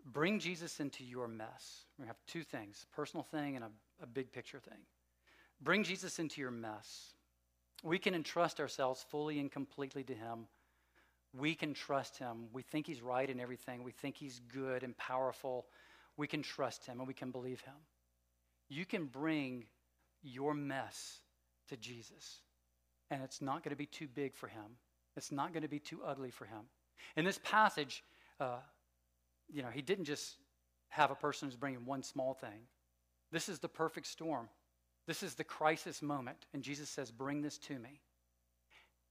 bring 0.05 0.39
Jesus 0.39 0.79
into 0.79 1.03
your 1.03 1.27
mess. 1.27 1.85
We 1.99 2.07
have 2.07 2.17
two 2.27 2.43
things 2.43 2.85
personal 2.95 3.23
thing 3.23 3.55
and 3.55 3.65
a, 3.65 3.69
a 4.03 4.07
big 4.07 4.31
picture 4.31 4.59
thing. 4.59 4.79
Bring 5.61 5.83
Jesus 5.83 6.19
into 6.19 6.41
your 6.41 6.51
mess. 6.51 7.13
We 7.83 7.99
can 7.99 8.15
entrust 8.15 8.59
ourselves 8.59 9.05
fully 9.09 9.39
and 9.39 9.51
completely 9.51 10.03
to 10.05 10.13
Him. 10.13 10.47
We 11.37 11.55
can 11.55 11.73
trust 11.73 12.17
Him. 12.17 12.47
We 12.53 12.61
think 12.61 12.87
He's 12.87 13.01
right 13.01 13.29
in 13.29 13.39
everything. 13.39 13.83
We 13.83 13.91
think 13.91 14.17
He's 14.17 14.39
good 14.53 14.83
and 14.83 14.97
powerful. 14.97 15.65
We 16.15 16.27
can 16.27 16.43
trust 16.43 16.85
Him 16.85 16.99
and 16.99 17.07
we 17.07 17.13
can 17.13 17.31
believe 17.31 17.61
Him. 17.61 17.73
You 18.69 18.85
can 18.85 19.05
bring 19.05 19.65
your 20.21 20.53
mess 20.53 21.19
to 21.69 21.77
Jesus, 21.77 22.41
and 23.09 23.23
it's 23.23 23.41
not 23.41 23.63
going 23.63 23.71
to 23.71 23.75
be 23.75 23.85
too 23.85 24.07
big 24.07 24.35
for 24.35 24.47
Him. 24.47 24.77
It's 25.15 25.31
not 25.31 25.53
going 25.53 25.63
to 25.63 25.69
be 25.69 25.79
too 25.79 26.01
ugly 26.05 26.31
for 26.31 26.45
Him. 26.45 26.61
In 27.15 27.25
this 27.25 27.39
passage, 27.43 28.03
uh, 28.39 28.57
you 29.51 29.61
know, 29.61 29.69
he 29.69 29.81
didn't 29.81 30.05
just 30.05 30.37
have 30.89 31.11
a 31.11 31.15
person 31.15 31.47
who's 31.47 31.55
bringing 31.55 31.85
one 31.85 32.03
small 32.03 32.33
thing. 32.33 32.67
This 33.31 33.49
is 33.49 33.59
the 33.59 33.67
perfect 33.67 34.07
storm. 34.07 34.49
This 35.07 35.23
is 35.23 35.35
the 35.35 35.43
crisis 35.43 36.01
moment. 36.01 36.37
And 36.53 36.63
Jesus 36.63 36.89
says, 36.89 37.11
Bring 37.11 37.41
this 37.41 37.57
to 37.59 37.77
me. 37.77 38.01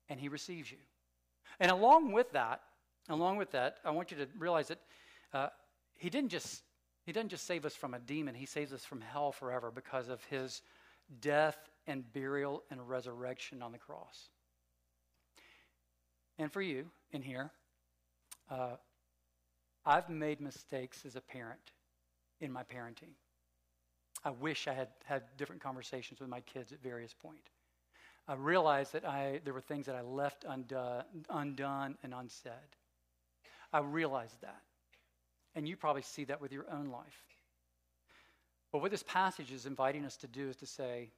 And 0.08 0.18
he 0.18 0.28
receives 0.28 0.70
you. 0.70 0.78
And 1.60 1.70
along 1.70 2.12
with 2.12 2.32
that, 2.32 2.60
along 3.08 3.36
with 3.36 3.50
that, 3.52 3.76
I 3.84 3.90
want 3.90 4.10
you 4.10 4.16
to 4.18 4.28
realize 4.38 4.68
that 4.68 4.78
uh, 5.32 5.48
he 5.98 6.10
didn't 6.10 6.30
just 6.30 6.62
he 7.04 7.12
doesn't 7.12 7.30
just 7.30 7.46
save 7.46 7.64
us 7.64 7.74
from 7.74 7.94
a 7.94 7.98
demon; 7.98 8.34
he 8.34 8.46
saves 8.46 8.72
us 8.72 8.84
from 8.84 9.00
hell 9.00 9.32
forever 9.32 9.72
because 9.72 10.08
of 10.08 10.22
his 10.24 10.62
death 11.20 11.58
and 11.86 12.10
burial 12.12 12.62
and 12.70 12.88
resurrection 12.88 13.62
on 13.62 13.72
the 13.72 13.78
cross. 13.78 14.28
And 16.38 16.52
for 16.52 16.62
you 16.62 16.86
in 17.12 17.22
here, 17.22 17.50
uh, 18.50 18.76
I've 19.84 20.08
made 20.08 20.40
mistakes 20.40 21.04
as 21.04 21.16
a 21.16 21.20
parent 21.20 21.72
in 22.40 22.52
my 22.52 22.62
parenting. 22.62 23.14
I 24.24 24.30
wish 24.30 24.68
I 24.68 24.72
had 24.72 24.88
had 25.04 25.22
different 25.36 25.62
conversations 25.62 26.20
with 26.20 26.28
my 26.28 26.40
kids 26.40 26.72
at 26.72 26.82
various 26.82 27.12
points. 27.12 27.50
I 28.28 28.34
realized 28.34 28.92
that 28.92 29.04
I, 29.04 29.40
there 29.44 29.52
were 29.52 29.60
things 29.60 29.86
that 29.86 29.96
I 29.96 30.02
left 30.02 30.44
undone, 30.48 31.02
undone 31.28 31.98
and 32.04 32.14
unsaid. 32.14 32.52
I 33.72 33.80
realized 33.80 34.40
that. 34.42 34.62
And 35.54 35.68
you 35.68 35.76
probably 35.76 36.02
see 36.02 36.24
that 36.24 36.40
with 36.40 36.52
your 36.52 36.66
own 36.70 36.86
life. 36.86 37.24
But 38.70 38.80
what 38.80 38.90
this 38.90 39.02
passage 39.02 39.52
is 39.52 39.66
inviting 39.66 40.04
us 40.04 40.16
to 40.18 40.28
do 40.28 40.48
is 40.48 40.56
to 40.56 40.66
say, 40.66 41.10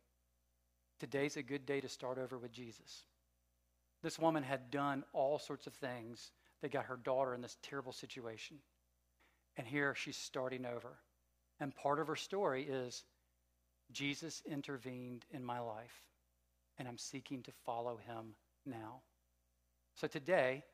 today's 1.04 1.36
a 1.36 1.42
good 1.42 1.66
day 1.66 1.82
to 1.82 1.88
start 1.88 2.16
over 2.16 2.38
with 2.38 2.50
Jesus. 2.50 3.04
This 4.02 4.18
woman 4.18 4.42
had 4.42 4.70
done 4.70 5.04
all 5.12 5.38
sorts 5.38 5.66
of 5.66 5.74
things 5.74 6.32
that 6.62 6.72
got 6.72 6.86
her 6.86 6.96
daughter 6.96 7.34
in 7.34 7.42
this 7.42 7.58
terrible 7.62 7.92
situation. 7.92 8.56
And 9.58 9.66
here 9.66 9.94
she's 9.94 10.16
starting 10.16 10.64
over. 10.64 10.96
And 11.60 11.76
part 11.76 12.00
of 12.00 12.06
her 12.06 12.16
story 12.16 12.62
is 12.62 13.04
Jesus 13.92 14.42
intervened 14.50 15.26
in 15.30 15.44
my 15.44 15.60
life, 15.60 16.00
and 16.78 16.88
I'm 16.88 16.96
seeking 16.96 17.42
to 17.42 17.52
follow 17.66 17.98
him 17.98 18.34
now. 18.64 19.02
So 19.96 20.06
today 20.06 20.64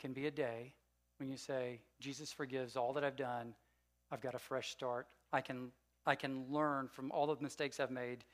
can 0.00 0.12
be 0.12 0.26
a 0.26 0.32
day 0.32 0.74
when 1.18 1.28
you 1.28 1.36
say, 1.36 1.82
Jesus 2.00 2.32
forgives 2.32 2.76
all 2.76 2.92
that 2.94 3.04
I've 3.04 3.14
done. 3.14 3.54
I've 4.10 4.22
got 4.22 4.34
a 4.34 4.40
fresh 4.40 4.70
start. 4.70 5.06
I 5.32 5.40
can, 5.40 5.70
I 6.04 6.16
can 6.16 6.46
learn 6.50 6.88
from 6.88 7.12
all 7.12 7.28
the 7.28 7.36
mistakes 7.40 7.78
I've 7.78 7.92
made 7.92 8.24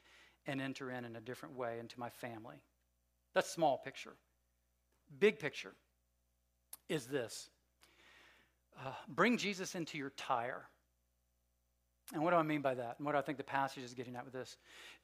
and 0.47 0.61
enter 0.61 0.91
in 0.91 1.05
in 1.05 1.17
a 1.17 1.21
different 1.21 1.57
way 1.57 1.79
into 1.79 1.99
my 1.99 2.11
family. 2.11 2.57
That's 3.35 3.51
small 3.51 3.79
picture. 3.79 4.15
Big 5.19 5.39
picture 5.39 5.73
is 6.89 7.07
this 7.07 7.49
uh, 8.79 8.93
bring 9.09 9.37
Jesus 9.37 9.75
into 9.75 9.99
your 9.99 10.11
Tyre. 10.11 10.69
And 12.13 12.23
what 12.23 12.31
do 12.33 12.37
I 12.37 12.43
mean 12.43 12.61
by 12.61 12.75
that? 12.75 12.97
And 12.99 13.07
what 13.07 13.13
do 13.13 13.19
I 13.19 13.23
think 13.23 13.39
the 13.39 13.45
passage 13.45 13.83
is 13.83 13.95
getting 13.95 14.15
at 14.17 14.25
with 14.25 14.35
this? 14.35 14.57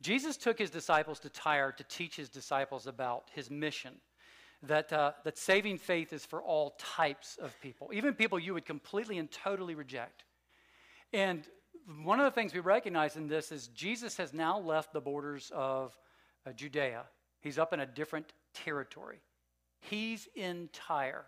Jesus 0.03 0.37
took 0.37 0.59
his 0.59 0.71
disciples 0.71 1.19
to 1.21 1.31
Tyre 1.31 1.73
to 1.73 1.85
teach 1.85 2.17
his 2.17 2.29
disciples 2.29 2.87
about 2.87 3.31
his 3.33 3.51
mission. 3.51 3.95
That, 4.65 4.93
uh, 4.93 5.13
that 5.25 5.39
saving 5.39 5.79
faith 5.79 6.13
is 6.13 6.27
for 6.27 6.43
all 6.43 6.77
types 6.79 7.39
of 7.41 7.59
people, 7.63 7.91
even 7.95 8.13
people 8.13 8.39
you 8.39 8.53
would 8.53 8.67
completely 8.67 9.17
and 9.17 9.31
totally 9.31 9.75
reject. 9.75 10.25
And 11.15 11.47
one 12.03 12.21
of 12.21 12.25
the 12.25 12.31
things 12.31 12.55
we 12.55 12.61
recognize 12.61 13.17
in 13.17 13.27
this 13.29 13.53
is 13.53 13.69
Jesus 13.69 14.17
has 14.17 14.33
now 14.33 14.59
left 14.59 14.93
the 14.93 15.01
borders 15.01 15.51
of 15.55 15.97
uh, 16.47 16.53
Judea. 16.53 17.05
He's 17.41 17.59
up 17.59 17.73
in 17.73 17.81
a 17.81 17.87
different 17.87 18.33
territory. 18.55 19.21
He's 19.81 20.29
in 20.35 20.69
Tyre. 20.73 21.27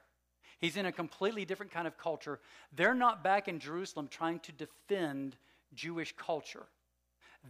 He's 0.59 0.77
in 0.77 0.87
a 0.87 0.93
completely 0.93 1.45
different 1.45 1.73
kind 1.73 1.87
of 1.87 1.99
culture. 1.99 2.39
They're 2.75 2.95
not 2.95 3.25
back 3.25 3.49
in 3.49 3.59
Jerusalem 3.59 4.09
trying 4.09 4.41
to 4.41 4.53
defend 4.53 5.37
Jewish 5.75 6.15
culture. 6.17 6.67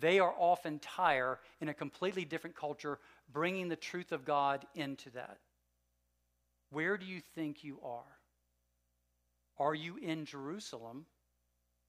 They 0.00 0.18
are 0.18 0.34
often 0.38 0.78
Tyre 0.78 1.38
in 1.60 1.68
a 1.68 1.74
completely 1.74 2.24
different 2.24 2.56
culture, 2.56 2.98
bringing 3.32 3.68
the 3.68 3.76
truth 3.76 4.12
of 4.12 4.24
God 4.24 4.64
into 4.74 5.10
that. 5.10 5.38
Where 6.70 6.96
do 6.96 7.04
you 7.04 7.20
think 7.34 7.62
you 7.62 7.78
are? 7.84 8.18
Are 9.58 9.74
you 9.74 9.98
in 9.98 10.24
Jerusalem 10.24 11.04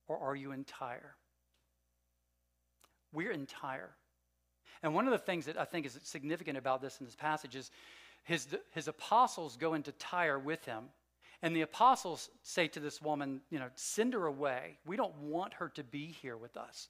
or 0.07 0.17
are 0.19 0.35
you 0.35 0.51
in 0.51 0.63
Tyre? 0.63 1.15
We're 3.11 3.31
in 3.31 3.45
Tyre. 3.45 3.95
And 4.81 4.93
one 4.93 5.05
of 5.05 5.11
the 5.11 5.17
things 5.17 5.45
that 5.45 5.57
I 5.57 5.65
think 5.65 5.85
is 5.85 5.99
significant 6.03 6.57
about 6.57 6.81
this 6.81 6.99
in 6.99 7.05
this 7.05 7.15
passage 7.15 7.55
is 7.55 7.71
his, 8.23 8.47
his 8.71 8.87
apostles 8.87 9.55
go 9.57 9.73
into 9.73 9.91
Tyre 9.93 10.39
with 10.39 10.65
him 10.65 10.85
and 11.43 11.53
the 11.53 11.61
apostles 11.61 12.29
say 12.41 12.69
to 12.69 12.79
this 12.79 13.01
woman, 13.01 13.41
you 13.49 13.59
know, 13.59 13.67
send 13.75 14.13
her 14.13 14.27
away. 14.27 14.77
We 14.85 14.95
don't 14.95 15.15
want 15.17 15.53
her 15.55 15.67
to 15.75 15.83
be 15.83 16.07
here 16.07 16.37
with 16.37 16.55
us. 16.55 16.87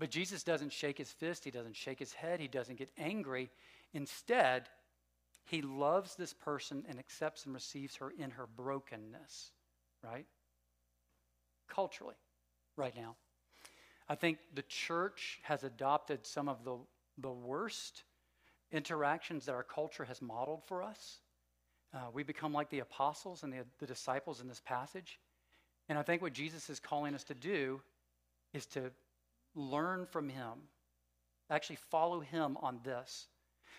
But 0.00 0.10
Jesus 0.10 0.42
doesn't 0.42 0.72
shake 0.72 0.98
his 0.98 1.12
fist, 1.12 1.44
he 1.44 1.52
doesn't 1.52 1.76
shake 1.76 2.00
his 2.00 2.12
head, 2.12 2.40
he 2.40 2.48
doesn't 2.48 2.78
get 2.78 2.90
angry. 2.98 3.48
Instead, 3.92 4.68
he 5.44 5.62
loves 5.62 6.16
this 6.16 6.32
person 6.32 6.84
and 6.88 6.98
accepts 6.98 7.44
and 7.44 7.54
receives 7.54 7.94
her 7.96 8.10
in 8.18 8.30
her 8.30 8.48
brokenness, 8.48 9.52
right? 10.02 10.26
Culturally, 11.70 12.16
right 12.76 12.94
now. 12.94 13.16
I 14.08 14.16
think 14.16 14.38
the 14.54 14.62
church 14.62 15.38
has 15.42 15.64
adopted 15.64 16.26
some 16.26 16.48
of 16.48 16.64
the, 16.64 16.76
the 17.18 17.30
worst 17.30 18.02
interactions 18.72 19.46
that 19.46 19.54
our 19.54 19.62
culture 19.62 20.04
has 20.04 20.20
modeled 20.20 20.64
for 20.66 20.82
us. 20.82 21.20
Uh, 21.94 21.98
we 22.12 22.22
become 22.22 22.52
like 22.52 22.70
the 22.70 22.80
apostles 22.80 23.42
and 23.42 23.52
the, 23.52 23.64
the 23.78 23.86
disciples 23.86 24.40
in 24.40 24.48
this 24.48 24.60
passage. 24.64 25.18
And 25.88 25.98
I 25.98 26.02
think 26.02 26.22
what 26.22 26.32
Jesus 26.32 26.70
is 26.70 26.78
calling 26.78 27.14
us 27.14 27.24
to 27.24 27.34
do 27.34 27.80
is 28.52 28.66
to 28.66 28.90
learn 29.54 30.06
from 30.06 30.28
him, 30.28 30.52
actually 31.50 31.78
follow 31.90 32.20
him 32.20 32.56
on 32.60 32.80
this. 32.84 33.28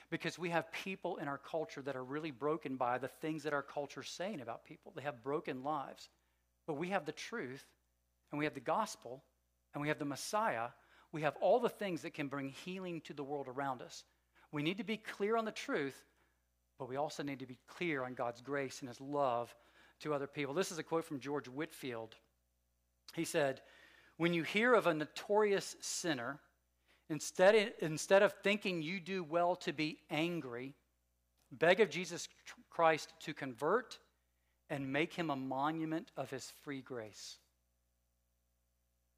Because 0.10 0.38
we 0.38 0.50
have 0.50 0.70
people 0.74 1.18
in 1.18 1.30
our 1.30 1.38
culture 1.38 1.82
that 1.84 1.96
are 1.96 2.04
really 2.04 2.32
broken 2.32 2.76
by 2.76 2.98
the 2.98 3.08
things 3.08 3.44
that 3.44 3.54
our 3.54 3.62
culture 3.62 4.02
is 4.02 4.10
saying 4.10 4.42
about 4.42 4.66
people. 4.66 4.92
They 4.94 5.04
have 5.04 5.24
broken 5.24 5.64
lives. 5.64 6.10
But 6.68 6.74
we 6.74 6.90
have 6.90 7.06
the 7.06 7.14
truth, 7.14 7.64
and 8.32 8.40
we 8.40 8.46
have 8.46 8.54
the 8.54 8.60
gospel, 8.60 9.24
and 9.74 9.82
we 9.82 9.88
have 9.88 10.00
the 10.00 10.06
Messiah. 10.06 10.68
We 11.12 11.22
have 11.24 11.36
all 11.42 11.60
the 11.60 11.70
things 11.70 12.02
that 12.02 12.14
can 12.14 12.28
bring 12.28 12.50
healing 12.50 13.02
to 13.02 13.14
the 13.14 13.24
world 13.24 13.48
around 13.48 13.82
us. 13.82 14.04
We 14.52 14.64
need 14.64 14.78
to 14.78 14.84
be 14.84 14.98
clear 14.98 15.38
on 15.38 15.46
the 15.46 15.52
truth, 15.52 16.06
but 16.78 16.90
we 16.90 16.96
also 16.96 17.24
need 17.24 17.40
to 17.40 17.46
be 17.46 17.60
clear 17.68 18.04
on 18.04 18.14
God's 18.14 18.42
grace 18.42 18.80
and 18.80 18.90
his 18.90 19.02
love 19.02 19.54
to 20.02 20.14
other 20.14 20.28
people. 20.28 20.54
This 20.54 20.72
is 20.72 20.80
a 20.80 20.84
quote 20.84 21.06
from 21.06 21.20
George 21.20 21.48
Whitefield. 21.48 22.16
He 23.14 23.26
said, 23.26 23.62
When 24.18 24.34
you 24.34 24.44
hear 24.44 24.74
of 24.74 24.88
a 24.88 24.94
notorious 24.94 25.76
sinner, 25.80 26.40
instead, 27.10 27.74
instead 27.80 28.24
of 28.24 28.34
thinking 28.44 28.82
you 28.82 29.00
do 29.00 29.24
well 29.24 29.56
to 29.58 29.74
be 29.74 30.00
angry, 30.10 30.76
beg 31.52 31.80
of 31.80 31.90
Jesus 31.90 32.28
Christ 32.70 33.14
to 33.22 33.34
convert 33.34 34.00
and 34.70 34.92
make 34.92 35.14
him 35.14 35.30
a 35.30 35.36
monument 35.36 36.12
of 36.16 36.30
his 36.30 36.52
free 36.64 36.82
grace. 36.82 37.38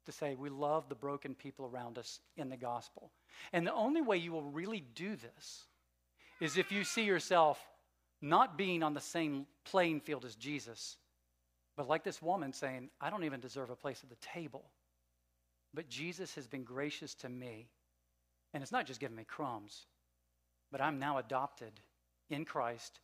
To 0.06 0.12
say, 0.12 0.34
we 0.34 0.50
love 0.50 0.88
the 0.88 0.94
broken 0.94 1.34
people 1.34 1.64
around 1.64 1.96
us 1.96 2.20
in 2.36 2.50
the 2.50 2.56
gospel. 2.56 3.10
And 3.52 3.66
the 3.66 3.72
only 3.72 4.02
way 4.02 4.18
you 4.18 4.32
will 4.32 4.42
really 4.42 4.84
do 4.94 5.16
this 5.16 5.64
is 6.40 6.58
if 6.58 6.70
you 6.70 6.84
see 6.84 7.04
yourself 7.04 7.58
not 8.20 8.58
being 8.58 8.82
on 8.82 8.94
the 8.94 9.00
same 9.00 9.46
playing 9.64 10.00
field 10.00 10.24
as 10.24 10.34
Jesus, 10.34 10.98
but 11.76 11.88
like 11.88 12.04
this 12.04 12.22
woman 12.22 12.52
saying, 12.52 12.90
I 13.00 13.10
don't 13.10 13.24
even 13.24 13.40
deserve 13.40 13.70
a 13.70 13.76
place 13.76 14.00
at 14.02 14.10
the 14.10 14.26
table. 14.26 14.64
But 15.72 15.88
Jesus 15.88 16.34
has 16.36 16.46
been 16.46 16.64
gracious 16.64 17.14
to 17.16 17.28
me. 17.28 17.68
And 18.52 18.62
it's 18.62 18.72
not 18.72 18.86
just 18.86 19.00
giving 19.00 19.16
me 19.16 19.24
crumbs, 19.24 19.86
but 20.70 20.80
I'm 20.80 20.98
now 20.98 21.18
adopted 21.18 21.72
in 22.30 22.44
Christ 22.44 23.00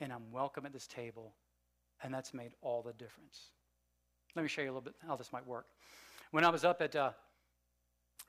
and 0.00 0.12
I'm 0.12 0.32
welcome 0.32 0.66
at 0.66 0.72
this 0.72 0.86
table. 0.86 1.34
And 2.02 2.12
that's 2.12 2.34
made 2.34 2.52
all 2.62 2.82
the 2.82 2.92
difference. 2.92 3.50
Let 4.34 4.42
me 4.42 4.48
show 4.48 4.62
you 4.62 4.68
a 4.68 4.72
little 4.72 4.80
bit 4.82 4.94
how 5.06 5.16
this 5.16 5.32
might 5.32 5.46
work. 5.46 5.66
When 6.30 6.44
I 6.44 6.50
was 6.50 6.62
up 6.62 6.82
at 6.82 6.94
uh, 6.94 7.12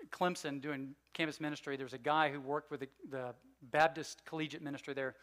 Clemson 0.10 0.62
doing 0.62 0.95
campus 1.14 1.41
ministry, 1.41 1.76
there 1.76 1.86
was 1.86 1.93
a 1.93 1.97
guy 1.97 2.32
who 2.32 2.39
worked 2.39 2.72
with 2.72 2.80
the, 2.80 2.88
the 3.10 3.34
Baptist 3.62 4.24
collegiate 4.26 4.62
ministry 4.62 4.93
there 4.93 5.16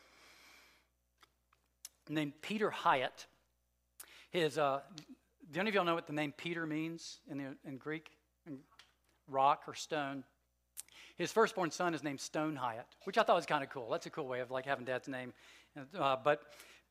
named 2.11 2.35
Peter 2.43 2.71
Hyatt. 2.71 3.27
His, 4.31 4.59
uh, 4.59 4.81
do 5.51 5.61
any 5.61 5.71
of 5.71 5.75
y'all 5.75 5.87
know 5.87 5.95
what 5.95 6.07
the 6.07 6.13
name 6.13 6.35
Peter 6.37 6.67
means 6.67 7.21
in, 7.31 7.39
the, 7.39 7.57
in 7.67 7.79
Greek? 7.79 8.11
Rock 9.27 9.63
or 9.67 9.75
stone. 9.75 10.23
His 11.17 11.33
firstborn 11.33 11.71
son 11.71 11.95
is 11.95 12.05
named 12.05 12.21
Stone 12.21 12.57
Hyatt, 12.57 12.87
which 13.05 13.17
I 13.17 13.23
thought 13.23 13.37
was 13.37 13.47
kind 13.47 13.65
of 13.65 13.71
cool. 13.71 13.89
That's 13.91 14.05
a 14.05 14.11
cool 14.11 14.29
way 14.29 14.41
of 14.41 14.51
like 14.51 14.67
having 14.67 14.85
dad's 14.85 15.09
name. 15.09 15.33
Uh, 15.99 16.17
but 16.23 16.43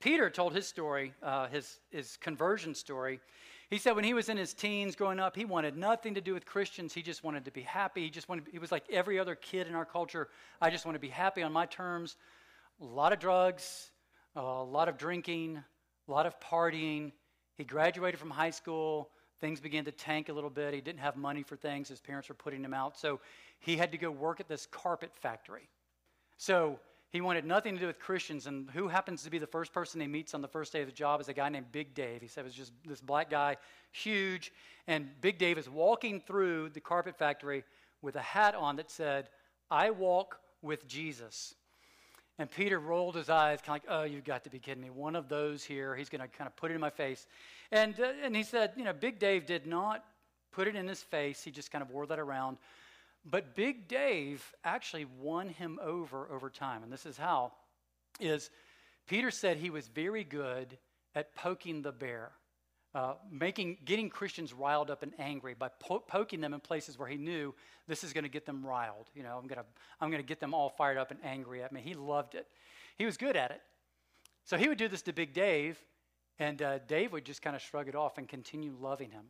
Peter 0.01 0.31
told 0.31 0.53
his 0.53 0.67
story, 0.67 1.13
uh, 1.21 1.47
his, 1.47 1.79
his 1.91 2.17
conversion 2.17 2.73
story, 2.73 3.19
he 3.75 3.79
said 3.79 3.93
when 3.93 4.05
he 4.05 4.13
was 4.13 4.29
in 4.29 4.37
his 4.37 4.53
teens 4.53 4.95
growing 4.95 5.19
up, 5.19 5.35
he 5.35 5.43
wanted 5.43 5.75
nothing 5.75 6.13
to 6.13 6.21
do 6.21 6.33
with 6.33 6.45
Christians. 6.45 6.93
He 6.93 7.01
just 7.01 7.25
wanted 7.25 7.43
to 7.43 7.51
be 7.51 7.61
happy. 7.61 8.03
He 8.03 8.09
just 8.09 8.29
wanted, 8.29 8.45
he 8.49 8.57
was 8.57 8.71
like 8.71 8.85
every 8.89 9.19
other 9.19 9.35
kid 9.35 9.67
in 9.67 9.75
our 9.75 9.83
culture. 9.83 10.29
I 10.61 10.69
just 10.69 10.85
want 10.85 10.95
to 10.95 10.99
be 10.99 11.09
happy 11.09 11.43
on 11.43 11.51
my 11.51 11.65
terms. 11.65 12.15
A 12.79 12.85
lot 12.85 13.11
of 13.11 13.19
drugs, 13.19 13.91
a 14.37 14.41
lot 14.41 14.87
of 14.87 14.97
drinking, 14.97 15.61
a 16.07 16.11
lot 16.11 16.25
of 16.25 16.39
partying. 16.39 17.11
He 17.57 17.65
graduated 17.65 18.17
from 18.17 18.29
high 18.29 18.51
school. 18.51 19.09
Things 19.41 19.59
began 19.59 19.83
to 19.83 19.91
tank 19.91 20.29
a 20.29 20.33
little 20.33 20.49
bit. 20.49 20.73
He 20.73 20.79
didn't 20.79 21.01
have 21.01 21.17
money 21.17 21.43
for 21.43 21.57
things. 21.57 21.89
His 21.89 21.99
parents 21.99 22.29
were 22.29 22.35
putting 22.35 22.63
him 22.63 22.73
out. 22.73 22.97
So 22.97 23.19
he 23.59 23.75
had 23.75 23.91
to 23.91 23.97
go 23.97 24.09
work 24.09 24.39
at 24.39 24.47
this 24.47 24.65
carpet 24.67 25.11
factory. 25.13 25.67
So 26.37 26.79
he 27.09 27.21
wanted 27.21 27.45
nothing 27.45 27.75
to 27.75 27.79
do 27.79 27.87
with 27.87 27.99
Christians. 27.99 28.47
And 28.47 28.69
who 28.71 28.87
happens 28.87 29.23
to 29.23 29.29
be 29.29 29.37
the 29.37 29.47
first 29.47 29.71
person 29.73 30.01
he 30.01 30.07
meets 30.07 30.33
on 30.33 30.41
the 30.41 30.47
first 30.47 30.73
day 30.73 30.81
of 30.81 30.87
the 30.87 30.93
job 30.93 31.21
is 31.21 31.29
a 31.29 31.33
guy 31.33 31.49
named 31.49 31.71
Big 31.71 31.93
Dave. 31.93 32.21
He 32.21 32.27
said 32.27 32.41
it 32.41 32.45
was 32.45 32.53
just 32.53 32.73
this 32.85 33.01
black 33.01 33.29
guy, 33.29 33.57
huge. 33.91 34.51
And 34.87 35.09
Big 35.21 35.37
Dave 35.37 35.57
is 35.57 35.69
walking 35.69 36.19
through 36.19 36.69
the 36.69 36.81
carpet 36.81 37.17
factory 37.17 37.63
with 38.01 38.15
a 38.15 38.21
hat 38.21 38.55
on 38.55 38.75
that 38.75 38.91
said, 38.91 39.29
I 39.71 39.91
walk 39.91 40.39
with 40.61 40.87
Jesus. 40.87 41.55
And 42.37 42.51
Peter 42.51 42.79
rolled 42.79 43.15
his 43.15 43.29
eyes, 43.29 43.59
kind 43.61 43.81
of 43.81 43.89
like, 43.89 43.97
oh, 43.97 44.03
you've 44.03 44.25
got 44.25 44.43
to 44.43 44.49
be 44.49 44.59
kidding 44.59 44.83
me. 44.83 44.89
One 44.89 45.15
of 45.15 45.29
those 45.29 45.63
here, 45.63 45.95
he's 45.95 46.09
going 46.09 46.21
to 46.21 46.27
kind 46.27 46.47
of 46.47 46.55
put 46.57 46.69
it 46.69 46.75
in 46.75 46.81
my 46.81 46.89
face. 46.89 47.27
And, 47.71 47.97
uh, 47.99 48.11
and 48.21 48.35
he 48.35 48.43
said, 48.43 48.73
you 48.75 48.83
know, 48.83 48.91
Big 48.91 49.19
Dave 49.19 49.45
did 49.45 49.65
not 49.65 50.03
put 50.51 50.67
it 50.67 50.75
in 50.75 50.87
his 50.87 51.01
face. 51.01 51.43
He 51.43 51.51
just 51.51 51.71
kind 51.71 51.81
of 51.81 51.89
wore 51.91 52.05
that 52.07 52.19
around. 52.19 52.57
But 53.25 53.55
Big 53.55 53.87
Dave 53.87 54.53
actually 54.63 55.05
won 55.05 55.49
him 55.49 55.79
over 55.81 56.29
over 56.31 56.49
time. 56.49 56.83
And 56.83 56.91
this 56.91 57.05
is 57.05 57.17
how 57.17 57.53
is 58.19 58.49
Peter 59.07 59.31
said 59.31 59.57
he 59.57 59.69
was 59.69 59.87
very 59.87 60.23
good 60.23 60.77
at 61.15 61.35
poking 61.35 61.81
the 61.81 61.91
bear. 61.91 62.31
Uh, 62.93 63.15
making, 63.29 63.77
getting 63.83 64.09
Christians 64.09 64.53
riled 64.53 64.89
up 64.89 65.03
and 65.03 65.11
angry 65.19 65.53
by 65.53 65.67
po- 65.67 65.99
poking 65.99 66.39
them 66.39 66.53
in 66.53 66.61
places 66.61 66.97
where 66.97 67.09
he 67.09 67.17
knew 67.17 67.53
this 67.89 68.05
is 68.05 68.13
going 68.13 68.23
to 68.23 68.29
get 68.29 68.45
them 68.45 68.65
riled. 68.65 69.09
You 69.13 69.23
know, 69.23 69.37
I'm 69.37 69.47
going 69.47 69.59
to 69.59 69.65
I'm 69.99 70.11
to 70.11 70.23
get 70.23 70.39
them 70.39 70.53
all 70.53 70.69
fired 70.69 70.97
up 70.97 71.11
and 71.11 71.19
angry 71.21 71.61
at 71.61 71.73
me. 71.73 71.81
He 71.81 71.93
loved 71.93 72.35
it. 72.35 72.47
He 72.97 73.05
was 73.05 73.17
good 73.17 73.35
at 73.35 73.51
it. 73.51 73.61
So 74.45 74.57
he 74.57 74.69
would 74.69 74.77
do 74.77 74.87
this 74.87 75.01
to 75.03 75.13
Big 75.13 75.33
Dave, 75.33 75.77
and 76.39 76.61
uh, 76.61 76.79
Dave 76.87 77.11
would 77.11 77.25
just 77.25 77.41
kind 77.41 77.55
of 77.55 77.61
shrug 77.61 77.89
it 77.89 77.95
off 77.95 78.17
and 78.17 78.29
continue 78.29 78.73
loving 78.79 79.11
him 79.11 79.25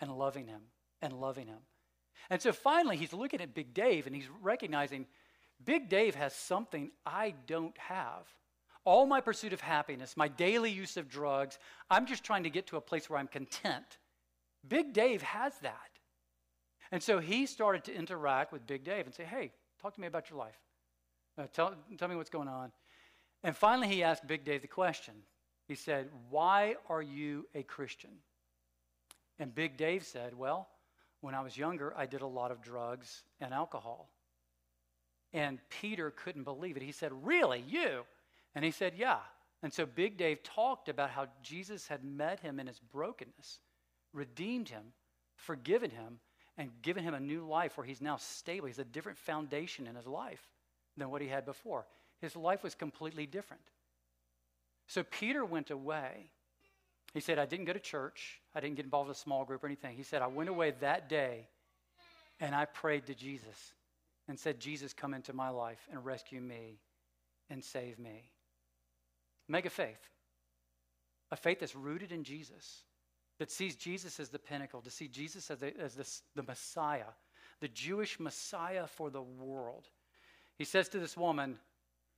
and 0.00 0.10
loving 0.10 0.46
him 0.46 0.60
and 1.00 1.14
loving 1.14 1.46
him. 1.46 1.60
And 2.30 2.40
so 2.40 2.52
finally, 2.52 2.96
he's 2.96 3.12
looking 3.12 3.40
at 3.40 3.54
Big 3.54 3.74
Dave 3.74 4.06
and 4.06 4.14
he's 4.14 4.28
recognizing 4.42 5.06
Big 5.64 5.88
Dave 5.88 6.14
has 6.14 6.34
something 6.34 6.90
I 7.04 7.34
don't 7.46 7.76
have. 7.78 8.26
All 8.84 9.06
my 9.06 9.20
pursuit 9.20 9.52
of 9.52 9.60
happiness, 9.60 10.16
my 10.16 10.28
daily 10.28 10.70
use 10.70 10.96
of 10.96 11.08
drugs, 11.08 11.58
I'm 11.90 12.06
just 12.06 12.24
trying 12.24 12.44
to 12.44 12.50
get 12.50 12.68
to 12.68 12.76
a 12.76 12.80
place 12.80 13.10
where 13.10 13.18
I'm 13.18 13.26
content. 13.26 13.98
Big 14.66 14.92
Dave 14.92 15.22
has 15.22 15.58
that. 15.60 15.90
And 16.92 17.02
so 17.02 17.18
he 17.18 17.46
started 17.46 17.84
to 17.84 17.94
interact 17.94 18.52
with 18.52 18.66
Big 18.66 18.84
Dave 18.84 19.06
and 19.06 19.14
say, 19.14 19.24
Hey, 19.24 19.52
talk 19.80 19.94
to 19.94 20.00
me 20.00 20.06
about 20.06 20.30
your 20.30 20.38
life. 20.38 20.58
Uh, 21.38 21.46
tell, 21.52 21.74
tell 21.98 22.08
me 22.08 22.16
what's 22.16 22.30
going 22.30 22.48
on. 22.48 22.70
And 23.42 23.56
finally, 23.56 23.88
he 23.88 24.02
asked 24.02 24.26
Big 24.26 24.44
Dave 24.44 24.62
the 24.62 24.68
question. 24.68 25.14
He 25.68 25.74
said, 25.74 26.08
Why 26.30 26.76
are 26.88 27.02
you 27.02 27.46
a 27.54 27.62
Christian? 27.62 28.10
And 29.38 29.54
Big 29.54 29.76
Dave 29.76 30.04
said, 30.04 30.34
Well, 30.34 30.68
when 31.26 31.34
I 31.34 31.40
was 31.40 31.58
younger, 31.58 31.92
I 31.96 32.06
did 32.06 32.22
a 32.22 32.26
lot 32.26 32.52
of 32.52 32.62
drugs 32.62 33.24
and 33.40 33.52
alcohol. 33.52 34.08
And 35.32 35.58
Peter 35.68 36.12
couldn't 36.12 36.44
believe 36.44 36.76
it. 36.76 36.84
He 36.84 36.92
said, 36.92 37.10
Really, 37.26 37.64
you? 37.66 38.04
And 38.54 38.64
he 38.64 38.70
said, 38.70 38.92
Yeah. 38.96 39.18
And 39.60 39.72
so 39.72 39.86
Big 39.86 40.16
Dave 40.16 40.44
talked 40.44 40.88
about 40.88 41.10
how 41.10 41.26
Jesus 41.42 41.88
had 41.88 42.04
met 42.04 42.38
him 42.38 42.60
in 42.60 42.68
his 42.68 42.78
brokenness, 42.78 43.58
redeemed 44.12 44.68
him, 44.68 44.84
forgiven 45.34 45.90
him, 45.90 46.20
and 46.56 46.70
given 46.82 47.02
him 47.02 47.14
a 47.14 47.18
new 47.18 47.44
life 47.44 47.76
where 47.76 47.86
he's 47.86 48.00
now 48.00 48.18
stable. 48.18 48.68
He's 48.68 48.78
a 48.78 48.84
different 48.84 49.18
foundation 49.18 49.88
in 49.88 49.96
his 49.96 50.06
life 50.06 50.46
than 50.96 51.10
what 51.10 51.22
he 51.22 51.28
had 51.28 51.44
before. 51.44 51.86
His 52.20 52.36
life 52.36 52.62
was 52.62 52.76
completely 52.76 53.26
different. 53.26 53.64
So 54.86 55.02
Peter 55.02 55.44
went 55.44 55.72
away 55.72 56.30
he 57.16 57.20
said, 57.20 57.38
I 57.38 57.46
didn't 57.46 57.64
go 57.64 57.72
to 57.72 57.80
church. 57.80 58.42
I 58.56 58.60
didn't 58.60 58.76
get 58.76 58.86
involved 58.86 59.08
with 59.08 59.18
a 59.18 59.20
small 59.20 59.44
group 59.44 59.62
or 59.62 59.66
anything. 59.66 59.98
He 59.98 60.02
said, 60.02 60.22
I 60.22 60.28
went 60.28 60.48
away 60.48 60.72
that 60.80 61.10
day 61.10 61.46
and 62.40 62.54
I 62.54 62.64
prayed 62.64 63.04
to 63.06 63.14
Jesus 63.14 63.74
and 64.28 64.38
said, 64.38 64.58
Jesus, 64.58 64.94
come 64.94 65.12
into 65.12 65.34
my 65.34 65.50
life 65.50 65.86
and 65.92 66.02
rescue 66.02 66.40
me 66.40 66.80
and 67.50 67.62
save 67.62 67.98
me. 67.98 68.30
Mega 69.46 69.68
faith. 69.68 70.00
A 71.30 71.36
faith 71.36 71.60
that's 71.60 71.76
rooted 71.76 72.12
in 72.12 72.24
Jesus, 72.24 72.84
that 73.38 73.50
sees 73.50 73.76
Jesus 73.76 74.18
as 74.18 74.30
the 74.30 74.38
pinnacle, 74.38 74.80
to 74.80 74.90
see 74.90 75.08
Jesus 75.08 75.50
as, 75.50 75.58
the, 75.58 75.78
as 75.78 75.94
the, 75.94 76.40
the 76.40 76.42
Messiah, 76.42 77.12
the 77.60 77.68
Jewish 77.68 78.18
Messiah 78.18 78.86
for 78.86 79.10
the 79.10 79.22
world. 79.22 79.88
He 80.56 80.64
says 80.64 80.88
to 80.90 80.98
this 80.98 81.16
woman, 81.16 81.58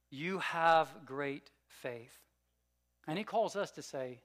You 0.08 0.38
have 0.38 0.94
great 1.04 1.50
faith. 1.66 2.16
And 3.08 3.18
he 3.18 3.24
calls 3.24 3.56
us 3.56 3.72
to 3.72 3.82
say, 3.82 4.20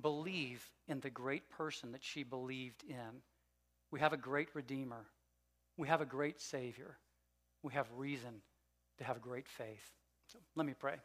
believe 0.00 0.70
in 0.88 1.00
the 1.00 1.10
great 1.10 1.50
person 1.50 1.92
that 1.92 2.04
she 2.04 2.22
believed 2.22 2.82
in. 2.88 3.22
We 3.90 4.00
have 4.00 4.12
a 4.12 4.16
great 4.16 4.48
Redeemer. 4.54 5.06
We 5.76 5.88
have 5.88 6.00
a 6.00 6.06
great 6.06 6.40
Savior. 6.40 6.96
We 7.62 7.72
have 7.74 7.86
reason 7.96 8.42
to 8.98 9.04
have 9.04 9.20
great 9.20 9.48
faith. 9.48 9.92
So 10.26 10.38
let 10.56 10.66
me 10.66 10.74
pray. 10.78 10.96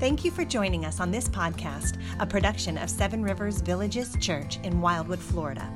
Thank 0.00 0.24
you 0.24 0.32
for 0.32 0.44
joining 0.44 0.84
us 0.84 1.00
on 1.00 1.10
this 1.10 1.28
podcast, 1.28 2.00
a 2.18 2.26
production 2.26 2.76
of 2.76 2.90
Seven 2.90 3.22
Rivers 3.22 3.60
Villages 3.60 4.16
Church 4.20 4.58
in 4.64 4.80
Wildwood, 4.80 5.20
Florida. 5.20 5.72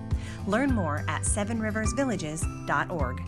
Learn 0.47 0.75
more 0.75 1.05
at 1.09 1.23
sevenriversvillages.org. 1.23 3.23